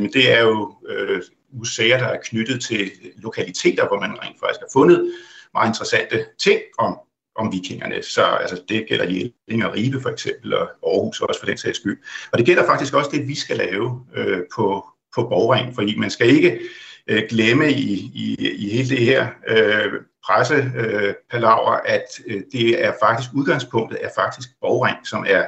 men 0.00 0.12
det 0.12 0.32
er 0.32 0.42
jo 0.42 0.74
øh, 0.88 1.22
museer, 1.52 1.98
der 1.98 2.06
er 2.06 2.20
knyttet 2.24 2.62
til 2.62 2.90
lokaliteter, 3.16 3.88
hvor 3.88 4.00
man 4.00 4.10
rent 4.10 4.40
faktisk 4.40 4.60
har 4.60 4.68
fundet 4.72 5.12
meget 5.54 5.68
interessante 5.68 6.26
ting 6.38 6.60
om, 6.78 6.98
om 7.36 7.52
vikingerne. 7.52 8.02
Så 8.02 8.22
altså, 8.22 8.62
det 8.68 8.86
gælder 8.88 9.04
Jelling 9.04 9.64
og 9.64 9.74
Ribe 9.74 10.00
for 10.02 10.08
eksempel, 10.08 10.54
og 10.54 10.68
Aarhus 10.86 11.20
også 11.20 11.40
for 11.40 11.46
den 11.46 11.58
sags 11.58 11.78
skyld. 11.78 11.98
Og 12.32 12.38
det 12.38 12.46
gælder 12.46 12.66
faktisk 12.66 12.94
også 12.94 13.10
det, 13.12 13.28
vi 13.28 13.34
skal 13.34 13.56
lave 13.56 14.06
øh, 14.16 14.38
på, 14.56 14.86
på 15.14 15.22
Borgring, 15.28 15.74
fordi 15.74 15.98
man 15.98 16.10
skal 16.10 16.28
ikke 16.28 16.60
øh, 17.06 17.22
glemme 17.28 17.72
i, 17.72 17.92
i, 18.14 18.36
i 18.56 18.68
hele 18.68 18.88
det 18.88 18.98
her 18.98 19.28
øh, 19.48 19.92
pressepalaver, 20.26 21.72
øh, 21.72 21.80
at 21.94 22.04
øh, 22.26 22.42
det 22.52 22.84
er 22.84 22.92
faktisk 23.02 23.30
udgangspunktet 23.34 23.98
er 24.02 24.08
faktisk 24.16 24.48
Borgring, 24.60 25.06
som 25.06 25.24
er 25.28 25.46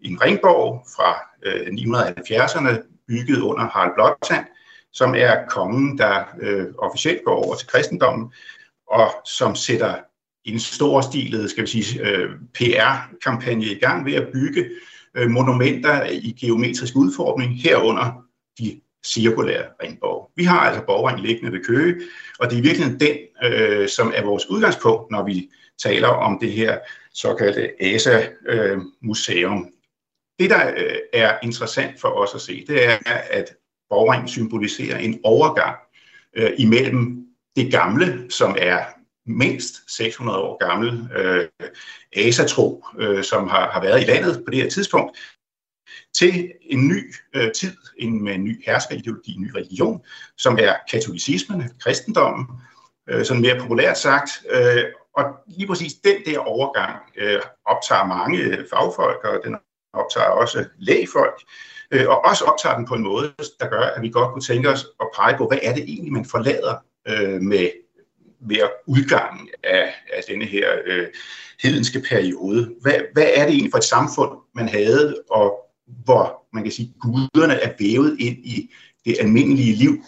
en 0.00 0.22
ringborg 0.22 0.86
fra 0.96 1.30
øh, 1.42 1.66
970'erne, 1.66 2.88
bygget 3.08 3.40
under 3.40 3.68
Harald 3.68 3.94
Blåtand, 3.94 4.46
som 4.92 5.14
er 5.14 5.46
kongen, 5.48 5.98
der 5.98 6.24
øh, 6.40 6.66
officielt 6.78 7.24
går 7.24 7.44
over 7.44 7.54
til 7.54 7.68
kristendommen, 7.68 8.32
og 8.86 9.10
som 9.24 9.54
sætter 9.54 9.94
en 10.44 10.58
storstilet, 10.58 11.50
skal 11.50 11.62
vi 11.62 11.68
sige, 11.68 12.06
øh, 12.06 12.30
PR-kampagne 12.54 13.64
i 13.64 13.78
gang 13.78 14.06
ved 14.06 14.14
at 14.14 14.28
bygge 14.32 14.70
øh, 15.14 15.30
monumenter 15.30 16.04
i 16.04 16.36
geometrisk 16.40 16.96
udformning, 16.96 17.62
herunder 17.62 18.24
de 18.58 18.80
cirkulære 19.06 19.64
ringborg. 19.82 20.30
Vi 20.36 20.44
har 20.44 20.60
altså 20.60 20.82
borgringen 20.86 21.26
liggende 21.26 21.52
ved 21.52 21.64
Køge, 21.64 22.00
og 22.38 22.50
det 22.50 22.58
er 22.58 22.62
virkelig 22.62 23.00
den, 23.00 23.16
øh, 23.44 23.88
som 23.88 24.12
er 24.16 24.24
vores 24.24 24.50
udgangspunkt, 24.50 25.10
når 25.10 25.24
vi 25.24 25.50
taler 25.82 26.08
om 26.08 26.38
det 26.40 26.52
her 26.52 26.78
såkaldte 27.14 27.82
ASA-museum. 27.82 29.58
Øh, 29.58 29.70
det, 30.38 30.50
der 30.50 30.70
øh, 30.76 30.96
er 31.12 31.38
interessant 31.42 32.00
for 32.00 32.08
os 32.08 32.34
at 32.34 32.40
se, 32.40 32.64
det 32.68 32.84
er, 32.84 32.98
at 33.30 33.54
borgringen 33.90 34.28
symboliserer 34.28 34.98
en 34.98 35.20
overgang 35.24 35.76
øh, 36.36 36.50
imellem 36.58 37.26
det 37.56 37.72
gamle, 37.72 38.30
som 38.30 38.56
er 38.58 38.84
mindst 39.26 39.74
600 39.96 40.38
år 40.38 40.66
gammel 40.68 41.08
øh, 41.16 41.48
asatro, 42.16 42.84
øh, 42.98 43.24
som 43.24 43.48
har, 43.48 43.70
har 43.70 43.80
været 43.80 44.02
i 44.02 44.04
landet 44.04 44.42
på 44.44 44.50
det 44.50 44.62
her 44.62 44.70
tidspunkt, 44.70 45.18
til 46.14 46.52
en 46.62 46.88
ny 46.88 47.14
øh, 47.34 47.52
tid, 47.52 47.76
en, 47.98 48.24
med 48.24 48.34
en 48.34 48.44
ny 48.44 48.64
herskerideologi, 48.66 49.34
en 49.34 49.42
ny 49.42 49.50
religion, 49.56 50.00
som 50.36 50.58
er 50.60 50.74
katolicismen, 50.90 51.70
kristendommen, 51.80 52.46
øh, 53.08 53.24
sådan 53.24 53.42
mere 53.42 53.60
populært 53.60 53.98
sagt. 53.98 54.30
Øh, 54.50 54.84
og 55.16 55.24
lige 55.46 55.66
præcis 55.66 55.92
den 55.94 56.16
der 56.26 56.38
overgang 56.38 56.96
øh, 57.16 57.40
optager 57.66 58.06
mange 58.06 58.38
øh, 58.38 58.64
fagfolk, 58.70 59.24
og 59.24 59.40
den 59.44 59.56
optager 59.92 60.26
også 60.26 60.64
lægfolk, 60.78 61.42
øh, 61.90 62.08
og 62.08 62.24
også 62.24 62.44
optager 62.44 62.76
den 62.76 62.86
på 62.86 62.94
en 62.94 63.02
måde, 63.02 63.32
der 63.60 63.68
gør, 63.68 63.80
at 63.80 64.02
vi 64.02 64.08
godt 64.08 64.32
kunne 64.32 64.42
tænke 64.42 64.68
os 64.68 64.86
at 65.00 65.06
pege 65.16 65.36
på, 65.38 65.48
hvad 65.48 65.58
er 65.62 65.74
det 65.74 65.82
egentlig, 65.82 66.12
man 66.12 66.24
forlader 66.24 66.74
øh, 67.08 67.40
med 67.40 67.70
ved 68.44 68.56
udgangen 68.86 69.48
af, 69.62 69.94
af 70.12 70.22
denne 70.28 70.44
her 70.44 70.68
øh, 70.86 71.06
hedenske 71.62 72.00
periode. 72.08 72.74
Hvad, 72.80 72.94
hvad 73.12 73.26
er 73.34 73.44
det 73.44 73.52
egentlig 73.54 73.70
for 73.70 73.78
et 73.78 73.84
samfund, 73.84 74.30
man 74.54 74.68
havde, 74.68 75.22
og 75.30 75.71
hvor 76.04 76.46
man 76.52 76.62
kan 76.62 76.72
sige, 76.72 76.94
guderne 77.00 77.54
er 77.54 77.70
vævet 77.78 78.16
ind 78.20 78.36
i 78.36 78.70
det 79.04 79.16
almindelige 79.20 79.74
liv 79.74 80.04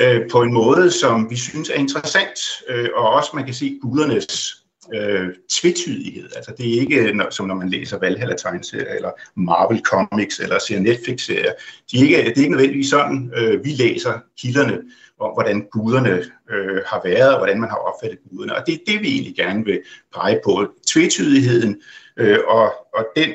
øh, 0.00 0.30
på 0.30 0.42
en 0.42 0.52
måde, 0.52 0.90
som 0.90 1.30
vi 1.30 1.36
synes 1.36 1.70
er 1.70 1.74
interessant, 1.74 2.38
øh, 2.68 2.88
og 2.94 3.08
også 3.08 3.30
man 3.34 3.44
kan 3.44 3.54
se 3.54 3.78
gudernes 3.82 4.62
øh, 4.94 5.28
tvetydighed. 5.50 6.28
Altså 6.36 6.54
det 6.58 6.74
er 6.74 6.80
ikke 6.80 7.12
når, 7.12 7.30
som 7.30 7.46
når 7.46 7.54
man 7.54 7.68
læser 7.68 7.98
Valhalla 7.98 8.36
tegneserier 8.36 8.94
eller 8.94 9.10
Marvel 9.36 9.82
Comics 9.84 10.40
eller 10.40 10.58
ser 10.58 10.80
Netflix-serier. 10.80 11.52
De 11.92 11.98
er 11.98 12.02
ikke, 12.02 12.16
det 12.16 12.38
er 12.38 12.42
ikke 12.42 12.50
nødvendigvis 12.50 12.90
sådan, 12.90 13.32
øh, 13.36 13.64
vi 13.64 13.70
læser 13.70 14.20
kilderne 14.38 14.78
om, 15.20 15.32
hvordan 15.34 15.66
guderne 15.70 16.24
øh, 16.50 16.82
har 16.86 17.00
været 17.04 17.32
og 17.32 17.38
hvordan 17.38 17.60
man 17.60 17.70
har 17.70 17.76
opfattet 17.76 18.18
guderne. 18.30 18.56
Og 18.56 18.62
det 18.66 18.74
er 18.74 18.78
det, 18.86 19.00
vi 19.02 19.08
egentlig 19.08 19.36
gerne 19.36 19.64
vil 19.64 19.80
pege 20.14 20.40
på. 20.44 20.68
Tvetydigheden 20.86 21.82
øh, 22.16 22.38
og, 22.48 22.72
og 22.94 23.06
den, 23.16 23.28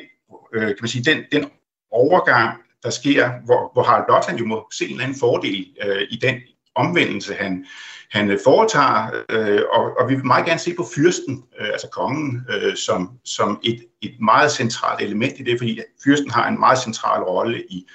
øh, 0.54 0.66
kan 0.66 0.76
man 0.80 0.88
sige, 0.88 1.04
den, 1.04 1.24
den 1.32 1.50
overgang, 1.90 2.58
der 2.82 2.90
sker, 2.90 3.30
hvor, 3.44 3.70
hvor 3.72 3.82
Harald 3.82 4.04
Blåtand 4.06 4.38
jo 4.38 4.46
må 4.46 4.68
se 4.72 4.84
en 4.84 4.90
eller 4.90 5.04
anden 5.04 5.20
fordel 5.20 5.66
øh, 5.84 6.02
i 6.10 6.16
den 6.16 6.36
omvendelse, 6.74 7.34
han, 7.34 7.66
han 8.10 8.38
foretager, 8.44 9.24
øh, 9.30 9.60
og, 9.72 9.96
og 10.00 10.08
vi 10.08 10.14
vil 10.14 10.26
meget 10.26 10.46
gerne 10.46 10.60
se 10.60 10.74
på 10.74 10.86
fyrsten, 10.94 11.44
øh, 11.60 11.68
altså 11.68 11.88
kongen, 11.88 12.46
øh, 12.50 12.76
som, 12.76 13.10
som 13.24 13.60
et, 13.64 13.84
et 14.02 14.14
meget 14.20 14.52
centralt 14.52 15.02
element 15.02 15.40
i 15.40 15.42
det, 15.42 15.58
fordi 15.58 15.80
fyrsten 16.04 16.30
har 16.30 16.48
en 16.48 16.60
meget 16.60 16.78
central 16.78 17.22
rolle 17.22 17.62
i, 17.70 17.86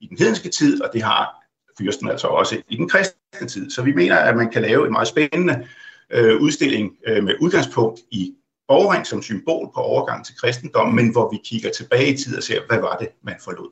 i 0.00 0.06
den 0.06 0.18
hedenske 0.18 0.48
tid, 0.48 0.82
og 0.82 0.90
det 0.92 1.02
har 1.02 1.44
fyrsten 1.78 2.10
altså 2.10 2.26
også 2.26 2.62
i 2.68 2.76
den 2.76 2.88
kristne 2.88 3.48
tid. 3.48 3.70
Så 3.70 3.82
vi 3.82 3.92
mener, 3.92 4.16
at 4.16 4.36
man 4.36 4.50
kan 4.50 4.62
lave 4.62 4.86
en 4.86 4.92
meget 4.92 5.08
spændende 5.08 5.68
øh, 6.10 6.40
udstilling 6.40 6.96
øh, 7.06 7.24
med 7.24 7.34
udgangspunkt 7.40 8.00
i 8.10 8.34
borgring 8.72 9.06
som 9.06 9.22
symbol 9.22 9.70
på 9.74 9.80
overgang 9.80 10.26
til 10.26 10.34
kristendommen, 10.40 10.96
men 10.96 11.12
hvor 11.12 11.30
vi 11.32 11.38
kigger 11.44 11.70
tilbage 11.70 12.12
i 12.12 12.16
tid 12.16 12.36
og 12.36 12.42
ser, 12.42 12.60
hvad 12.68 12.80
var 12.80 12.96
det, 13.00 13.08
man 13.24 13.34
forlod. 13.44 13.70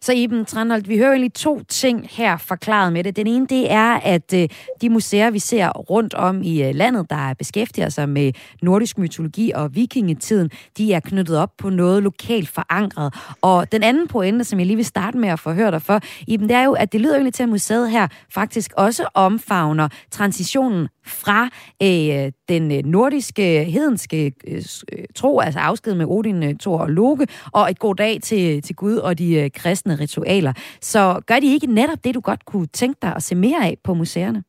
Så 0.00 0.12
Iben 0.12 0.44
Tranholt, 0.44 0.88
vi 0.88 0.98
hører 0.98 1.10
egentlig 1.10 1.34
to 1.34 1.62
ting 1.62 2.08
her 2.10 2.36
forklaret 2.36 2.92
med 2.92 3.04
det. 3.04 3.16
Den 3.16 3.26
ene, 3.26 3.46
det 3.46 3.72
er, 3.72 3.92
at 3.94 4.34
øh, 4.34 4.48
de 4.80 4.90
museer, 4.90 5.30
vi 5.30 5.38
ser 5.38 5.68
rundt 5.68 6.14
om 6.14 6.42
i 6.42 6.62
øh, 6.62 6.74
landet, 6.74 7.10
der 7.10 7.34
beskæftiger 7.34 7.88
sig 7.88 8.08
med 8.08 8.32
nordisk 8.62 8.98
mytologi 8.98 9.52
og 9.54 9.74
vikingetiden, 9.74 10.50
de 10.78 10.92
er 10.92 11.00
knyttet 11.00 11.38
op 11.38 11.50
på 11.58 11.70
noget 11.70 12.02
lokalt 12.02 12.48
forankret. 12.48 13.14
Og 13.42 13.72
den 13.72 13.82
anden 13.82 14.08
pointe, 14.08 14.44
som 14.44 14.58
jeg 14.58 14.66
lige 14.66 14.76
vil 14.76 14.84
starte 14.84 15.18
med 15.18 15.28
at 15.28 15.40
få 15.40 15.52
hørt 15.52 15.72
dig 15.72 15.82
for, 15.82 16.00
Iben, 16.26 16.48
det 16.48 16.56
er 16.56 16.64
jo, 16.64 16.72
at 16.72 16.92
det 16.92 17.00
lyder 17.00 17.14
egentlig 17.14 17.34
til, 17.34 17.42
at 17.42 17.48
museet 17.48 17.90
her 17.90 18.08
faktisk 18.34 18.72
også 18.76 19.08
omfavner 19.14 19.88
transitionen 20.10 20.88
fra 21.06 21.48
øh, 21.82 22.32
den 22.50 22.72
øh, 22.72 22.84
nordiske, 22.84 23.64
hedenske 23.64 24.32
øh, 24.46 24.62
øh, 24.92 25.04
tro, 25.14 25.40
altså 25.40 25.58
afsked 25.60 25.94
med 25.94 26.06
Odin, 26.08 26.58
Thor 26.58 26.78
og 26.78 26.90
Loke, 26.90 27.26
og 27.52 27.70
et 27.70 27.78
god 27.78 27.94
dag 27.94 28.18
til, 28.22 28.62
til 28.62 28.76
Gud 28.76 28.96
og 28.96 29.18
de 29.18 29.50
kristne 29.54 29.94
ritualer. 30.00 30.52
Så 30.80 31.20
gør 31.26 31.40
de 31.40 31.52
ikke 31.52 31.66
netop 31.66 32.04
det, 32.04 32.14
du 32.14 32.20
godt 32.20 32.44
kunne 32.44 32.66
tænke 32.66 32.98
dig 33.02 33.16
at 33.16 33.22
se 33.22 33.34
mere 33.34 33.64
af 33.64 33.76
på 33.84 33.94
museerne? 33.94 34.42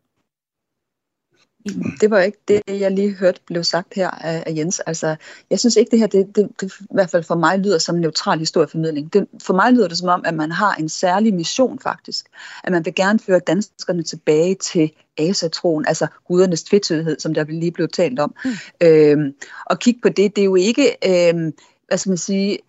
Det 2.01 2.09
var 2.09 2.20
ikke 2.20 2.38
det, 2.47 2.62
jeg 2.68 2.91
lige 2.91 3.16
hørte 3.16 3.39
blev 3.45 3.64
sagt 3.64 3.93
her 3.95 4.09
af 4.09 4.53
Jens. 4.57 4.80
Altså, 4.80 5.16
jeg 5.49 5.59
synes 5.59 5.76
ikke, 5.76 5.91
det 5.91 5.99
her, 5.99 6.07
det, 6.07 6.36
det, 6.36 6.49
det 6.62 6.74
i 6.80 6.86
hvert 6.93 7.09
fald 7.09 7.24
for 7.24 7.36
mig 7.36 7.59
lyder 7.59 7.78
som 7.78 7.95
en 7.95 8.01
neutral 8.01 8.39
historieformidling. 8.39 9.14
Det, 9.14 9.28
for 9.43 9.53
mig 9.53 9.74
lyder 9.74 9.88
det 9.88 9.97
som 9.97 10.09
om, 10.09 10.24
at 10.26 10.34
man 10.34 10.51
har 10.51 10.76
en 10.76 10.89
særlig 10.89 11.34
mission 11.34 11.80
faktisk. 11.80 12.26
At 12.64 12.72
man 12.72 12.86
vil 12.86 12.95
gerne 12.95 13.20
føre 13.20 13.39
danskerne 13.39 14.03
tilbage 14.03 14.55
til 14.55 14.91
asatroen, 15.18 15.86
altså 15.88 16.07
gudernes 16.28 16.64
tvetydighed, 16.64 17.20
som 17.20 17.34
der 17.34 17.43
lige 17.43 17.72
blev 17.72 17.88
talt 17.88 18.20
om. 18.20 18.36
Mm. 18.45 18.51
Øhm, 18.84 19.34
og 19.66 19.80
kigge 19.80 19.99
på 20.01 20.09
det, 20.09 20.36
det 20.36 20.41
er 20.41 20.45
jo 20.45 20.55
ikke... 20.55 20.95
Øhm, 21.07 21.53
hvad 21.88 21.97
skal 21.97 22.09
man 22.09 22.18
sige, 22.18 22.59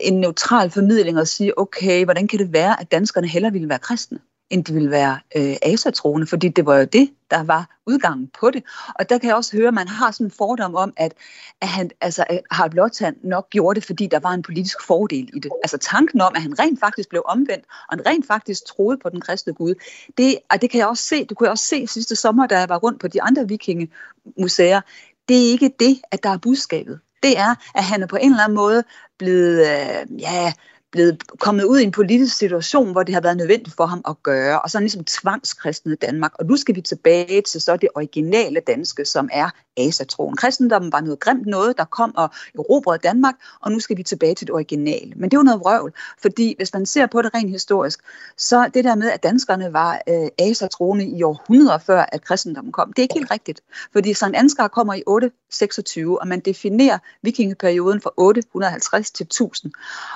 en 0.00 0.20
neutral 0.20 0.70
formidling 0.70 1.18
at 1.18 1.28
sige, 1.28 1.58
okay, 1.58 2.04
hvordan 2.04 2.28
kan 2.28 2.38
det 2.38 2.52
være, 2.52 2.80
at 2.80 2.92
danskerne 2.92 3.28
hellere 3.28 3.52
ville 3.52 3.68
være 3.68 3.78
kristne? 3.78 4.18
End 4.52 4.64
de 4.64 4.72
ville 4.72 4.90
være 4.90 5.18
øh, 5.36 5.56
asatroende, 5.62 6.26
fordi 6.26 6.48
det 6.48 6.66
var 6.66 6.78
jo 6.78 6.84
det, 6.84 7.10
der 7.30 7.42
var 7.42 7.78
udgangen 7.86 8.30
på 8.40 8.50
det. 8.50 8.62
Og 8.98 9.08
der 9.10 9.18
kan 9.18 9.28
jeg 9.28 9.36
også 9.36 9.56
høre, 9.56 9.68
at 9.68 9.74
man 9.74 9.88
har 9.88 10.10
sådan 10.10 10.26
en 10.26 10.30
fordom 10.30 10.74
om, 10.74 10.92
at, 10.96 11.14
at 11.60 11.68
han, 11.68 11.90
altså, 12.00 12.24
Harald 12.50 12.70
Blåtand 12.70 13.16
nok 13.22 13.50
gjorde 13.50 13.80
det, 13.80 13.86
fordi 13.86 14.06
der 14.06 14.18
var 14.18 14.30
en 14.30 14.42
politisk 14.42 14.82
fordel 14.86 15.30
i 15.34 15.38
det. 15.38 15.50
Altså 15.62 15.78
tanken 15.78 16.20
om, 16.20 16.32
at 16.36 16.42
han 16.42 16.58
rent 16.58 16.80
faktisk 16.80 17.08
blev 17.08 17.22
omvendt, 17.26 17.64
og 17.88 17.96
han 17.96 18.06
rent 18.06 18.26
faktisk 18.26 18.64
troede 18.66 18.98
på 19.02 19.08
den 19.08 19.20
kristne 19.20 19.54
Gud, 19.54 19.74
det, 20.18 20.38
og 20.50 20.62
det 20.62 20.70
kan 20.70 20.78
jeg 20.78 20.88
også 20.88 21.04
se, 21.04 21.24
du 21.24 21.34
kunne 21.34 21.46
jeg 21.46 21.50
også 21.50 21.64
se 21.64 21.86
sidste 21.86 22.16
sommer, 22.16 22.46
da 22.46 22.58
jeg 22.58 22.68
var 22.68 22.78
rundt 22.78 23.00
på 23.00 23.08
de 23.08 23.22
andre 23.22 23.48
vikingemuseer, 23.48 24.80
det 25.28 25.46
er 25.46 25.50
ikke 25.50 25.70
det, 25.80 26.00
at 26.10 26.22
der 26.22 26.30
er 26.30 26.38
budskabet. 26.38 27.00
Det 27.22 27.38
er, 27.38 27.54
at 27.74 27.84
han 27.84 28.02
er 28.02 28.06
på 28.06 28.16
en 28.16 28.30
eller 28.30 28.44
anden 28.44 28.56
måde 28.56 28.84
blevet, 29.18 29.60
øh, 29.60 30.20
ja, 30.20 30.52
blevet 30.92 31.38
kommet 31.38 31.64
ud 31.64 31.78
i 31.78 31.82
en 31.82 31.90
politisk 31.90 32.36
situation, 32.36 32.92
hvor 32.92 33.02
det 33.02 33.14
har 33.14 33.20
været 33.20 33.36
nødvendigt 33.36 33.76
for 33.76 33.86
ham 33.86 34.00
at 34.08 34.22
gøre, 34.22 34.60
og 34.60 34.70
så 34.70 34.80
ligesom 34.80 35.04
tvangskristnet 35.04 36.02
Danmark. 36.02 36.32
Og 36.38 36.46
nu 36.46 36.56
skal 36.56 36.74
vi 36.74 36.80
tilbage 36.80 37.42
til 37.42 37.60
så 37.60 37.76
det 37.76 37.88
originale 37.94 38.60
danske, 38.60 39.04
som 39.04 39.28
er 39.32 39.50
asatroen. 39.76 40.36
Kristendommen 40.36 40.92
var 40.92 41.00
noget 41.00 41.20
grimt 41.20 41.46
noget, 41.46 41.78
der 41.78 41.84
kom 41.84 42.16
og 42.16 42.30
erobrede 42.54 42.98
Danmark, 43.02 43.34
og 43.60 43.72
nu 43.72 43.80
skal 43.80 43.96
vi 43.96 44.02
tilbage 44.02 44.34
til 44.34 44.46
det 44.46 44.54
originale. 44.54 45.12
Men 45.16 45.30
det 45.30 45.36
er 45.36 45.38
jo 45.38 45.42
noget 45.42 45.60
vrøvl, 45.60 45.92
fordi 46.22 46.54
hvis 46.56 46.72
man 46.72 46.86
ser 46.86 47.06
på 47.06 47.22
det 47.22 47.34
rent 47.34 47.50
historisk, 47.50 48.00
så 48.36 48.70
det 48.74 48.84
der 48.84 48.94
med, 48.94 49.10
at 49.10 49.22
danskerne 49.22 49.72
var 49.72 50.00
øh, 50.08 50.28
asatroende 50.38 51.06
i 51.06 51.22
århundreder 51.22 51.78
før, 51.78 52.04
at 52.12 52.24
kristendommen 52.24 52.72
kom, 52.72 52.92
det 52.92 52.98
er 52.98 53.02
ikke 53.02 53.14
helt 53.14 53.30
rigtigt. 53.30 53.60
Fordi 53.92 54.14
Sankt 54.14 54.36
Ansgar 54.36 54.68
kommer 54.68 54.94
i 54.94 55.02
826, 55.06 56.20
og 56.20 56.28
man 56.28 56.40
definerer 56.40 56.98
vikingeperioden 57.22 58.00
fra 58.00 58.10
850 58.16 59.10
til 59.10 59.24
1000. 59.24 59.72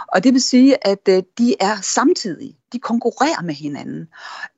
Og 0.09 0.24
det 0.24 0.33
vil 0.33 0.43
sige, 0.43 0.66
at 0.83 1.09
øh, 1.09 1.23
de 1.39 1.55
er 1.61 1.81
samtidige 1.81 2.57
de 2.73 2.79
konkurrerer 2.79 3.43
med 3.43 3.55
hinanden. 3.55 4.09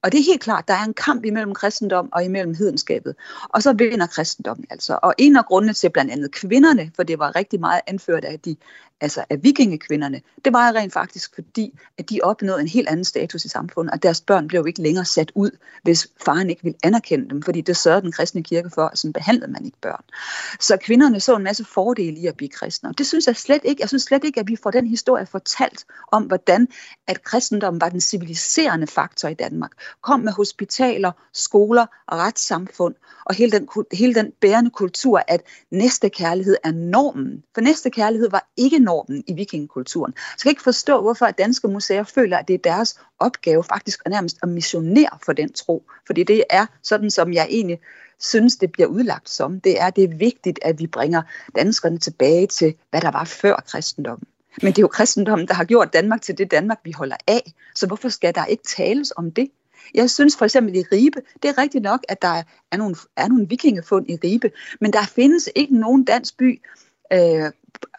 Og 0.02 0.12
det 0.12 0.20
er 0.20 0.24
helt 0.24 0.40
klart, 0.40 0.68
der 0.68 0.74
er 0.74 0.84
en 0.84 0.94
kamp 0.94 1.24
imellem 1.24 1.54
kristendom 1.54 2.08
og 2.12 2.24
imellem 2.24 2.54
hedenskabet. 2.54 3.14
Og 3.48 3.62
så 3.62 3.72
vinder 3.72 4.06
kristendommen 4.06 4.66
altså. 4.70 4.98
Og 5.02 5.14
en 5.18 5.36
af 5.36 5.44
grundene 5.44 5.72
til 5.72 5.90
blandt 5.90 6.10
andet 6.10 6.32
kvinderne, 6.32 6.90
for 6.96 7.02
det 7.02 7.18
var 7.18 7.36
rigtig 7.36 7.60
meget 7.60 7.80
anført 7.86 8.24
af 8.24 8.40
de 8.40 8.56
altså 9.00 9.24
af 9.30 9.42
vikingekvinderne, 9.42 10.20
det 10.44 10.52
var 10.52 10.72
rent 10.72 10.92
faktisk 10.92 11.34
fordi, 11.34 11.78
at 11.98 12.10
de 12.10 12.20
opnåede 12.22 12.60
en 12.60 12.68
helt 12.68 12.88
anden 12.88 13.04
status 13.04 13.44
i 13.44 13.48
samfundet, 13.48 13.92
og 13.92 14.02
deres 14.02 14.20
børn 14.20 14.48
blev 14.48 14.66
ikke 14.66 14.82
længere 14.82 15.04
sat 15.04 15.32
ud, 15.34 15.50
hvis 15.82 16.08
faren 16.24 16.50
ikke 16.50 16.62
ville 16.62 16.78
anerkende 16.84 17.28
dem, 17.28 17.42
fordi 17.42 17.60
det 17.60 17.76
sørgede 17.76 18.02
den 18.02 18.12
kristne 18.12 18.42
kirke 18.42 18.70
for, 18.74 18.86
at 18.86 18.98
sådan 18.98 19.12
behandlede 19.12 19.52
man 19.52 19.64
ikke 19.64 19.78
børn. 19.80 20.04
Så 20.60 20.76
kvinderne 20.76 21.20
så 21.20 21.36
en 21.36 21.42
masse 21.42 21.64
fordele 21.64 22.18
i 22.18 22.26
at 22.26 22.36
blive 22.36 22.48
kristne, 22.48 22.88
og 22.88 22.98
det 22.98 23.06
synes 23.06 23.26
jeg 23.26 23.36
slet 23.36 23.60
ikke, 23.64 23.80
jeg 23.80 23.88
synes 23.88 24.02
slet 24.02 24.24
ikke, 24.24 24.40
at 24.40 24.48
vi 24.48 24.56
får 24.62 24.70
den 24.70 24.86
historie 24.86 25.26
fortalt 25.26 25.84
om, 26.12 26.22
hvordan 26.22 26.68
at 27.06 27.22
kristendommen 27.22 27.80
var 27.80 27.88
den 27.88 27.97
civiliserende 28.00 28.86
faktor 28.86 29.28
i 29.28 29.34
Danmark, 29.34 29.70
kom 30.02 30.20
med 30.20 30.32
hospitaler, 30.32 31.12
skoler 31.32 31.86
og 32.06 32.18
retssamfund, 32.18 32.94
og 33.24 33.34
hele 33.34 33.52
den, 33.52 33.68
hele 33.92 34.14
den 34.14 34.32
bærende 34.40 34.70
kultur, 34.70 35.22
at 35.28 35.42
næste 35.70 36.08
kærlighed 36.08 36.56
er 36.64 36.72
normen. 36.72 37.42
For 37.54 37.60
næste 37.60 37.90
kærlighed 37.90 38.30
var 38.30 38.48
ikke 38.56 38.78
normen 38.78 39.24
i 39.26 39.32
vikingekulturen. 39.32 40.12
Så 40.12 40.32
jeg 40.36 40.42
kan 40.42 40.50
ikke 40.50 40.62
forstå, 40.62 41.00
hvorfor 41.00 41.26
danske 41.26 41.68
museer 41.68 42.04
føler, 42.04 42.38
at 42.38 42.48
det 42.48 42.54
er 42.54 42.58
deres 42.58 43.00
opgave 43.18 43.64
faktisk 43.64 44.00
at 44.04 44.10
nærmest 44.10 44.38
at 44.42 44.48
missionere 44.48 45.18
for 45.24 45.32
den 45.32 45.52
tro. 45.52 45.84
Fordi 46.06 46.22
det 46.22 46.44
er 46.50 46.66
sådan, 46.82 47.10
som 47.10 47.32
jeg 47.32 47.46
egentlig 47.50 47.78
synes, 48.20 48.56
det 48.56 48.72
bliver 48.72 48.88
udlagt 48.88 49.30
som. 49.30 49.60
Det 49.60 49.80
er, 49.80 49.90
det 49.90 50.04
er 50.04 50.16
vigtigt, 50.16 50.58
at 50.62 50.78
vi 50.78 50.86
bringer 50.86 51.22
danskerne 51.56 51.98
tilbage 51.98 52.46
til, 52.46 52.74
hvad 52.90 53.00
der 53.00 53.10
var 53.10 53.24
før 53.24 53.56
kristendommen. 53.66 54.26
Men 54.62 54.72
det 54.72 54.78
er 54.78 54.82
jo 54.82 54.88
kristendommen, 54.88 55.48
der 55.48 55.54
har 55.54 55.64
gjort 55.64 55.92
Danmark 55.92 56.22
til 56.22 56.38
det 56.38 56.50
Danmark, 56.50 56.78
vi 56.84 56.92
holder 56.92 57.16
af. 57.26 57.52
Så 57.74 57.86
hvorfor 57.86 58.08
skal 58.08 58.34
der 58.34 58.44
ikke 58.44 58.62
tales 58.62 59.12
om 59.16 59.30
det? 59.30 59.50
Jeg 59.94 60.10
synes 60.10 60.36
for 60.36 60.44
eksempel 60.44 60.76
i 60.76 60.84
Ribe, 60.92 61.20
det 61.42 61.48
er 61.48 61.58
rigtigt 61.58 61.82
nok, 61.82 62.04
at 62.08 62.22
der 62.22 62.42
er 62.72 62.76
nogle, 62.76 62.96
er 63.16 63.28
nogle 63.28 63.48
vikingefund 63.48 64.10
i 64.10 64.16
Ribe, 64.24 64.50
men 64.80 64.92
der 64.92 65.02
findes 65.02 65.48
ikke 65.54 65.80
nogen 65.80 66.04
dansk 66.04 66.36
by, 66.36 66.62
øh, 67.12 67.52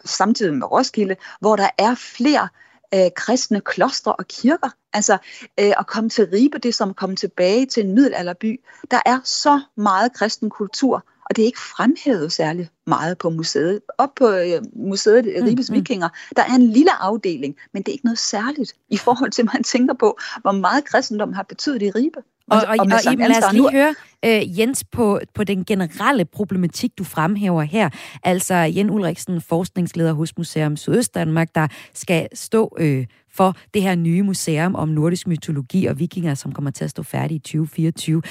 samtidig 0.06 0.54
med 0.54 0.72
Roskilde, 0.72 1.16
hvor 1.40 1.56
der 1.56 1.70
er 1.78 1.96
flere 1.96 2.48
øh, 2.94 3.12
kristne 3.16 3.62
klostre 3.62 4.16
og 4.16 4.28
kirker. 4.28 4.70
Altså 4.94 5.14
øh, 5.60 5.74
at 5.80 5.88
komme 5.88 6.10
til 6.10 6.28
Ribe, 6.34 6.58
det 6.58 6.70
er 6.70 6.74
som 6.74 6.90
at 6.90 6.96
komme 6.96 7.16
tilbage 7.16 7.66
til 7.66 7.86
en 7.86 7.96
middelalderby. 7.96 8.60
Der 8.92 9.00
er 9.06 9.20
så 9.24 9.62
meget 9.76 10.14
kristen 10.14 10.50
kultur, 10.50 11.06
og 11.30 11.36
det 11.36 11.42
er 11.42 11.46
ikke 11.46 11.60
fremhævet 11.60 12.32
særlig 12.32 12.70
meget 12.88 13.18
på 13.18 13.30
museet. 13.30 13.82
Op 13.98 14.10
på 14.16 14.28
øh, 14.30 14.62
museet 14.76 15.26
mm, 15.26 15.46
Ribes 15.46 15.70
mm, 15.70 15.76
Vikinger, 15.76 16.10
der 16.36 16.42
er 16.42 16.56
en 16.56 16.70
lille 16.72 16.92
afdeling, 17.02 17.56
men 17.74 17.84
det 17.84 17.88
er 17.88 17.94
ikke 17.94 18.06
noget 18.06 18.20
særligt 18.20 18.74
i 18.90 18.98
forhold 18.98 19.32
til, 19.32 19.46
man 19.54 19.64
tænker 19.64 19.94
på, 19.94 20.20
hvor 20.42 20.52
meget 20.52 20.86
kristendom 20.86 21.34
har 21.34 21.44
betydet 21.44 21.82
i 21.82 21.92
Ribe. 21.92 22.20
Og, 22.50 22.58
og, 22.58 22.76
og, 22.80 22.88
og, 23.06 23.14
Iben, 23.14 23.28
lad 23.28 23.44
os 23.44 23.54
lige 23.54 23.72
høre, 23.72 23.96
uh, 24.26 24.60
Jens, 24.60 24.84
på, 24.84 25.20
på 25.34 25.44
den 25.44 25.66
generelle 25.66 26.26
problematik, 26.26 26.98
du 26.98 27.04
fremhæver 27.04 27.62
her. 27.62 27.90
Altså 28.24 28.56
Jens 28.56 28.92
Ulriksen, 28.92 29.42
forskningsleder 29.42 30.14
hos 30.14 30.38
Museum 30.38 30.78
Sydøstdanmark, 30.78 31.56
der 31.56 31.68
skal 31.94 32.28
stå 32.34 32.78
uh, 32.82 33.06
for 33.34 33.56
det 33.74 33.82
her 33.82 33.96
nye 33.96 34.24
museum 34.24 34.76
om 34.76 34.90
nordisk 34.90 35.28
mytologi 35.28 35.86
og 35.86 36.00
vikinger, 36.00 36.36
som 36.36 36.52
kommer 36.52 36.72
til 36.72 36.84
at 36.84 36.90
stå 36.90 37.04
færdigt 37.04 37.38
i 37.38 37.52
2024. 37.52 38.22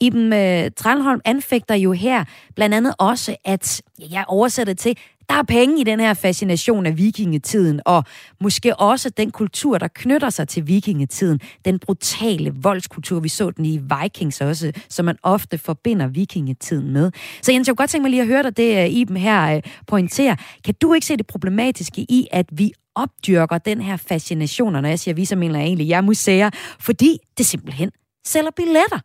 Iben 0.00 0.32
øh, 0.32 0.70
Tranholm 0.76 1.20
anfægter 1.24 1.74
jo 1.74 1.92
her 1.92 2.24
blandt 2.56 2.74
andet 2.74 2.94
også, 2.98 3.36
at 3.44 3.82
jeg 4.10 4.24
oversætter 4.28 4.74
til, 4.74 4.96
der 5.30 5.36
er 5.36 5.42
penge 5.42 5.80
i 5.80 5.84
den 5.84 6.00
her 6.00 6.14
fascination 6.14 6.86
af 6.86 6.98
vikingetiden, 6.98 7.80
og 7.84 8.04
måske 8.40 8.76
også 8.76 9.10
den 9.10 9.30
kultur, 9.30 9.78
der 9.78 9.88
knytter 9.88 10.30
sig 10.30 10.48
til 10.48 10.66
vikingetiden. 10.66 11.40
Den 11.64 11.78
brutale 11.78 12.52
voldskultur, 12.62 13.20
vi 13.20 13.28
så 13.28 13.50
den 13.50 13.64
i 13.64 13.80
Vikings 14.02 14.40
også, 14.40 14.72
som 14.88 15.04
man 15.04 15.16
ofte 15.22 15.58
forbinder 15.58 16.06
vikingetiden 16.06 16.92
med. 16.92 17.10
Så 17.42 17.52
Jens, 17.52 17.68
jeg 17.68 17.72
kunne 17.72 17.76
godt 17.76 17.90
tænke 17.90 18.02
mig 18.02 18.10
lige 18.10 18.22
at 18.22 18.26
høre 18.28 18.42
dig 18.42 18.56
det, 18.56 18.84
øh, 18.84 18.90
Iben 18.90 19.16
her 19.16 19.56
øh, 19.56 19.62
pointerer. 19.86 20.36
Kan 20.64 20.74
du 20.82 20.94
ikke 20.94 21.06
se 21.06 21.16
det 21.16 21.26
problematiske 21.26 22.00
i, 22.00 22.28
at 22.32 22.46
vi 22.52 22.72
opdyrker 22.94 23.58
den 23.58 23.80
her 23.80 23.96
fascination, 23.96 24.76
og 24.76 24.82
når 24.82 24.88
jeg 24.88 24.98
siger 24.98 25.14
vi, 25.14 25.24
så 25.24 25.36
mener 25.36 25.58
jeg 25.58 25.66
egentlig 25.66 25.88
jeg 25.88 26.04
museer, 26.04 26.50
fordi 26.80 27.18
det 27.38 27.46
simpelthen 27.46 27.90
sælger 28.26 28.50
billetter. 28.56 29.00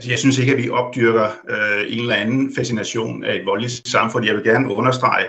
Altså, 0.00 0.10
jeg 0.10 0.18
synes 0.18 0.38
ikke, 0.38 0.52
at 0.52 0.58
vi 0.58 0.70
opdyrker 0.70 1.28
øh, 1.50 1.92
en 1.92 2.00
eller 2.00 2.14
anden 2.14 2.54
fascination 2.54 3.24
af 3.24 3.36
et 3.36 3.46
voldeligt 3.46 3.88
samfund. 3.88 4.26
Jeg 4.26 4.34
vil 4.34 4.44
gerne 4.44 4.74
understrege, 4.74 5.26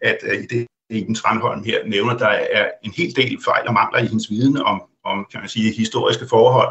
at 0.00 0.18
øh, 0.22 0.42
i 0.42 0.46
det, 0.46 0.66
Iben 0.90 1.14
Tranholm 1.14 1.64
her 1.64 1.78
nævner, 1.86 2.18
der 2.18 2.28
er 2.28 2.70
en 2.84 2.92
hel 2.96 3.16
del 3.16 3.38
fejl 3.44 3.68
og 3.68 3.74
mangler 3.74 3.98
i 4.00 4.06
hendes 4.06 4.30
viden 4.30 4.56
om, 4.56 4.82
om 5.04 5.26
kan 5.30 5.40
man 5.40 5.48
sige, 5.48 5.72
historiske 5.72 6.26
forhold. 6.28 6.68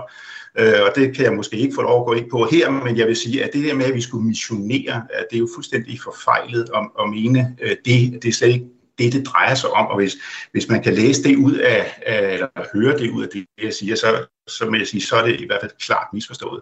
Øh, 0.59 0.81
og 0.85 0.91
det 0.95 1.15
kan 1.15 1.25
jeg 1.25 1.33
måske 1.33 1.57
ikke 1.57 1.75
få 1.75 1.81
lov 1.81 2.01
at 2.01 2.05
gå 2.05 2.13
ind 2.13 2.29
på 2.29 2.47
her, 2.51 2.69
men 2.69 2.97
jeg 2.97 3.07
vil 3.07 3.15
sige, 3.15 3.43
at 3.43 3.53
det 3.53 3.63
der 3.63 3.75
med, 3.75 3.85
at 3.85 3.93
vi 3.93 4.01
skulle 4.01 4.27
missionere, 4.27 5.07
at 5.13 5.25
det 5.29 5.35
er 5.35 5.39
jo 5.39 5.49
fuldstændig 5.55 5.99
forfejlet 6.03 6.69
at, 6.75 6.89
at 6.99 7.09
mene 7.09 7.57
øh, 7.61 7.75
det. 7.85 8.23
Det 8.23 8.29
er 8.29 8.33
slet 8.33 8.49
ikke 8.49 8.65
det, 8.97 9.13
det 9.13 9.27
drejer 9.27 9.55
sig 9.55 9.69
om. 9.69 9.87
Og 9.87 9.95
hvis, 9.95 10.15
hvis 10.51 10.69
man 10.69 10.83
kan 10.83 10.93
læse 10.93 11.23
det 11.23 11.35
ud 11.35 11.53
af, 11.53 12.01
af, 12.05 12.33
eller 12.33 12.47
høre 12.73 12.97
det 12.97 13.09
ud 13.11 13.23
af 13.23 13.29
det, 13.33 13.45
jeg 13.63 13.73
siger, 13.73 13.95
så, 13.95 14.25
så 14.47 14.69
må 14.69 14.75
jeg 14.75 14.87
sige, 14.87 15.01
så 15.01 15.15
er 15.15 15.25
det 15.25 15.41
i 15.41 15.45
hvert 15.45 15.61
fald 15.61 15.71
klart 15.79 16.07
misforstået. 16.13 16.61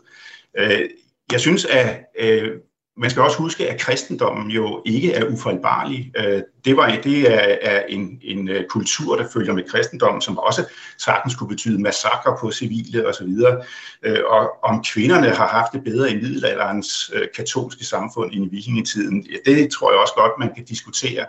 Øh, 0.58 0.90
jeg 1.32 1.40
synes, 1.40 1.66
at 1.66 2.00
øh, 2.20 2.52
man 2.98 3.10
skal 3.10 3.22
også 3.22 3.38
huske, 3.38 3.70
at 3.70 3.80
kristendommen 3.80 4.52
jo 4.52 4.82
ikke 4.86 5.14
er 5.14 5.26
ufejlbarlig. 5.26 6.12
Øh, 6.18 6.42
det, 6.66 6.78
var, 6.78 7.00
det 7.04 7.34
er, 7.34 7.58
er 7.62 7.86
en, 7.90 8.20
en 8.24 8.50
øh, 8.50 8.66
kultur, 8.66 9.16
der 9.16 9.28
følger 9.34 9.54
med 9.54 9.64
kristendommen, 9.64 10.22
som 10.22 10.38
også 10.38 10.66
sagtens 10.98 11.36
kunne 11.36 11.50
betyde 11.50 11.82
massakre 11.82 12.38
på 12.42 12.52
civile 12.52 13.08
osv. 13.08 13.36
Øh, 14.04 14.20
og 14.28 14.50
om 14.64 14.84
kvinderne 14.84 15.30
har 15.30 15.48
haft 15.48 15.74
det 15.74 15.84
bedre 15.84 16.12
i 16.12 16.16
middelalderens 16.16 17.12
øh, 17.14 17.28
katolske 17.36 17.86
samfund 17.86 18.34
end 18.34 18.46
i 18.46 18.50
vikingetiden, 18.56 19.28
det 19.46 19.72
tror 19.72 19.92
jeg 19.92 20.00
også 20.00 20.14
godt, 20.16 20.32
man 20.40 20.56
kan 20.56 20.66
diskutere 20.66 21.26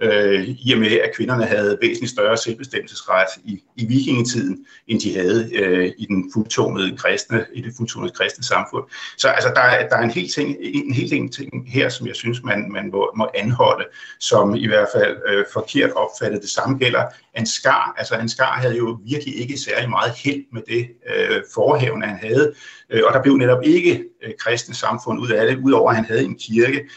øh, 0.00 0.48
i 0.48 0.72
og 0.72 0.78
med, 0.78 0.92
at 0.92 1.14
kvinderne 1.16 1.44
havde 1.44 1.78
væsentligt 1.82 2.12
større 2.12 2.36
selvbestemmelsesret 2.36 3.28
i, 3.44 3.62
i 3.76 3.86
vikingetiden, 3.86 4.66
end 4.86 5.00
de 5.00 5.16
havde 5.16 5.50
øh, 5.54 5.92
i, 5.98 6.06
den 6.06 6.30
fuldtonede 6.34 6.96
kristne, 6.96 7.46
i 7.54 7.60
det 7.60 7.74
fuldtonede 7.76 8.12
kristne 8.12 8.44
samfund. 8.44 8.84
Så 9.18 9.28
altså, 9.28 9.52
der, 9.54 9.60
er, 9.60 9.88
der 9.88 9.96
er 9.96 10.02
en 10.02 10.10
hel, 10.10 10.28
ting, 10.28 10.56
en 10.60 10.94
hel 10.94 11.10
del 11.10 11.30
ting 11.30 11.72
her, 11.72 11.88
som 11.88 12.06
jeg 12.06 12.16
synes, 12.16 12.42
man, 12.42 12.72
man 12.72 12.90
må, 12.92 13.12
må 13.16 13.28
anholde, 13.34 13.84
som 14.20 14.54
i 14.54 14.66
hvert 14.66 14.88
fald 14.94 15.16
øh, 15.28 15.44
forkert 15.52 15.90
opfattet. 15.92 16.42
Det 16.42 16.50
samme 16.50 16.78
gælder 16.78 17.04
Ansgar. 17.34 17.94
Altså 17.98 18.14
Ansgar 18.14 18.52
havde 18.52 18.76
jo 18.76 18.98
virkelig 19.04 19.40
ikke 19.40 19.58
særlig 19.58 19.90
meget 19.90 20.12
held 20.24 20.44
med 20.52 20.62
det 20.68 20.88
øh, 21.16 21.42
forhævne, 21.54 22.06
han 22.06 22.18
havde, 22.28 22.52
øh, 22.90 23.02
og 23.06 23.14
der 23.14 23.22
blev 23.22 23.36
netop 23.36 23.62
ikke 23.62 24.04
øh, 24.22 24.32
kristne 24.38 24.74
samfund 24.74 25.20
ud 25.20 25.30
af 25.30 25.46
det, 25.46 25.64
udover 25.64 25.90
at 25.90 25.96
han 25.96 26.04
havde 26.04 26.24
en 26.24 26.38
kirke 26.38 26.88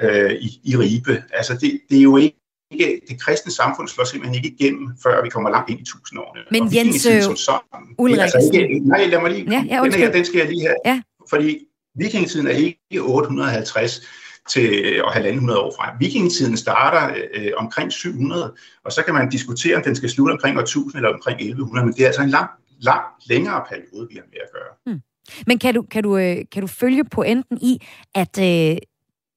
øh, 0.00 0.32
i, 0.32 0.60
i 0.64 0.76
Ribe. 0.76 1.22
Altså 1.32 1.54
det, 1.54 1.80
det 1.90 1.98
er 1.98 2.02
jo 2.02 2.16
ikke 2.16 2.36
ikke, 2.72 3.00
det 3.08 3.20
kristne 3.20 3.52
samfund 3.52 3.88
slår 3.88 4.04
simpelthen 4.04 4.44
ikke 4.44 4.56
igennem, 4.58 4.88
før 5.02 5.22
vi 5.22 5.28
kommer 5.28 5.50
langt 5.50 5.70
ind 5.70 5.80
i 5.80 5.84
tusindårene. 5.84 6.40
Men 6.50 6.62
og 6.62 6.74
Jens 6.74 7.06
øh, 7.06 7.22
som 7.22 7.36
sådan, 7.36 8.20
altså 8.20 8.50
ikke, 8.52 8.88
Nej, 8.88 9.06
lad 9.06 9.20
mig 9.20 9.30
lige. 9.30 9.50
Ja, 9.50 9.64
ja, 9.68 9.82
den, 9.82 9.92
her, 9.92 10.12
den 10.12 10.24
skal 10.24 10.38
jeg 10.38 10.48
lige 10.48 10.60
have. 10.60 10.76
Ja. 10.84 11.02
Fordi 11.30 11.58
vikingetiden 11.94 12.46
er 12.46 12.50
ikke 12.50 13.00
850 13.00 14.00
til 14.48 15.02
og 15.04 15.12
halvanden 15.12 15.50
år 15.50 15.74
frem. 15.78 15.96
Vikingetiden 16.00 16.56
starter 16.56 17.14
øh, 17.34 17.50
omkring 17.56 17.92
700, 17.92 18.54
og 18.84 18.92
så 18.92 19.02
kan 19.04 19.14
man 19.14 19.30
diskutere, 19.30 19.76
om 19.76 19.82
den 19.82 19.96
skal 19.96 20.10
slutte 20.10 20.32
omkring 20.32 20.58
år 20.58 20.62
1000 20.62 20.94
eller 20.96 21.14
omkring 21.14 21.40
1100, 21.40 21.86
men 21.86 21.94
det 21.94 22.02
er 22.02 22.06
altså 22.06 22.22
en 22.22 22.30
lang, 22.30 22.50
lang 22.80 23.02
længere 23.26 23.64
periode, 23.68 24.08
vi 24.10 24.14
har 24.14 24.24
med 24.32 24.40
at 24.42 24.50
gøre. 24.52 24.72
Hmm. 24.86 25.00
Men 25.46 25.58
kan 25.58 25.74
du, 25.74 25.82
kan, 25.82 26.02
du, 26.02 26.16
øh, 26.16 26.36
kan 26.52 26.60
du 26.60 26.66
følge 26.66 27.04
pointen 27.04 27.58
i, 27.58 27.78
at 28.14 28.38
øh, 28.38 28.76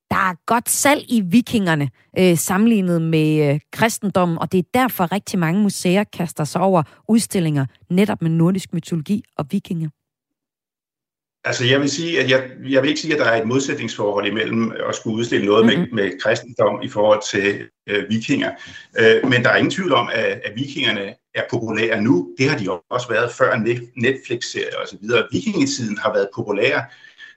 der 0.09 0.29
er 0.29 0.35
godt 0.45 0.69
salg 0.69 1.05
i 1.07 1.21
vikingerne 1.21 1.89
øh, 2.19 2.37
sammenlignet 2.37 3.01
med 3.01 3.53
øh, 3.53 3.59
kristendommen, 3.71 4.37
og 4.37 4.51
det 4.51 4.57
er 4.57 4.63
derfor 4.73 5.11
rigtig 5.11 5.39
mange 5.39 5.61
museer 5.61 6.03
kaster 6.03 6.43
sig 6.43 6.61
over 6.61 6.83
udstillinger 7.09 7.65
netop 7.89 8.21
med 8.21 8.29
nordisk 8.29 8.73
mytologi 8.73 9.23
og 9.37 9.45
vikinger. 9.51 9.89
Altså 11.43 11.65
jeg 11.65 11.81
vil 11.81 11.89
sige, 11.89 12.19
at 12.19 12.29
jeg, 12.29 12.49
jeg 12.69 12.81
vil 12.81 12.89
ikke 12.89 13.01
sige, 13.01 13.13
at 13.13 13.19
der 13.19 13.25
er 13.25 13.41
et 13.41 13.47
modsætningsforhold 13.47 14.27
imellem 14.27 14.71
at 14.89 14.95
skulle 14.95 15.17
udstille 15.17 15.45
noget 15.45 15.65
mm-hmm. 15.65 15.95
med, 15.95 16.03
med 16.03 16.19
kristendom 16.19 16.81
i 16.81 16.89
forhold 16.89 17.21
til 17.31 17.67
øh, 17.89 18.09
vikinger. 18.09 18.51
Øh, 18.99 19.29
men 19.29 19.43
der 19.43 19.49
er 19.49 19.55
ingen 19.55 19.71
tvivl 19.71 19.93
om, 19.93 20.09
at, 20.13 20.25
at 20.25 20.51
vikingerne 20.55 21.15
er 21.35 21.41
populære 21.49 22.01
nu. 22.01 22.35
Det 22.37 22.49
har 22.49 22.57
de 22.57 22.69
også 22.89 23.09
været 23.09 23.31
før 23.31 23.55
Netflix-serier 23.95 24.77
osv. 24.83 24.97
Vikingetiden 25.31 25.97
har 25.97 26.13
været 26.13 26.29
populær 26.35 26.81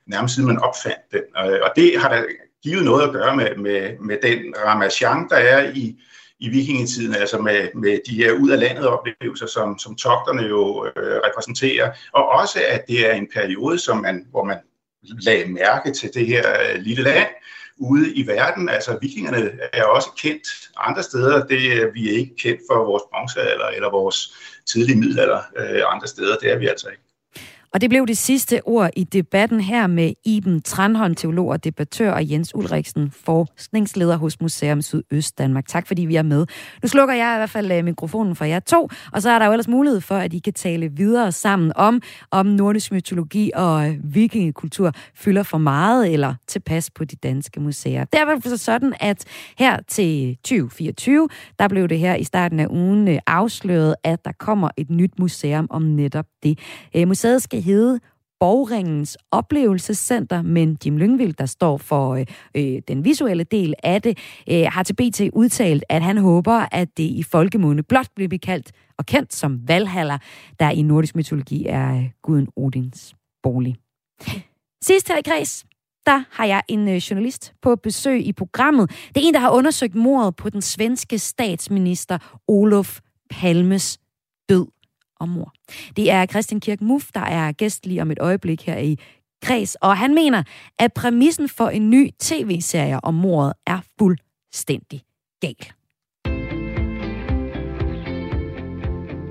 nærmest 0.07 0.35
siden 0.35 0.49
man 0.49 0.59
opfandt 0.59 1.12
den. 1.12 1.23
Og 1.37 1.71
det 1.77 2.01
har 2.01 2.09
der 2.09 2.23
givet 2.63 2.85
noget 2.85 3.03
at 3.03 3.13
gøre 3.13 3.37
med, 3.37 3.57
med, 3.57 3.99
med 3.99 4.19
den 4.23 4.55
ramachan, 4.67 5.29
der 5.29 5.37
er 5.37 5.73
i, 5.75 5.97
i 6.39 6.49
vikingetiden, 6.49 7.15
altså 7.15 7.39
med, 7.39 7.69
med 7.75 7.99
de 8.07 8.15
her 8.15 8.33
ud 8.33 8.51
af 8.51 8.61
landet 8.61 8.87
oplevelser, 8.87 9.47
som, 9.47 9.79
som 9.79 9.97
togterne 9.97 10.43
jo 10.43 10.87
øh, 10.87 11.21
repræsenterer, 11.27 11.93
og 12.13 12.29
også 12.29 12.59
at 12.69 12.85
det 12.89 13.11
er 13.11 13.13
en 13.13 13.29
periode, 13.35 13.79
som 13.79 13.97
man, 13.97 14.27
hvor 14.31 14.45
man 14.45 14.59
lagde 15.03 15.53
mærke 15.53 15.93
til 15.93 16.11
det 16.15 16.27
her 16.27 16.45
øh, 16.61 16.81
lille 16.81 17.03
land 17.03 17.29
ude 17.79 18.15
i 18.15 18.27
verden. 18.27 18.69
Altså 18.69 18.99
vikingerne 19.03 19.51
er 19.73 19.85
også 19.85 20.09
kendt 20.23 20.49
andre 20.77 21.03
steder. 21.03 21.47
Det 21.47 21.83
er 21.83 21.93
vi 21.93 22.09
er 22.09 22.19
ikke 22.19 22.37
kendt 22.37 22.61
for 22.71 22.85
vores 22.85 23.03
bronzealder 23.13 23.67
eller 23.67 23.91
vores 23.91 24.35
tidlige 24.67 24.99
middelalder 24.99 25.43
øh, 25.57 25.83
andre 25.87 26.07
steder. 26.07 26.37
Det 26.37 26.53
er 26.53 26.59
vi 26.59 26.67
altså 26.67 26.89
ikke. 26.89 27.03
Og 27.75 27.81
det 27.81 27.91
blev 27.91 28.07
det 28.07 28.19
sidste 28.19 28.61
ord 28.64 28.91
i 28.97 29.05
debatten 29.05 29.61
her 29.61 29.87
med 29.87 30.12
Iben 30.25 30.62
Tranholm, 30.62 31.14
teolog 31.14 31.49
og 31.49 31.64
debattør, 31.64 32.12
og 32.12 32.31
Jens 32.31 32.55
Ulriksen, 32.55 33.11
forskningsleder 33.11 34.16
hos 34.16 34.41
Museum 34.41 34.83
Sydøst 34.83 35.39
Danmark. 35.39 35.66
Tak 35.66 35.87
fordi 35.87 36.05
vi 36.05 36.16
er 36.16 36.23
med. 36.23 36.47
Nu 36.83 36.89
slukker 36.89 37.14
jeg 37.14 37.35
i 37.35 37.39
hvert 37.39 37.51
fald 37.51 37.73
øh, 37.73 37.85
mikrofonen 37.85 38.37
for 38.37 38.45
jer 38.45 38.61
to, 38.61 38.89
og 39.12 39.23
så 39.23 39.31
er 39.31 39.39
der 39.39 39.47
jo 39.47 39.53
ellers 39.53 39.69
mulighed 39.69 40.01
for, 40.01 40.14
at 40.14 40.33
I 40.33 40.39
kan 40.39 40.53
tale 40.53 40.89
videre 40.93 41.33
sammen 41.33 41.73
om, 41.77 42.03
om 42.31 42.47
nordisk 42.47 42.93
mytologi 42.93 43.51
og 43.55 43.89
øh, 43.89 43.97
vikingekultur 44.03 44.93
fylder 45.14 45.43
for 45.43 45.59
meget 45.59 46.12
eller 46.12 46.35
tilpas 46.47 46.91
på 46.91 47.05
de 47.05 47.16
danske 47.16 47.61
museer. 47.61 48.05
Det 48.05 48.19
er 48.19 48.23
i 48.23 48.25
hvert 48.25 48.43
fald 48.43 48.57
sådan, 48.57 48.95
at 49.01 49.25
her 49.59 49.79
til 49.89 50.37
2024, 50.37 51.29
der 51.59 51.69
blev 51.69 51.89
det 51.89 51.99
her 51.99 52.14
i 52.14 52.25
starten 52.25 52.61
af 52.61 52.66
ugen 52.71 53.09
øh, 53.09 53.19
afsløret, 53.27 53.95
at 54.05 54.25
der 54.25 54.33
kommer 54.39 54.69
et 54.77 54.91
nyt 54.91 55.19
museum 55.19 55.66
om 55.71 55.83
netop 55.83 56.27
det. 56.43 56.59
Museet 57.07 57.43
skal 57.43 57.58
skal 57.59 57.75
hedde 57.75 58.01
Borgringens 58.41 59.19
Oplevelsescenter, 59.31 60.43
men 60.43 60.79
Jim 60.85 60.97
Lyngvild, 60.97 61.35
der 61.35 61.47
står 61.47 61.77
for 61.77 62.15
øh, 62.15 62.27
øh, 62.55 62.83
den 62.89 63.05
visuelle 63.05 63.45
del 63.45 63.75
af 63.83 64.03
det, 64.03 64.19
øh, 64.51 64.67
har 64.69 64.83
til 64.83 64.95
BT 64.95 65.21
udtalt, 65.33 65.85
at 65.89 66.03
han 66.03 66.19
håber, 66.19 66.67
at 66.73 66.89
det 66.97 67.03
i 67.03 67.23
folkemunde 67.23 67.83
blot 67.83 68.07
bliver 68.15 68.39
kaldt 68.43 68.73
og 68.99 69.07
kendt 69.07 69.35
som 69.35 69.69
Valhalla, 69.69 70.19
der 70.61 70.71
i 70.71 70.83
nordisk 70.83 71.17
mytologi 71.17 71.67
er 71.67 71.97
øh, 71.97 72.11
guden 72.23 72.49
Odins 72.57 73.15
bolig. 73.43 73.77
Sidst 74.83 75.09
her 75.09 75.19
i 75.19 75.23
kreds, 75.23 75.65
der 76.07 76.25
har 76.31 76.45
jeg 76.45 76.63
en 76.69 76.89
øh, 76.89 76.97
journalist 76.97 77.55
på 77.63 77.77
besøg 77.77 78.27
i 78.27 78.33
programmet. 78.33 78.91
Det 78.91 79.17
er 79.25 79.29
en, 79.29 79.35
der 79.35 79.41
har 79.41 79.51
undersøgt 79.51 79.95
mordet 79.95 80.37
på 80.37 80.51
den 80.51 80.63
svenske 80.63 81.19
statsminister 81.19 82.19
Olof 82.49 83.01
Palmes 83.31 83.99
død 84.49 84.67
og 85.21 85.29
mor. 85.29 85.53
Det 85.97 86.11
er 86.11 86.27
Christian 86.27 86.61
Kirk 86.61 86.81
Muff, 86.81 87.07
der 87.14 87.21
er 87.21 87.53
gæst 87.53 87.87
lige 87.87 88.03
om 88.03 88.11
et 88.11 88.19
øjeblik 88.21 88.66
her 88.66 88.79
i 88.79 88.99
Kreds, 89.43 89.75
og 89.75 89.97
han 89.97 90.14
mener, 90.14 90.43
at 90.79 90.93
præmissen 90.93 91.49
for 91.49 91.69
en 91.69 91.91
ny 91.91 92.11
tv-serie 92.21 93.05
om 93.05 93.14
mordet 93.14 93.53
er 93.66 93.81
fuldstændig 93.99 95.03
gal. 95.41 95.66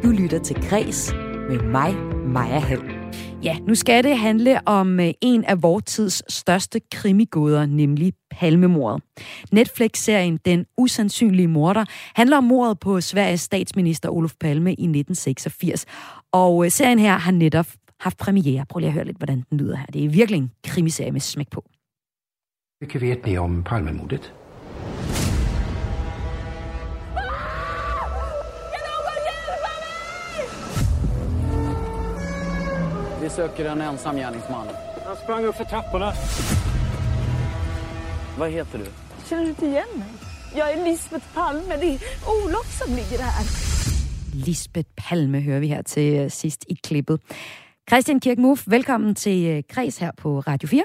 Du 0.03 0.11
lytter 0.11 0.39
til 0.43 0.55
Kreds 0.55 1.13
med 1.49 1.59
mig, 1.61 1.93
Maja 2.27 2.59
Halm. 2.59 2.96
Ja, 3.43 3.57
nu 3.59 3.75
skal 3.75 4.03
det 4.03 4.17
handle 4.17 4.67
om 4.67 4.99
øh, 4.99 5.13
en 5.21 5.43
af 5.43 5.63
vores 5.63 5.83
tids 5.83 6.33
største 6.33 6.81
krimigåder, 6.91 7.65
nemlig 7.65 8.13
Palmemordet. 8.31 9.03
Netflix-serien 9.51 10.39
Den 10.45 10.65
usandsynlige 10.77 11.47
morder 11.47 11.85
handler 12.15 12.37
om 12.37 12.43
mordet 12.43 12.79
på 12.79 13.01
Sveriges 13.01 13.41
statsminister 13.41 14.09
Olof 14.09 14.33
Palme 14.39 14.69
i 14.69 14.73
1986. 14.73 15.85
Og 16.31 16.65
øh, 16.65 16.71
serien 16.71 16.99
her 16.99 17.17
har 17.17 17.31
netop 17.31 17.67
haft 17.99 18.17
premiere. 18.17 18.65
Prøv 18.69 18.79
lige 18.79 18.87
at 18.87 18.93
høre 18.93 19.05
lidt, 19.05 19.17
hvordan 19.17 19.43
den 19.49 19.57
lyder 19.57 19.75
her. 19.75 19.85
Det 19.85 20.05
er 20.05 20.09
virkelig 20.09 20.37
en 20.37 20.51
krimiserie 20.67 21.11
med 21.11 21.21
smæk 21.21 21.49
på. 21.49 21.63
Hvilket 22.79 23.01
vet 23.01 23.25
ni 23.25 23.37
om 23.37 23.63
Palmemordet? 23.63 24.33
Vi 33.27 33.31
söker 33.31 33.65
en 33.65 33.81
ensam 33.81 34.15
gärningsman. 34.15 34.67
Han 35.05 35.15
sprang 35.15 35.45
upp 35.45 35.55
för 35.55 35.63
trapporna. 35.63 36.13
Vad 38.37 38.49
heter 38.51 38.77
du? 38.79 38.85
Känner 39.29 39.43
du 39.43 39.49
inte 39.49 39.65
igen 39.65 39.87
mig? 39.95 40.07
Jag 40.55 40.71
är 40.71 40.85
Lisbeth 40.85 41.25
Palme. 41.33 41.77
Det 41.77 41.85
är 41.85 41.99
Olof 42.27 42.83
som 42.83 42.95
ligger 42.95 43.23
här. 43.23 43.45
Lisbeth 44.33 44.89
Palme 44.95 45.39
hører 45.39 45.59
vi 45.59 45.67
her 45.67 45.81
til 45.81 46.19
øh, 46.19 46.31
sidst 46.31 46.65
i 46.67 46.73
klippet. 46.83 47.19
Christian 47.89 48.21
Kirk 48.21 48.37
Muff, 48.37 48.63
velkommen 48.67 49.15
til 49.15 49.45
øh, 49.45 49.63
Kreds 49.69 49.97
her 49.97 50.11
på 50.17 50.39
Radio 50.39 50.67
4. 50.67 50.83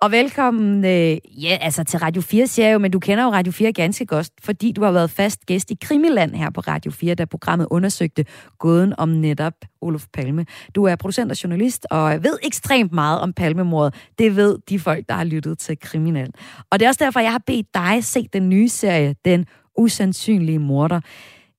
Og 0.00 0.10
velkommen, 0.10 0.84
øh, 0.84 1.16
ja, 1.42 1.58
altså 1.60 1.84
til 1.84 1.98
Radio 1.98 2.22
4 2.22 2.46
siger 2.46 2.66
jeg 2.66 2.74
jo, 2.74 2.78
men 2.78 2.90
du 2.90 2.98
kender 2.98 3.24
jo 3.24 3.30
Radio 3.30 3.52
4 3.52 3.72
ganske 3.72 4.06
godt, 4.06 4.30
fordi 4.40 4.72
du 4.72 4.82
har 4.82 4.92
været 4.92 5.10
fast 5.10 5.46
gæst 5.46 5.70
i 5.70 5.76
Krimiland 5.80 6.34
her 6.34 6.50
på 6.50 6.60
Radio 6.60 6.90
4, 6.90 7.14
da 7.14 7.24
programmet 7.24 7.66
undersøgte 7.70 8.24
gåden 8.58 8.94
om 8.98 9.08
netop 9.08 9.52
Olof 9.80 10.06
Palme. 10.12 10.46
Du 10.74 10.84
er 10.84 10.96
producent 10.96 11.30
og 11.30 11.42
journalist, 11.42 11.86
og 11.90 12.22
ved 12.22 12.38
ekstremt 12.42 12.92
meget 12.92 13.20
om 13.20 13.32
Palmemordet. 13.32 13.94
Det 14.18 14.36
ved 14.36 14.58
de 14.68 14.78
folk, 14.78 15.08
der 15.08 15.14
har 15.14 15.24
lyttet 15.24 15.58
til 15.58 15.78
Kriminal. 15.80 16.30
Og 16.70 16.80
det 16.80 16.86
er 16.86 16.88
også 16.88 17.04
derfor, 17.04 17.20
jeg 17.20 17.32
har 17.32 17.42
bedt 17.46 17.74
dig 17.74 18.04
se 18.04 18.28
den 18.32 18.48
nye 18.48 18.68
serie, 18.68 19.14
Den 19.24 19.46
usandsynlige 19.78 20.58
morder. 20.58 21.00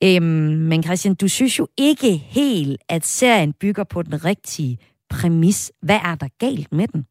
Øhm, 0.03 0.23
men 0.23 0.83
Christian, 0.83 1.15
du 1.15 1.27
synes 1.27 1.59
jo 1.59 1.67
ikke 1.77 2.17
helt, 2.17 2.81
at 2.89 3.05
serien 3.05 3.53
bygger 3.53 3.83
på 3.83 4.01
den 4.01 4.25
rigtige 4.25 4.77
præmis. 5.09 5.71
Hvad 5.81 5.99
er 6.05 6.15
der 6.15 6.27
galt 6.39 6.71
med 6.71 6.87
den? 6.87 7.05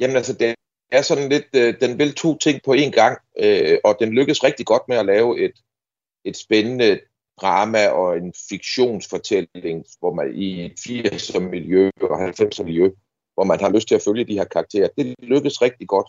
Jamen 0.00 0.16
altså, 0.16 0.32
det 0.32 0.54
er 0.92 1.02
sådan 1.02 1.28
lidt, 1.28 1.48
øh, 1.56 1.80
den 1.80 1.98
vil 1.98 2.14
to 2.14 2.38
ting 2.38 2.60
på 2.64 2.74
én 2.74 2.90
gang, 2.90 3.18
øh, 3.38 3.78
og 3.84 3.96
den 4.00 4.12
lykkes 4.12 4.44
rigtig 4.44 4.66
godt 4.66 4.82
med 4.88 4.96
at 4.96 5.06
lave 5.06 5.40
et, 5.44 5.52
et 6.24 6.36
spændende 6.36 7.00
drama 7.40 7.88
og 7.88 8.16
en 8.16 8.34
fiktionsfortælling, 8.48 9.84
hvor 9.98 10.14
man 10.14 10.34
i 10.34 10.66
et 10.66 10.72
80'er 10.72 11.38
miljø 11.38 11.90
og 12.00 12.28
90'er 12.28 12.64
miljø, 12.64 12.90
hvor 13.34 13.44
man 13.44 13.60
har 13.60 13.70
lyst 13.70 13.88
til 13.88 13.94
at 13.94 14.02
følge 14.02 14.24
de 14.24 14.34
her 14.34 14.44
karakterer. 14.44 14.88
Det 14.98 15.14
lykkes 15.18 15.62
rigtig 15.62 15.88
godt. 15.88 16.08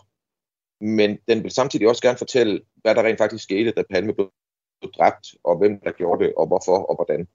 Men 0.80 1.18
den 1.28 1.42
vil 1.42 1.50
samtidig 1.50 1.88
også 1.88 2.02
gerne 2.02 2.18
fortælle, 2.18 2.60
hvad 2.74 2.94
der 2.94 3.02
rent 3.02 3.18
faktisk 3.18 3.44
skete, 3.44 3.70
da 3.70 3.82
Palme 3.90 4.14
blev 4.14 4.30
dræbt, 4.96 5.34
og 5.44 5.58
hvem 5.58 5.80
der 5.80 5.92
gjorde 5.92 6.24
det, 6.24 6.34
og 6.34 6.46
hvorfor, 6.46 6.78
og 6.78 6.94
hvordan. 6.94 7.28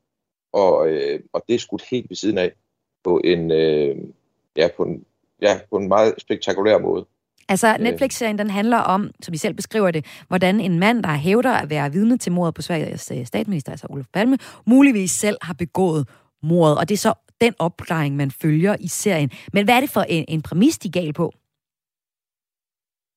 Og, 0.51 0.89
øh, 0.89 1.19
og 1.33 1.43
det 1.47 1.55
er 1.55 1.59
skudt 1.59 1.89
helt 1.91 2.09
ved 2.09 2.15
siden 2.15 2.37
af 2.37 2.53
på 3.03 3.21
en, 3.23 3.51
øh, 3.51 3.97
ja, 4.57 4.69
på 4.77 4.83
en, 4.83 5.05
ja, 5.41 5.59
på 5.69 5.77
en 5.77 5.87
meget 5.87 6.13
spektakulær 6.17 6.77
måde. 6.77 7.05
Altså, 7.49 7.77
Netflix-serien, 7.79 8.37
den 8.37 8.49
handler 8.49 8.77
om, 8.77 9.11
som 9.21 9.31
vi 9.31 9.37
selv 9.37 9.53
beskriver 9.53 9.91
det, 9.91 10.05
hvordan 10.27 10.59
en 10.59 10.79
mand, 10.79 11.03
der 11.03 11.13
hævder 11.13 11.51
at 11.51 11.69
være 11.69 11.91
vidne 11.91 12.17
til 12.17 12.31
mordet 12.31 12.55
på 12.55 12.61
Sveriges 12.61 13.11
øh, 13.15 13.25
statsminister, 13.25 13.71
altså 13.71 13.87
Olof 13.89 14.05
Palme, 14.13 14.37
muligvis 14.65 15.11
selv 15.11 15.37
har 15.41 15.53
begået 15.53 16.09
mordet. 16.43 16.77
Og 16.77 16.89
det 16.89 16.95
er 16.95 16.97
så 16.97 17.13
den 17.41 17.53
opklaring, 17.59 18.15
man 18.15 18.31
følger 18.31 18.75
i 18.79 18.87
serien. 18.87 19.31
Men 19.53 19.65
hvad 19.65 19.75
er 19.75 19.79
det 19.79 19.89
for 19.89 20.01
en, 20.01 20.25
en 20.27 20.41
præmis, 20.41 20.77
de 20.77 20.91
gal 20.91 21.13
på? 21.13 21.33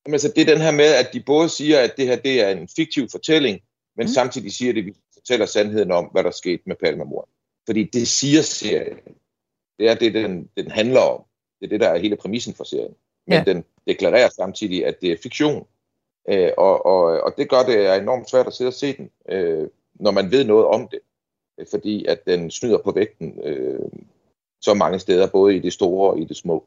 Jamen, 0.06 0.14
altså, 0.14 0.32
det 0.36 0.42
er 0.42 0.54
den 0.54 0.62
her 0.62 0.70
med, 0.70 0.94
at 0.94 1.10
de 1.12 1.20
både 1.20 1.48
siger, 1.48 1.80
at 1.80 1.96
det 1.96 2.06
her 2.06 2.16
det 2.16 2.40
er 2.40 2.48
en 2.48 2.68
fiktiv 2.76 3.08
fortælling, 3.10 3.60
men 3.96 4.06
mm. 4.06 4.12
samtidig 4.12 4.52
siger 4.52 4.72
det, 4.72 4.80
at 4.80 4.86
vi 4.86 4.94
fortæller 5.14 5.46
sandheden 5.46 5.90
om, 5.90 6.04
hvad 6.12 6.24
der 6.24 6.30
skete 6.30 6.62
med 6.66 6.76
Palmemordet. 6.76 7.32
Fordi 7.66 7.84
det 7.84 8.08
siger 8.08 8.42
serien. 8.42 8.98
Det 9.78 9.90
er 9.90 9.94
det, 9.94 10.14
den, 10.14 10.48
den 10.56 10.70
handler 10.70 11.00
om. 11.00 11.24
Det 11.62 11.68
er 11.68 11.70
det, 11.70 11.80
der 11.80 11.88
er 11.88 11.98
hele 11.98 12.16
præmissen 12.16 12.54
for 12.54 12.64
serien. 12.64 12.94
Men 13.26 13.38
ja. 13.38 13.44
den 13.52 13.64
deklarerer 13.86 14.28
samtidig, 14.28 14.86
at 14.86 15.00
det 15.00 15.12
er 15.12 15.16
fiktion. 15.22 15.66
Øh, 16.28 16.50
og, 16.56 16.86
og, 16.86 17.02
og 17.02 17.34
det 17.38 17.48
gør 17.50 17.62
det 17.62 17.86
er 17.86 17.94
enormt 17.94 18.30
svært 18.30 18.46
at 18.46 18.52
sidde 18.52 18.68
og 18.68 18.74
se 18.74 18.96
den, 18.96 19.10
øh, 19.28 19.68
når 19.94 20.10
man 20.10 20.30
ved 20.30 20.44
noget 20.44 20.66
om 20.66 20.88
det. 20.88 21.00
Fordi 21.70 22.04
at 22.04 22.26
den 22.26 22.50
snyder 22.50 22.78
på 22.78 22.92
vægten 22.92 23.38
øh, 23.44 23.88
så 24.60 24.74
mange 24.74 24.98
steder, 24.98 25.26
både 25.26 25.56
i 25.56 25.58
det 25.58 25.72
store 25.72 26.10
og 26.10 26.18
i 26.18 26.24
det 26.24 26.36
små. 26.36 26.64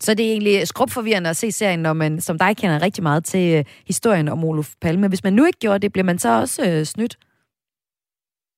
Så 0.00 0.14
det 0.14 0.26
er 0.26 0.30
egentlig 0.30 0.68
skrubforvirrende 0.68 1.30
at 1.30 1.36
se 1.36 1.52
serien, 1.52 1.78
når 1.78 1.92
man 1.92 2.20
som 2.20 2.38
dig 2.38 2.56
kender 2.56 2.82
rigtig 2.82 3.02
meget 3.02 3.24
til 3.24 3.58
øh, 3.58 3.64
historien 3.86 4.28
om 4.28 4.44
Olof 4.44 4.74
Palme. 4.80 5.08
Hvis 5.08 5.24
man 5.24 5.32
nu 5.32 5.44
ikke 5.44 5.58
gjorde 5.58 5.78
det, 5.78 5.92
bliver 5.92 6.04
man 6.04 6.18
så 6.18 6.40
også 6.40 6.70
øh, 6.70 6.84
snydt? 6.84 7.18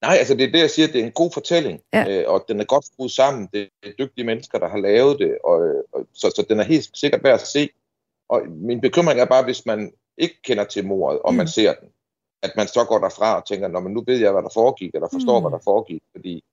Nej, 0.06 0.16
altså 0.16 0.34
det 0.34 0.44
er 0.44 0.52
det, 0.52 0.60
jeg 0.60 0.70
siger, 0.70 0.88
det 0.88 1.00
er 1.00 1.04
en 1.04 1.12
god 1.12 1.30
fortælling, 1.34 1.80
ja. 1.92 2.04
øh, 2.08 2.24
og 2.30 2.44
den 2.48 2.60
er 2.60 2.64
godt 2.64 2.86
skruet 2.86 3.10
sammen. 3.10 3.48
Det 3.52 3.68
er 3.82 3.90
dygtige 3.98 4.24
mennesker, 4.24 4.58
der 4.58 4.68
har 4.68 4.78
lavet 4.78 5.18
det, 5.18 5.38
og, 5.44 5.58
og, 5.92 6.06
så, 6.14 6.32
så 6.36 6.46
den 6.48 6.60
er 6.60 6.64
helt 6.64 6.90
sikkert 6.94 7.24
værd 7.24 7.40
at 7.40 7.46
se. 7.46 7.68
Og 8.28 8.42
min 8.48 8.80
bekymring 8.80 9.20
er 9.20 9.24
bare, 9.24 9.44
hvis 9.44 9.66
man 9.66 9.92
ikke 10.18 10.42
kender 10.42 10.64
til 10.64 10.86
mordet, 10.86 11.20
og 11.20 11.32
mm. 11.32 11.36
man 11.36 11.48
ser 11.48 11.74
den, 11.74 11.88
at 12.42 12.52
man 12.56 12.66
så 12.66 12.84
går 12.88 12.98
derfra 12.98 13.36
og 13.36 13.46
tænker, 13.46 13.68
Nå, 13.68 13.80
men 13.80 13.92
nu 13.92 14.04
ved 14.06 14.18
jeg, 14.18 14.32
hvad 14.32 14.42
der 14.42 14.48
foregik, 14.54 14.94
eller 14.94 15.08
forstår, 15.12 15.38
mm. 15.38 15.42
hvad 15.42 15.58
der 15.58 15.64
foregik, 15.64 16.02
fordi 16.12 16.44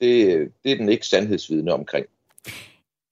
det, 0.00 0.52
det 0.64 0.72
er 0.72 0.76
den 0.76 0.88
ikke 0.88 1.06
sandhedsvidende 1.06 1.72
omkring. 1.72 2.06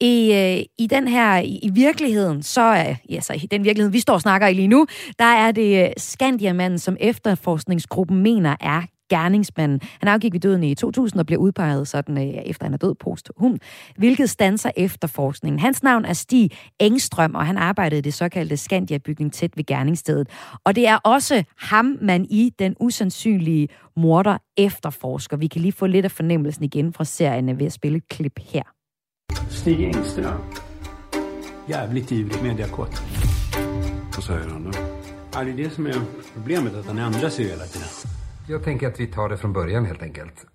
I, 0.01 0.33
øh, 0.33 0.65
i 0.79 0.87
den 0.87 1.09
her, 1.09 1.39
i, 1.39 1.59
i 1.63 1.71
virkeligheden, 1.75 2.43
så 2.43 2.61
er, 2.61 2.95
ja, 3.09 3.21
så 3.21 3.33
i 3.33 3.47
den 3.51 3.65
virkelighed, 3.65 3.93
vi 3.93 4.01
står 4.01 4.15
og 4.15 4.21
snakker 4.21 4.47
i 4.47 4.55
lige 4.55 4.69
nu, 4.69 4.87
der 5.19 5.25
er 5.25 5.53
det 5.53 5.85
øh, 5.85 5.93
Skandiamanden, 5.97 6.79
som 6.79 6.97
efterforskningsgruppen 7.01 8.23
mener 8.23 8.57
er 8.61 8.83
gerningsmanden. 9.11 9.81
Han 10.01 10.09
afgik 10.09 10.33
ved 10.33 10.41
døden 10.41 10.65
i 10.65 10.75
2000 10.75 11.21
og 11.21 11.27
blev 11.27 11.39
udpeget 11.39 11.89
sådan, 11.89 12.19
øh, 12.19 12.25
efter 12.25 12.65
han 12.65 12.75
er 12.75 12.79
død 12.79 12.95
posthum, 12.95 13.59
hvilket 13.97 14.31
stanser 14.31 14.71
efterforskningen. 14.77 15.59
Hans 15.59 15.83
navn 15.83 16.05
er 16.05 16.13
Stig 16.13 16.51
Engstrøm, 16.79 17.35
og 17.35 17.47
han 17.47 17.59
arbejdede 17.59 17.99
i 17.99 18.03
det 18.03 18.15
såkaldte 18.15 18.57
Skandia-bygning 18.57 19.33
tæt 19.33 19.57
ved 19.57 19.67
gerningsstedet. 19.67 20.29
Og 20.65 20.77
det 20.77 20.89
er 20.89 20.97
også 20.97 21.45
ham, 21.59 21.99
man 22.01 22.27
i 22.31 22.53
den 22.59 22.77
usandsynlige 22.81 23.69
morder 23.97 24.39
efterforsker. 24.57 25.37
Vi 25.37 25.47
kan 25.47 25.61
lige 25.61 25.73
få 25.73 25.87
lidt 25.87 26.05
af 26.05 26.11
fornemmelsen 26.11 26.65
igen 26.65 26.93
fra 26.93 27.05
serien 27.05 27.59
ved 27.59 27.67
at 27.67 27.73
spille 27.73 27.97
et 27.97 28.09
klip 28.09 28.39
her. 28.53 28.63
Stig 29.51 29.79
Engström. 29.79 30.41
Jävligt 31.69 32.13
ivrig 32.13 32.43
mediakåt. 32.43 33.03
Vad 34.15 34.25
säger 34.25 34.49
han 34.49 34.65
då? 34.65 34.71
Ja, 35.33 35.45
det 35.45 35.51
är 35.51 35.57
det 35.57 35.71
som 35.71 35.87
är 35.87 35.95
problemet, 36.35 36.75
att 36.75 36.87
han 36.87 36.99
ändrar 36.99 37.31
sig 37.31 37.45
hela 37.45 37.65
tiden. 37.65 38.20
Jag 38.51 38.65
tänker 38.65 38.89
att 38.89 39.01
vi 39.01 39.07
tar 39.07 39.29
det 39.29 39.37
från 39.37 39.53
början 39.53 39.85
helt 39.85 40.03
enkelt. 40.03 40.47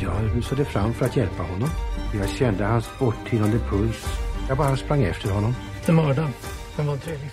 Jag 0.00 0.36
rusade 0.36 0.64
fram 0.64 0.94
för 0.94 1.06
att 1.06 1.16
hjälpa 1.16 1.42
honom. 1.42 1.68
Jag 2.14 2.28
kände 2.28 2.64
hans 2.64 2.98
borttynande 2.98 3.58
puls. 3.58 4.06
Jag 4.48 4.58
bara 4.58 4.76
sprang 4.76 5.02
efter 5.02 5.30
honom. 5.30 5.54
Det 5.86 5.92
mördaren. 5.92 6.30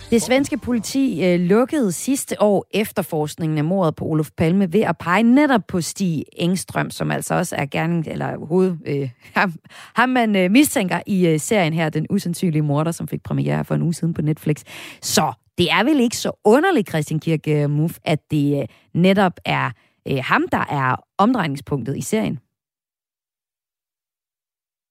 Det 0.10 0.22
svenske 0.22 0.58
politi 0.58 1.26
øh, 1.26 1.40
lukkede 1.40 1.92
sidste 1.92 2.42
år 2.42 2.66
efterforskningen 2.72 3.58
af 3.58 3.66
mordet 3.66 3.96
på 3.96 4.06
Olof 4.06 4.30
Palme 4.38 4.74
ved 4.74 4.82
at 4.82 4.98
pege 4.98 5.24
netop 5.24 5.62
på 5.68 5.82
Stig 5.82 6.24
Engstrøm, 6.34 6.90
som 6.90 7.12
altså 7.12 7.36
også 7.36 7.56
er 7.56 7.66
gerning, 7.66 8.08
eller 8.08 8.46
hoved, 8.46 8.78
øh, 8.88 9.10
ham, 9.36 9.54
ham 9.96 10.10
man 10.10 10.36
øh, 10.36 10.52
mistænker 10.52 11.00
i 11.08 11.28
øh, 11.28 11.40
serien 11.40 11.74
her, 11.74 11.90
Den 11.90 12.06
usandsynlige 12.10 12.62
morder, 12.62 12.92
som 12.92 13.08
fik 13.08 13.24
premiere 13.24 13.66
for 13.66 13.76
en 13.76 13.82
uge 13.82 13.94
siden 13.94 14.14
på 14.14 14.22
Netflix. 14.22 14.64
Så 15.02 15.34
det 15.60 15.72
er 15.72 15.84
vel 15.84 15.99
ikke 15.99 16.18
så 16.18 16.32
underligt, 16.43 16.89
Christian 16.89 17.20
Kirke 17.20 17.68
Muff, 17.68 17.97
at 18.03 18.20
det 18.32 18.62
øh, 18.62 18.68
netop 18.93 19.34
er 19.45 19.72
øh, 20.07 20.18
ham, 20.24 20.47
der 20.47 20.66
er 20.70 20.95
omdrejningspunktet 21.18 21.97
i 21.97 22.01
serien. 22.01 22.39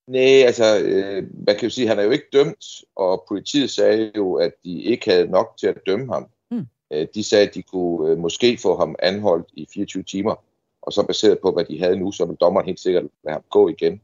Nej, 0.09 0.47
altså, 0.47 0.81
øh, 0.85 1.23
man 1.47 1.57
kan 1.57 1.64
jo 1.64 1.71
sige, 1.71 1.89
han 1.89 1.99
er 1.99 2.03
jo 2.03 2.11
ikke 2.11 2.29
dømt, 2.33 2.64
og 2.97 3.25
politiet 3.29 3.71
sagde 3.71 4.12
jo, 4.16 4.35
at 4.35 4.53
de 4.64 4.83
ikke 4.83 5.11
havde 5.11 5.27
nok 5.27 5.55
til 5.59 5.66
at 5.66 5.79
dømme 5.87 6.12
ham. 6.12 6.27
Mm. 6.51 6.66
Øh, 6.93 7.07
de 7.14 7.25
sagde, 7.25 7.49
at 7.49 7.55
de 7.55 7.62
kunne 7.62 8.11
øh, 8.11 8.19
måske 8.19 8.59
få 8.62 8.77
ham 8.77 8.97
anholdt 8.99 9.49
i 9.53 9.69
24 9.75 10.03
timer, 10.03 10.45
og 10.83 10.93
så 10.93 11.07
baseret 11.07 11.39
på, 11.43 11.53
hvad 11.53 11.64
de 11.64 11.79
havde 11.79 11.97
nu, 11.97 12.12
så 12.12 12.25
ville 12.25 12.37
dommeren 12.37 12.66
helt 12.66 12.81
sikkert 12.81 13.05
lade 13.25 13.35
ham 13.35 13.45
gå 13.51 13.69
igen. 13.69 14.01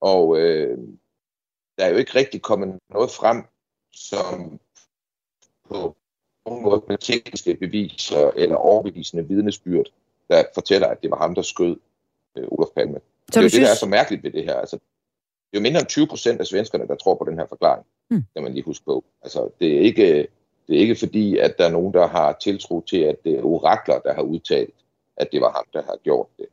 Og 0.00 0.38
øh, 0.38 0.78
der 1.78 1.84
er 1.84 1.88
jo 1.88 1.96
ikke 1.96 2.14
rigtig 2.14 2.42
kommet 2.42 2.78
noget 2.90 3.10
frem, 3.10 3.42
som 3.92 4.60
på 5.74 5.96
nogen 6.46 6.64
måde 6.64 6.82
med 6.88 6.98
tekniske 6.98 7.54
beviser 7.54 8.30
eller 8.36 8.56
overbevisende 8.56 9.28
vidnesbyrd, 9.28 9.86
der 10.30 10.42
fortæller, 10.54 10.86
at 10.86 11.02
det 11.02 11.10
var 11.10 11.16
ham, 11.16 11.34
der 11.34 11.42
skød 11.42 11.76
øh, 12.36 12.44
Olof 12.48 12.68
Palme. 12.76 12.98
Så 12.98 13.00
det 13.32 13.36
er 13.36 13.42
jo 13.42 13.48
synes... 13.48 13.52
det, 13.52 13.66
der 13.66 13.70
er 13.70 13.76
så 13.76 13.86
mærkeligt 13.86 14.22
ved 14.24 14.30
det 14.30 14.44
her. 14.44 14.54
Altså, 14.54 14.76
det 14.76 15.56
er 15.56 15.60
jo 15.60 15.62
mindre 15.62 15.80
end 15.80 15.88
20 15.88 16.06
procent 16.06 16.40
af 16.40 16.46
svenskerne, 16.46 16.88
der 16.88 16.94
tror 16.94 17.14
på 17.14 17.24
den 17.30 17.38
her 17.38 17.46
forklaring, 17.46 17.86
mm. 18.10 18.24
kan 18.34 18.42
man 18.42 18.52
lige 18.52 18.64
huske 18.64 18.84
på. 18.84 19.04
Altså, 19.22 19.48
det 19.60 19.76
er 19.76 19.80
ikke, 19.80 20.26
det 20.68 20.76
er 20.76 20.80
ikke 20.80 20.96
fordi, 20.96 21.38
at 21.38 21.58
der 21.58 21.66
er 21.66 21.70
nogen, 21.70 21.94
der 21.94 22.06
har 22.06 22.32
tiltro 22.32 22.80
til, 22.80 23.00
at 23.00 23.24
det 23.24 23.38
er 23.38 23.42
orakler, 23.42 23.98
der 23.98 24.14
har 24.14 24.22
udtalt, 24.22 24.74
at 25.16 25.32
det 25.32 25.40
var 25.40 25.52
ham, 25.52 25.64
der 25.72 25.82
har 25.82 25.96
gjort 26.02 26.26
det. 26.38 26.46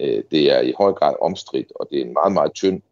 Øh, 0.00 0.24
det 0.30 0.52
er 0.52 0.60
i 0.60 0.74
høj 0.78 0.92
grad 0.92 1.14
omstridt, 1.20 1.72
og 1.74 1.88
det 1.90 2.00
er 2.00 2.04
en 2.04 2.12
meget, 2.12 2.32
meget 2.32 2.52
tynd 2.52 2.82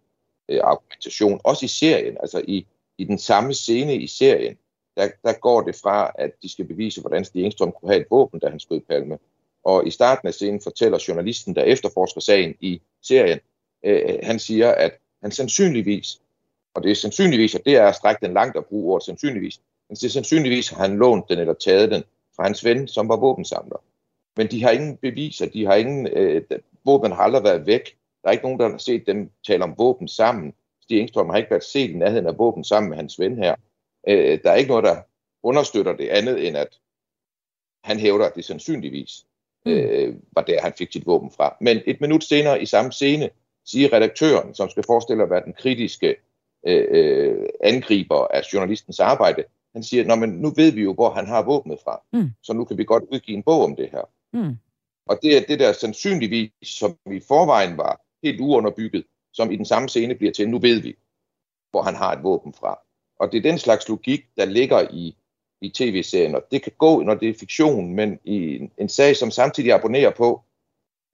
øh, 0.48 0.60
argumentation. 0.64 1.40
Også 1.44 1.64
i 1.64 1.68
serien, 1.68 2.16
altså 2.20 2.42
i, 2.48 2.66
i 2.98 3.04
den 3.04 3.18
samme 3.18 3.54
scene 3.54 3.96
i 3.96 4.06
serien, 4.06 4.56
der, 4.96 5.08
der 5.24 5.32
går 5.32 5.60
det 5.60 5.76
fra, 5.76 6.12
at 6.14 6.30
de 6.42 6.52
skal 6.52 6.64
bevise, 6.64 7.00
hvordan 7.00 7.24
Stig 7.24 7.44
Engstrøm 7.44 7.72
kunne 7.72 7.90
have 7.90 8.00
et 8.00 8.06
våben, 8.10 8.40
da 8.40 8.48
han 8.48 8.60
skød 8.60 8.80
Palme. 8.80 9.18
Og 9.64 9.86
i 9.86 9.90
starten 9.90 10.28
af 10.28 10.34
scenen 10.34 10.60
fortæller 10.60 11.04
journalisten, 11.08 11.54
der 11.54 11.62
efterforsker 11.62 12.20
sagen 12.20 12.54
i 12.60 12.80
serien, 13.02 13.38
øh, 13.84 14.18
han 14.22 14.38
siger, 14.38 14.72
at 14.72 14.92
han 15.22 15.30
sandsynligvis, 15.32 16.20
og 16.74 16.82
det 16.82 16.90
er 16.90 16.94
sandsynligvis, 16.94 17.54
at 17.54 17.64
det 17.64 17.76
er 17.76 17.86
at 17.86 17.94
strække 17.94 18.26
den 18.26 18.34
langt 18.34 18.56
at 18.56 18.66
bruge 18.66 18.92
ordet 18.92 19.06
sandsynligvis, 19.06 19.60
men 19.88 19.96
det 19.96 20.04
er 20.04 20.10
sandsynligvis, 20.10 20.72
at 20.72 20.78
han 20.78 20.96
lånt 20.98 21.28
den 21.28 21.38
eller 21.38 21.54
taget 21.54 21.90
den 21.90 22.04
fra 22.36 22.44
hans 22.44 22.64
ven, 22.64 22.88
som 22.88 23.08
var 23.08 23.16
våbensamler. 23.16 23.82
Men 24.36 24.46
de 24.50 24.62
har 24.62 24.70
ingen 24.70 24.96
beviser, 24.96 25.46
de 25.46 25.66
har 25.66 25.74
ingen, 25.74 26.06
øh, 26.06 26.42
våben 26.84 27.12
har 27.12 27.22
aldrig 27.22 27.44
været 27.44 27.66
væk. 27.66 27.96
Der 28.22 28.28
er 28.28 28.32
ikke 28.32 28.44
nogen, 28.44 28.60
der 28.60 28.70
har 28.70 28.78
set 28.78 29.06
dem 29.06 29.30
tale 29.46 29.64
om 29.64 29.74
våben 29.78 30.08
sammen. 30.08 30.54
Stig 30.82 31.00
Engstrøm 31.00 31.28
har 31.28 31.36
ikke 31.36 31.50
været 31.50 31.64
set 31.64 31.90
i 31.90 31.96
nærheden 31.96 32.26
af 32.26 32.38
våben 32.38 32.64
sammen 32.64 32.90
med 32.90 32.96
hans 32.96 33.18
ven 33.18 33.38
her. 33.38 33.54
Øh, 34.08 34.38
der 34.44 34.50
er 34.50 34.54
ikke 34.54 34.70
noget, 34.70 34.84
der 34.84 35.02
understøtter 35.42 35.96
det 35.96 36.08
andet, 36.08 36.48
end 36.48 36.56
at 36.56 36.78
han 37.84 37.98
hævder, 37.98 38.26
at 38.26 38.34
det 38.34 38.44
sandsynligvis 38.44 39.24
mm. 39.66 39.72
øh, 39.72 40.14
var 40.32 40.42
der, 40.42 40.62
han 40.62 40.72
fik 40.78 40.92
sit 40.92 41.06
våben 41.06 41.30
fra. 41.30 41.56
Men 41.60 41.80
et 41.86 42.00
minut 42.00 42.24
senere 42.24 42.62
i 42.62 42.66
samme 42.66 42.92
scene 42.92 43.30
siger 43.64 43.92
redaktøren, 43.92 44.54
som 44.54 44.68
skal 44.70 44.84
forestille 44.86 45.22
at 45.22 45.30
være 45.30 45.44
den 45.44 45.52
kritiske 45.52 46.16
øh, 46.66 46.86
øh 46.90 47.48
angriber 47.60 48.26
af 48.26 48.42
journalistens 48.52 49.00
arbejde, 49.00 49.44
han 49.72 49.82
siger, 49.82 50.04
Nå, 50.04 50.14
men 50.14 50.30
nu 50.30 50.50
ved 50.50 50.72
vi 50.72 50.82
jo, 50.82 50.94
hvor 50.94 51.10
han 51.10 51.26
har 51.26 51.42
våbnet 51.42 51.78
fra, 51.84 52.02
mm. 52.12 52.30
så 52.42 52.52
nu 52.52 52.64
kan 52.64 52.78
vi 52.78 52.84
godt 52.84 53.04
udgive 53.12 53.36
en 53.36 53.42
bog 53.42 53.64
om 53.64 53.76
det 53.76 53.90
her. 53.90 54.10
Mm. 54.32 54.56
Og 55.06 55.18
det 55.22 55.36
er 55.36 55.40
det 55.48 55.58
der 55.58 55.72
sandsynligvis, 55.72 56.50
som 56.62 56.98
i 57.06 57.20
forvejen 57.20 57.76
var 57.76 58.00
helt 58.22 58.40
uunderbygget, 58.40 59.04
som 59.32 59.50
i 59.50 59.56
den 59.56 59.64
samme 59.64 59.88
scene 59.88 60.14
bliver 60.14 60.32
til, 60.32 60.48
nu 60.48 60.58
ved 60.58 60.80
vi, 60.80 60.96
hvor 61.70 61.82
han 61.82 61.94
har 61.94 62.12
et 62.12 62.22
våben 62.22 62.52
fra. 62.52 62.78
Og 63.18 63.32
det 63.32 63.38
er 63.38 63.50
den 63.50 63.58
slags 63.58 63.88
logik, 63.88 64.24
der 64.36 64.44
ligger 64.44 64.88
i, 64.90 65.16
i 65.60 65.68
tv-serien, 65.68 66.34
og 66.34 66.42
det 66.50 66.62
kan 66.62 66.72
gå, 66.78 67.02
når 67.02 67.14
det 67.14 67.28
er 67.28 67.34
fiktion, 67.40 67.94
men 67.94 68.18
i 68.24 68.56
en, 68.56 68.70
en 68.78 68.88
sag, 68.88 69.16
som 69.16 69.30
samtidig 69.30 69.72
abonnerer 69.72 70.10
på 70.10 70.42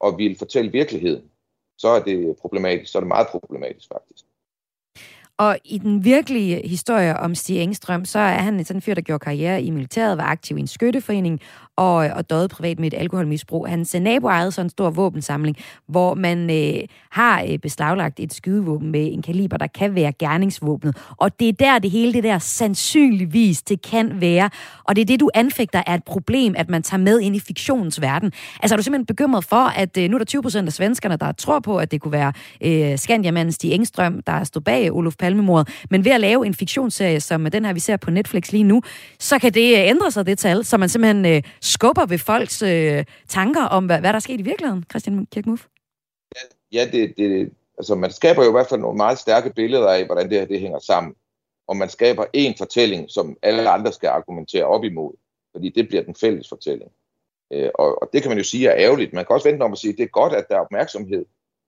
og 0.01 0.19
vil 0.19 0.39
fortælle 0.39 0.73
virkeligheden, 0.73 1.31
så 1.79 1.89
er 1.89 2.03
det 2.03 2.37
problematisk, 2.37 2.93
så 2.93 2.99
er 2.99 3.01
det 3.01 3.09
meget 3.09 3.27
problematisk 3.29 3.89
faktisk. 3.89 4.25
Og 5.39 5.59
i 5.65 5.79
den 5.79 6.05
virkelige 6.05 6.69
historie 6.69 7.17
om 7.17 7.35
Stig 7.35 7.63
Engstrøm, 7.63 8.05
så 8.05 8.19
er 8.19 8.39
han 8.39 8.65
sådan 8.65 8.77
en 8.77 8.83
fyr, 8.83 8.95
der 8.95 9.01
gjorde 9.01 9.25
karriere 9.25 9.63
i 9.63 9.71
militæret, 9.71 10.19
var 10.19 10.25
aktiv 10.25 10.57
i 10.57 10.61
en 10.61 10.67
skytteforening 10.67 11.41
og, 11.81 11.97
og 11.97 12.31
døde 12.31 12.49
privat 12.49 12.79
med 12.79 12.93
et 12.93 12.99
alkoholmisbrug. 12.99 13.69
Hans 13.69 13.95
nabo 14.01 14.27
ejede 14.27 14.53
sådan 14.53 14.67
en 14.67 14.71
stor 14.71 14.91
våbensamling, 14.91 15.57
hvor 15.89 16.15
man 16.15 16.51
øh, 16.51 16.89
har 17.11 17.45
øh, 17.49 17.59
beslaglagt 17.59 18.21
et 18.21 18.35
skydevåben 18.35 18.91
med 18.91 19.13
en 19.13 19.23
kaliber, 19.23 19.57
der 19.57 19.67
kan 19.67 19.95
være 19.95 20.13
gerningsvåbnet. 20.13 20.97
Og 21.17 21.41
det 21.41 21.49
er 21.49 21.53
der 21.53 21.79
det 21.79 21.91
hele, 21.91 22.13
det 22.13 22.25
der 22.25 22.39
sandsynligvis, 22.39 23.63
det 23.63 23.83
kan 23.83 24.21
være. 24.21 24.51
Og 24.85 24.97
det 24.97 25.03
er 25.03 25.07
det, 25.07 25.21
du 25.21 25.31
anfægter 25.35 25.83
er 25.87 25.95
et 25.95 26.05
problem, 26.05 26.55
at 26.57 26.69
man 26.69 26.83
tager 26.83 27.01
med 27.01 27.21
ind 27.21 27.37
i 27.37 27.41
fiktionens 27.41 28.01
verden. 28.01 28.33
Altså 28.63 28.75
er 28.75 28.77
du 28.77 28.83
simpelthen 28.83 29.07
bekymret 29.07 29.45
for, 29.45 29.79
at 29.79 29.97
øh, 29.97 30.11
nu 30.11 30.17
er 30.17 30.19
der 30.19 30.25
20 30.25 30.43
procent 30.43 30.67
af 30.67 30.73
svenskerne, 30.73 31.17
der 31.17 31.33
tror 31.33 31.61
på, 31.61 31.77
at 31.77 31.91
det 31.91 32.01
kunne 32.01 32.13
være 32.13 32.33
øh, 32.61 32.99
Skandiamanden 32.99 33.53
Stig 33.53 33.73
Engstrøm, 33.73 34.23
der 34.27 34.45
stod 34.45 34.63
bag 34.63 34.93
Olof 34.93 35.15
Palmemordet. 35.19 35.69
Men 35.91 36.05
ved 36.05 36.13
at 36.13 36.21
lave 36.21 36.47
en 36.47 36.55
fiktionsserie, 36.55 37.21
som 37.21 37.47
den 37.53 37.65
her, 37.65 37.73
vi 37.73 37.81
ser 37.81 37.97
på 37.97 38.11
Netflix 38.11 38.53
lige 38.53 38.65
nu, 38.65 38.83
så 39.19 39.39
kan 39.39 39.55
det 39.55 39.73
øh, 39.79 39.89
ændre 39.89 40.11
sig, 40.11 40.27
det 40.27 40.39
tal, 40.39 40.65
så 40.65 40.77
man 40.77 40.89
simpelthen 40.89 41.27
øh, 41.27 41.43
skubber 41.71 42.07
ved 42.07 42.19
folks 42.19 42.63
øh, 42.63 43.05
tanker 43.29 43.65
om, 43.65 43.87
hvad, 43.87 44.01
hvad 44.01 44.11
der 44.13 44.17
er 44.17 44.21
sket 44.21 44.41
i 44.41 44.43
virkeligheden, 44.43 44.85
Christian 44.91 45.27
Kirkmuff? 45.27 45.67
Ja, 46.73 46.89
det, 46.93 47.15
det, 47.17 47.53
altså 47.79 47.95
man 47.95 48.11
skaber 48.11 48.43
jo 48.43 48.49
i 48.49 48.53
hvert 48.53 48.69
fald 48.69 48.81
nogle 48.81 48.97
meget 48.97 49.19
stærke 49.19 49.53
billeder 49.55 49.89
af, 49.89 50.07
hvordan 50.07 50.31
det 50.31 50.39
her 50.39 50.47
det 50.47 50.61
hænger 50.61 50.79
sammen. 50.79 51.15
Og 51.69 51.77
man 51.77 51.89
skaber 51.89 52.25
en 52.33 52.55
fortælling, 52.59 53.11
som 53.11 53.37
alle 53.43 53.71
andre 53.71 53.93
skal 53.93 54.09
argumentere 54.09 54.65
op 54.65 54.85
imod, 54.85 55.13
fordi 55.53 55.69
det 55.69 55.89
bliver 55.89 56.03
den 56.03 56.15
fælles 56.15 56.49
fortælling. 56.49 56.91
Øh, 57.53 57.71
og, 57.75 58.03
og 58.03 58.11
det 58.13 58.23
kan 58.23 58.31
man 58.31 58.39
jo 58.39 58.45
sige 58.45 58.69
er 58.69 58.77
ærgerligt. 58.77 59.13
Man 59.13 59.25
kan 59.25 59.35
også 59.35 59.49
vente 59.49 59.63
om 59.63 59.73
at 59.73 59.79
sige, 59.79 59.93
at 59.93 59.99
det 59.99 60.05
er 60.05 60.19
godt, 60.21 60.33
at 60.33 60.49
der 60.49 60.57
er 60.57 60.61
opmærksomhed 60.61 61.25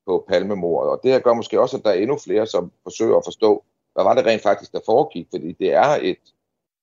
på 0.07 0.25
palmemordet, 0.29 0.91
og 0.91 1.01
det 1.03 1.13
her 1.13 1.19
gør 1.19 1.33
måske 1.33 1.61
også, 1.61 1.77
at 1.77 1.85
der 1.85 1.91
er 1.91 1.95
endnu 1.95 2.19
flere, 2.19 2.47
som 2.47 2.73
forsøger 2.83 3.17
at 3.17 3.25
forstå, 3.25 3.65
hvad 3.95 4.05
var 4.05 4.15
det 4.15 4.27
rent 4.27 4.43
faktisk, 4.43 4.73
der 4.73 4.81
foregik, 4.87 5.27
fordi 5.31 5.53
det 5.53 5.73
er 5.73 5.99
et, 6.03 6.19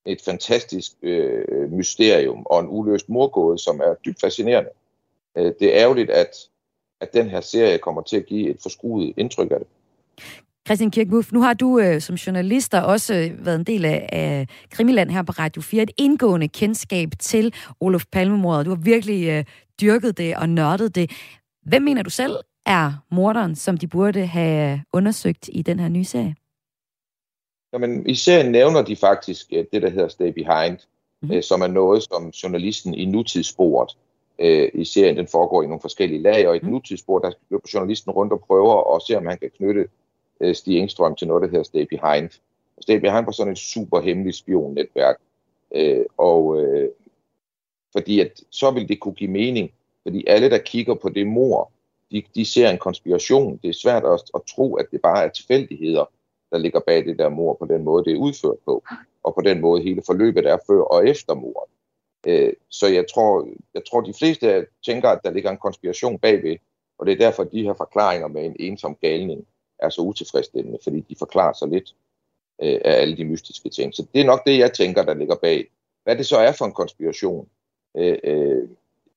et 0.06 0.20
fantastisk 0.24 0.92
øh, 1.02 1.72
mysterium 1.72 2.46
og 2.46 2.60
en 2.60 2.66
uløst 2.68 3.08
morgåde, 3.08 3.58
som 3.58 3.80
er 3.80 3.94
dybt 4.04 4.20
fascinerende. 4.20 4.70
Øh, 5.36 5.52
det 5.60 5.62
er 5.62 5.82
ærgerligt, 5.82 6.10
at, 6.10 6.36
at 7.00 7.12
den 7.12 7.30
her 7.30 7.40
serie 7.40 7.78
kommer 7.78 8.02
til 8.02 8.16
at 8.16 8.26
give 8.26 8.50
et 8.50 8.56
forskruet 8.62 9.14
indtryk 9.16 9.50
af 9.50 9.58
det. 9.58 9.66
Christian 10.66 10.90
Kirkmuff, 10.90 11.32
nu 11.32 11.42
har 11.42 11.54
du 11.54 11.78
øh, 11.78 12.00
som 12.00 12.14
journalist 12.14 12.74
også 12.74 13.14
øh, 13.14 13.46
været 13.46 13.58
en 13.58 13.64
del 13.64 13.84
af, 13.84 14.08
af 14.12 14.46
Krimiland 14.70 15.10
her 15.10 15.22
på 15.22 15.32
Radio 15.32 15.62
4, 15.62 15.82
et 15.82 15.90
indgående 15.98 16.48
kendskab 16.48 17.08
til 17.18 17.54
Olof 17.80 18.04
Palmemordet. 18.12 18.66
Du 18.66 18.70
har 18.70 18.76
virkelig 18.82 19.28
øh, 19.28 19.44
dyrket 19.80 20.18
det 20.18 20.36
og 20.36 20.48
nørdet 20.48 20.94
det. 20.94 21.10
Hvem 21.66 21.82
mener 21.82 22.02
du 22.02 22.10
selv 22.10 22.36
er 22.66 22.92
morderen, 23.10 23.56
som 23.56 23.76
de 23.76 23.86
burde 23.86 24.26
have 24.26 24.82
undersøgt 24.92 25.50
i 25.52 25.62
den 25.62 25.80
her 25.80 25.88
nye 25.88 26.04
serie? 26.04 26.34
Jamen, 27.72 28.06
i 28.06 28.14
serien 28.14 28.52
nævner 28.52 28.82
de 28.82 28.96
faktisk 28.96 29.46
uh, 29.52 29.64
det, 29.72 29.82
der 29.82 29.90
hedder 29.90 30.08
Stay 30.08 30.28
Behind, 30.28 30.78
mm. 31.22 31.30
uh, 31.30 31.40
som 31.42 31.60
er 31.60 31.66
noget, 31.66 32.02
som 32.02 32.28
journalisten 32.28 32.94
i 32.94 33.04
nutidssporet 33.04 33.96
uh, 34.38 34.80
i 34.80 34.84
serien, 34.84 35.16
den 35.16 35.26
foregår 35.26 35.62
i 35.62 35.66
nogle 35.66 35.80
forskellige 35.80 36.22
lag, 36.22 36.48
og 36.48 36.56
i 36.56 36.60
mm. 36.62 36.68
nutidssporet, 36.68 37.22
der 37.22 37.32
løber 37.50 37.70
journalisten 37.74 38.12
rundt 38.12 38.32
og 38.32 38.40
prøver 38.40 38.96
at 38.96 39.02
se, 39.02 39.16
om 39.16 39.26
han 39.26 39.38
kan 39.38 39.50
knytte 39.56 39.88
uh, 40.40 40.52
Stig 40.52 40.78
Engstrøm 40.78 41.14
til 41.14 41.28
noget, 41.28 41.42
der 41.42 41.48
hedder 41.48 41.64
Stay 41.64 41.86
Behind. 41.86 42.30
Og 42.76 42.82
Stay 42.82 42.96
Behind 42.96 43.24
var 43.24 43.32
sådan 43.32 43.52
et 43.52 43.58
super 43.58 44.00
hemmeligt 44.00 44.36
spionnetværk, 44.36 45.16
uh, 45.70 46.04
og 46.16 46.46
uh, 46.46 46.84
fordi 47.92 48.20
at 48.20 48.40
så 48.50 48.70
vil 48.70 48.88
det 48.88 49.00
kunne 49.00 49.14
give 49.14 49.30
mening, 49.30 49.72
fordi 50.02 50.24
alle, 50.26 50.50
der 50.50 50.58
kigger 50.58 50.94
på 50.94 51.08
det 51.08 51.26
mor, 51.26 51.70
de, 52.10 52.22
de 52.34 52.44
ser 52.44 52.70
en 52.70 52.78
konspiration. 52.78 53.60
Det 53.62 53.68
er 53.68 53.72
svært 53.72 54.04
at, 54.04 54.22
at 54.34 54.40
tro, 54.54 54.74
at 54.74 54.86
det 54.90 55.00
bare 55.02 55.24
er 55.24 55.28
tilfældigheder, 55.28 56.10
der 56.50 56.58
ligger 56.58 56.80
bag 56.80 57.04
det 57.04 57.18
der 57.18 57.28
mor 57.28 57.54
på 57.54 57.66
den 57.66 57.84
måde, 57.84 58.04
det 58.04 58.12
er 58.12 58.18
udført 58.18 58.58
på, 58.64 58.84
og 59.22 59.34
på 59.34 59.40
den 59.40 59.60
måde 59.60 59.82
hele 59.82 60.02
forløbet 60.06 60.46
er 60.46 60.58
før 60.66 60.82
og 60.82 61.08
efter 61.08 61.34
mordet. 61.34 61.72
Øh, 62.26 62.52
så 62.68 62.86
jeg 62.86 63.04
tror, 63.14 63.48
jeg 63.74 63.82
tror, 63.90 64.00
de 64.00 64.14
fleste 64.18 64.66
tænker, 64.86 65.08
at 65.08 65.20
der 65.24 65.30
ligger 65.30 65.50
en 65.50 65.56
konspiration 65.56 66.18
bagved, 66.18 66.56
og 66.98 67.06
det 67.06 67.12
er 67.12 67.18
derfor, 67.18 67.42
at 67.42 67.52
de 67.52 67.62
her 67.62 67.74
forklaringer 67.74 68.28
med 68.28 68.44
en 68.44 68.56
ensom 68.58 68.96
galning 69.02 69.46
er 69.78 69.88
så 69.88 70.02
utilfredsstillende, 70.02 70.78
fordi 70.82 71.00
de 71.00 71.16
forklarer 71.18 71.52
sig 71.52 71.68
lidt 71.68 71.94
øh, 72.62 72.80
af 72.84 73.00
alle 73.00 73.16
de 73.16 73.24
mystiske 73.24 73.68
ting. 73.68 73.94
Så 73.94 74.06
det 74.14 74.20
er 74.20 74.24
nok 74.26 74.46
det, 74.46 74.58
jeg 74.58 74.72
tænker, 74.72 75.04
der 75.04 75.14
ligger 75.14 75.36
bag. 75.36 75.70
Hvad 76.04 76.16
det 76.16 76.26
så 76.26 76.36
er 76.36 76.52
for 76.52 76.64
en 76.64 76.72
konspiration? 76.72 77.48
Øh, 77.96 78.18
øh, 78.24 78.68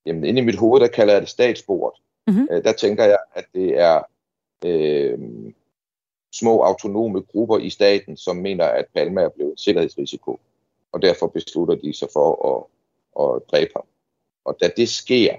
jamen, 0.06 0.24
inde 0.24 0.42
i 0.42 0.46
mit 0.46 0.56
hoved, 0.56 0.82
der 0.82 0.88
kalder 0.88 1.14
jeg 1.14 1.22
det 1.22 1.30
statsbordet. 1.30 2.02
Mm-hmm. 2.28 2.48
Øh, 2.52 2.64
der 2.64 2.74
tænker 2.74 3.04
jeg, 3.04 3.18
at 3.34 3.46
det 3.54 3.80
er 3.80 4.02
øh, 4.66 5.20
små 6.34 6.62
autonome 6.62 7.22
grupper 7.22 7.58
i 7.58 7.70
staten, 7.70 8.18
som 8.18 8.36
mener, 8.36 8.66
at 8.66 8.86
Palme 8.94 9.22
er 9.22 9.30
blevet 9.30 9.52
en 9.52 9.58
sikkerhedsrisiko, 9.58 10.40
og 10.92 11.02
derfor 11.02 11.28
beslutter 11.28 11.76
de 11.76 11.94
sig 11.94 12.08
for 12.14 12.30
at, 12.54 12.64
at 13.24 13.42
dræbe 13.52 13.72
ham. 13.76 13.86
Og 14.46 14.58
da 14.62 14.70
det 14.78 14.90
sker, 14.90 15.36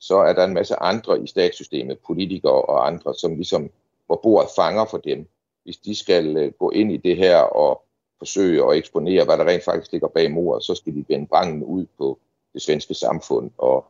så 0.00 0.16
er 0.16 0.32
der 0.32 0.44
en 0.44 0.54
masse 0.54 0.76
andre 0.76 1.22
i 1.22 1.26
statssystemet, 1.26 1.98
politikere 2.06 2.62
og 2.62 2.86
andre, 2.86 3.14
som 3.14 3.34
ligesom, 3.34 3.70
hvor 4.06 4.20
bordet 4.22 4.50
fanger 4.56 4.84
for 4.84 4.98
dem. 4.98 5.28
Hvis 5.64 5.76
de 5.76 5.94
skal 5.94 6.36
øh, 6.36 6.52
gå 6.52 6.70
ind 6.70 6.92
i 6.92 6.96
det 6.96 7.16
her 7.16 7.38
og 7.38 7.82
forsøge 8.18 8.64
at 8.64 8.76
eksponere, 8.76 9.24
hvad 9.24 9.38
der 9.38 9.44
rent 9.44 9.64
faktisk 9.64 9.92
ligger 9.92 10.08
bag 10.08 10.30
mordet, 10.30 10.64
så 10.64 10.74
skal 10.74 10.94
de 10.94 11.04
vende 11.08 11.26
brangen 11.26 11.64
ud 11.64 11.86
på 11.98 12.18
det 12.52 12.62
svenske 12.62 12.94
samfund, 12.94 13.50
og 13.58 13.84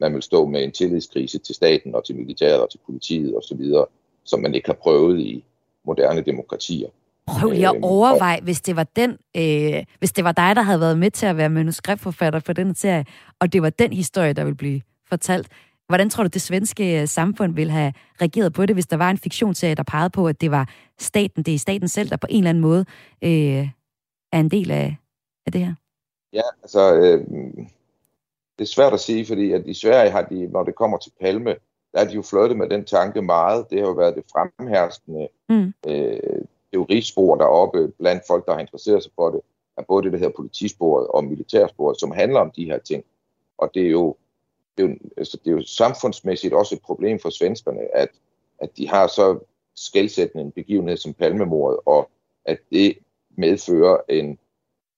man 0.00 0.14
vil 0.14 0.22
stå 0.22 0.46
med 0.46 0.64
en 0.64 0.72
tillidskrise 0.72 1.38
til 1.38 1.54
staten 1.54 1.94
og 1.94 2.04
til 2.04 2.16
militæret 2.16 2.60
og 2.60 2.70
til 2.70 2.78
politiet 2.86 3.36
osv., 3.36 3.60
som 4.24 4.40
man 4.40 4.54
ikke 4.54 4.68
har 4.68 4.78
prøvet 4.82 5.20
i 5.20 5.44
moderne 5.86 6.20
demokratier. 6.20 6.88
Prøv 7.26 7.50
lige 7.50 7.68
at 7.68 7.74
øhm, 7.74 7.84
overveje, 7.84 8.40
hvis 8.42 8.60
det 8.60 8.76
var 8.76 8.86
den, 8.96 9.10
øh, 9.36 9.84
hvis 9.98 10.12
det 10.12 10.24
var 10.24 10.32
dig, 10.32 10.56
der 10.56 10.62
havde 10.62 10.80
været 10.80 10.98
med 10.98 11.10
til 11.10 11.26
at 11.26 11.36
være 11.36 11.48
manuskriptforfatter 11.48 12.40
for 12.40 12.52
den 12.52 12.74
serie, 12.74 13.04
og 13.40 13.52
det 13.52 13.62
var 13.62 13.70
den 13.70 13.92
historie, 13.92 14.32
der 14.32 14.44
ville 14.44 14.56
blive 14.56 14.80
fortalt. 15.08 15.48
Hvordan 15.88 16.10
tror 16.10 16.24
du, 16.24 16.28
det 16.28 16.42
svenske 16.42 17.00
øh, 17.00 17.08
samfund 17.08 17.54
ville 17.54 17.72
have 17.72 17.92
reageret 18.20 18.52
på 18.52 18.66
det, 18.66 18.76
hvis 18.76 18.86
der 18.86 18.96
var 18.96 19.10
en 19.10 19.18
fiktionsserie, 19.18 19.74
der 19.74 19.82
pegede 19.82 20.10
på, 20.10 20.28
at 20.28 20.40
det 20.40 20.50
var 20.50 20.68
staten, 20.98 21.42
det 21.42 21.54
er 21.54 21.58
staten 21.58 21.88
selv, 21.88 22.10
der 22.10 22.16
på 22.16 22.26
en 22.30 22.38
eller 22.38 22.50
anden 22.50 22.62
måde 22.62 22.84
øh, 23.24 23.68
er 24.32 24.40
en 24.40 24.48
del 24.48 24.70
af, 24.70 24.96
af 25.46 25.52
det 25.52 25.60
her? 25.60 25.74
Ja, 26.32 26.42
altså, 26.62 26.94
øh, 26.94 27.26
det 28.58 28.64
er 28.64 28.72
svært 28.74 28.92
at 28.92 29.00
sige, 29.00 29.26
fordi 29.26 29.52
at 29.52 29.62
i 29.66 29.74
Sverige 29.74 30.10
har 30.10 30.22
de, 30.22 30.46
når 30.46 30.64
det 30.64 30.74
kommer 30.74 30.98
til 30.98 31.12
Palme, 31.20 31.54
der 31.92 32.00
er 32.00 32.04
de 32.04 32.14
jo 32.14 32.22
flirtet 32.22 32.56
med 32.56 32.68
den 32.68 32.84
tanke 32.84 33.22
meget. 33.22 33.66
Det 33.70 33.80
har 33.80 33.86
jo 33.86 33.92
været 33.92 34.14
det 34.14 34.24
fremherskende 34.32 35.28
mm. 35.48 35.74
øh, 35.86 36.44
teorispor 36.72 37.36
deroppe 37.36 37.88
blandt 37.88 38.22
folk, 38.26 38.46
der 38.46 38.52
har 38.52 38.60
interesseret 38.60 39.02
sig 39.02 39.12
for 39.16 39.30
det, 39.30 39.40
er 39.76 39.82
både 39.82 40.04
det, 40.04 40.12
der 40.12 40.18
hedder 40.18 40.36
politisporet 40.36 41.06
og 41.06 41.24
militærsporet, 41.24 42.00
som 42.00 42.10
handler 42.10 42.40
om 42.40 42.50
de 42.50 42.64
her 42.64 42.78
ting. 42.78 43.04
Og 43.58 43.70
det 43.74 43.86
er 43.86 43.90
jo, 43.90 44.16
det 44.76 44.84
er 44.84 44.88
jo, 44.88 44.96
altså, 45.16 45.38
det 45.44 45.50
er 45.50 45.56
jo 45.56 45.62
samfundsmæssigt 45.62 46.54
også 46.54 46.74
et 46.74 46.82
problem 46.82 47.18
for 47.18 47.30
svenskerne, 47.30 47.96
at, 47.96 48.08
at 48.58 48.76
de 48.76 48.88
har 48.88 49.06
så 49.06 49.38
skældsættende 49.76 50.44
en 50.44 50.52
begivenhed 50.52 50.96
som 50.96 51.14
palmemordet, 51.14 51.78
og 51.86 52.10
at 52.44 52.58
det 52.70 52.98
medfører 53.36 54.00
en, 54.08 54.38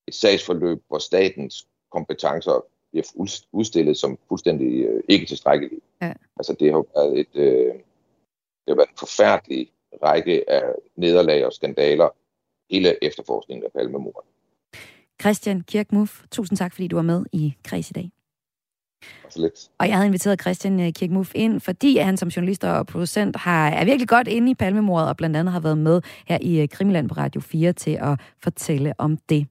et 0.07 0.14
sagsforløb, 0.14 0.82
hvor 0.88 0.99
statens 0.99 1.66
kompetencer 1.90 2.64
bliver 2.95 3.42
udstillet 3.53 3.97
som 3.97 4.18
fuldstændig 4.28 4.84
øh, 4.84 5.03
ikke 5.09 5.26
tilstrækkelige. 5.26 5.80
Ja. 6.03 6.12
Altså 6.36 6.57
det 6.61 6.72
har 6.72 6.84
været 6.95 7.18
et 7.20 7.34
øh, 7.34 7.74
det 8.64 8.68
har 8.68 8.74
været 8.74 8.88
en 8.88 8.99
forfærdelig 8.99 9.70
række 10.03 10.51
af 10.51 10.62
nederlag 10.97 11.47
og 11.47 11.53
skandaler 11.53 12.09
hele 12.70 13.05
efterforskningen 13.05 13.64
af 13.64 13.72
Palmemordet. 13.72 14.30
Christian 15.20 15.61
Kirkmuff, 15.61 16.22
tusind 16.30 16.59
tak, 16.59 16.72
fordi 16.72 16.88
du 16.88 16.97
var 16.97 17.03
med 17.03 17.24
i 17.32 17.55
Kreds 17.64 17.90
i 17.90 17.92
dag. 17.92 18.11
lidt. 19.36 19.70
Og 19.78 19.88
jeg 19.88 19.95
havde 19.97 20.07
inviteret 20.07 20.40
Christian 20.40 20.80
øh, 20.80 20.92
Kirkmuff 20.92 21.32
ind, 21.34 21.61
fordi 21.61 21.97
han 21.97 22.16
som 22.16 22.28
journalist 22.28 22.64
og 22.64 22.86
producent 22.86 23.36
har, 23.36 23.68
er 23.68 23.84
virkelig 23.84 24.09
godt 24.09 24.28
inde 24.28 24.51
i 24.51 24.55
palmemordet, 24.55 25.09
og 25.09 25.16
blandt 25.16 25.36
andet 25.36 25.53
har 25.53 25.61
været 25.61 25.78
med 25.78 26.01
her 26.26 26.38
i 26.40 26.61
øh, 26.61 26.68
Krimiland 26.68 27.09
på 27.09 27.14
Radio 27.14 27.40
4 27.40 27.72
til 27.72 27.99
at 28.01 28.20
fortælle 28.42 28.95
om 28.99 29.16
det. 29.16 29.47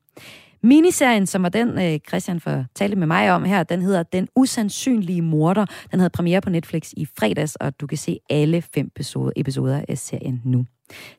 Miniserien, 0.63 1.27
som 1.27 1.43
var 1.43 1.49
den, 1.49 1.69
øh, 1.69 1.75
Christian 1.75 1.99
Christian 2.23 2.39
fortalte 2.39 2.95
med 2.95 3.07
mig 3.07 3.31
om 3.31 3.43
her, 3.43 3.63
den 3.63 3.81
hedder 3.81 4.03
Den 4.03 4.27
usandsynlige 4.35 5.21
morder. 5.21 5.65
Den 5.91 5.99
havde 5.99 6.09
premiere 6.09 6.41
på 6.41 6.49
Netflix 6.49 6.91
i 6.97 7.07
fredags, 7.19 7.55
og 7.55 7.79
du 7.81 7.87
kan 7.87 7.97
se 7.97 8.19
alle 8.29 8.61
fem 8.61 8.91
episoder 9.35 9.81
af 9.89 9.97
serien 9.97 10.41
nu. 10.45 10.65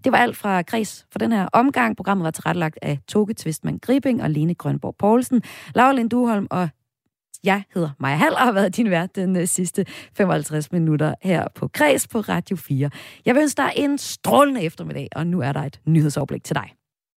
Det 0.05 0.13
var 0.13 0.19
alt 0.19 0.37
fra 0.37 0.63
Kris 0.63 1.07
for 1.13 1.19
den 1.19 1.33
her 1.33 1.49
omgang. 1.53 1.97
Programmet 1.97 2.25
var 2.25 2.31
tilrettelagt 2.31 2.79
af 2.83 2.99
Toge 3.09 3.35
Tvistmann 3.35 3.79
Gribing 3.79 4.23
og 4.23 4.31
Lene 4.31 4.55
Grønborg 4.55 4.95
Poulsen. 4.99 5.43
Laura 5.75 5.93
Linduholm 5.93 6.47
og 6.51 6.69
jeg 7.45 7.63
hedder 7.75 7.91
Maja 7.99 8.17
Hall 8.17 8.35
og 8.35 8.41
har 8.41 8.53
været 8.53 8.77
din 8.77 8.91
vært 8.91 9.17
den 9.17 9.37
øh, 9.37 9.47
sidste 9.47 9.85
55 10.17 10.73
minutter 10.73 11.15
her 11.23 11.49
på 11.55 11.69
Kreds 11.69 12.09
på 12.09 12.21
Radio 12.21 12.57
4. 12.57 12.91
Jeg 13.25 13.35
vil 13.35 13.43
ønske 13.43 13.57
dig 13.57 13.73
en 13.77 13.99
strålende 13.99 14.63
eftermiddag, 14.63 15.09
og 15.17 15.27
nu 15.27 15.41
er 15.41 15.53
der 15.53 15.61
et 15.61 15.81
nyhedsoverblik 15.87 16.45
til 16.45 16.57
dig. 16.57 16.71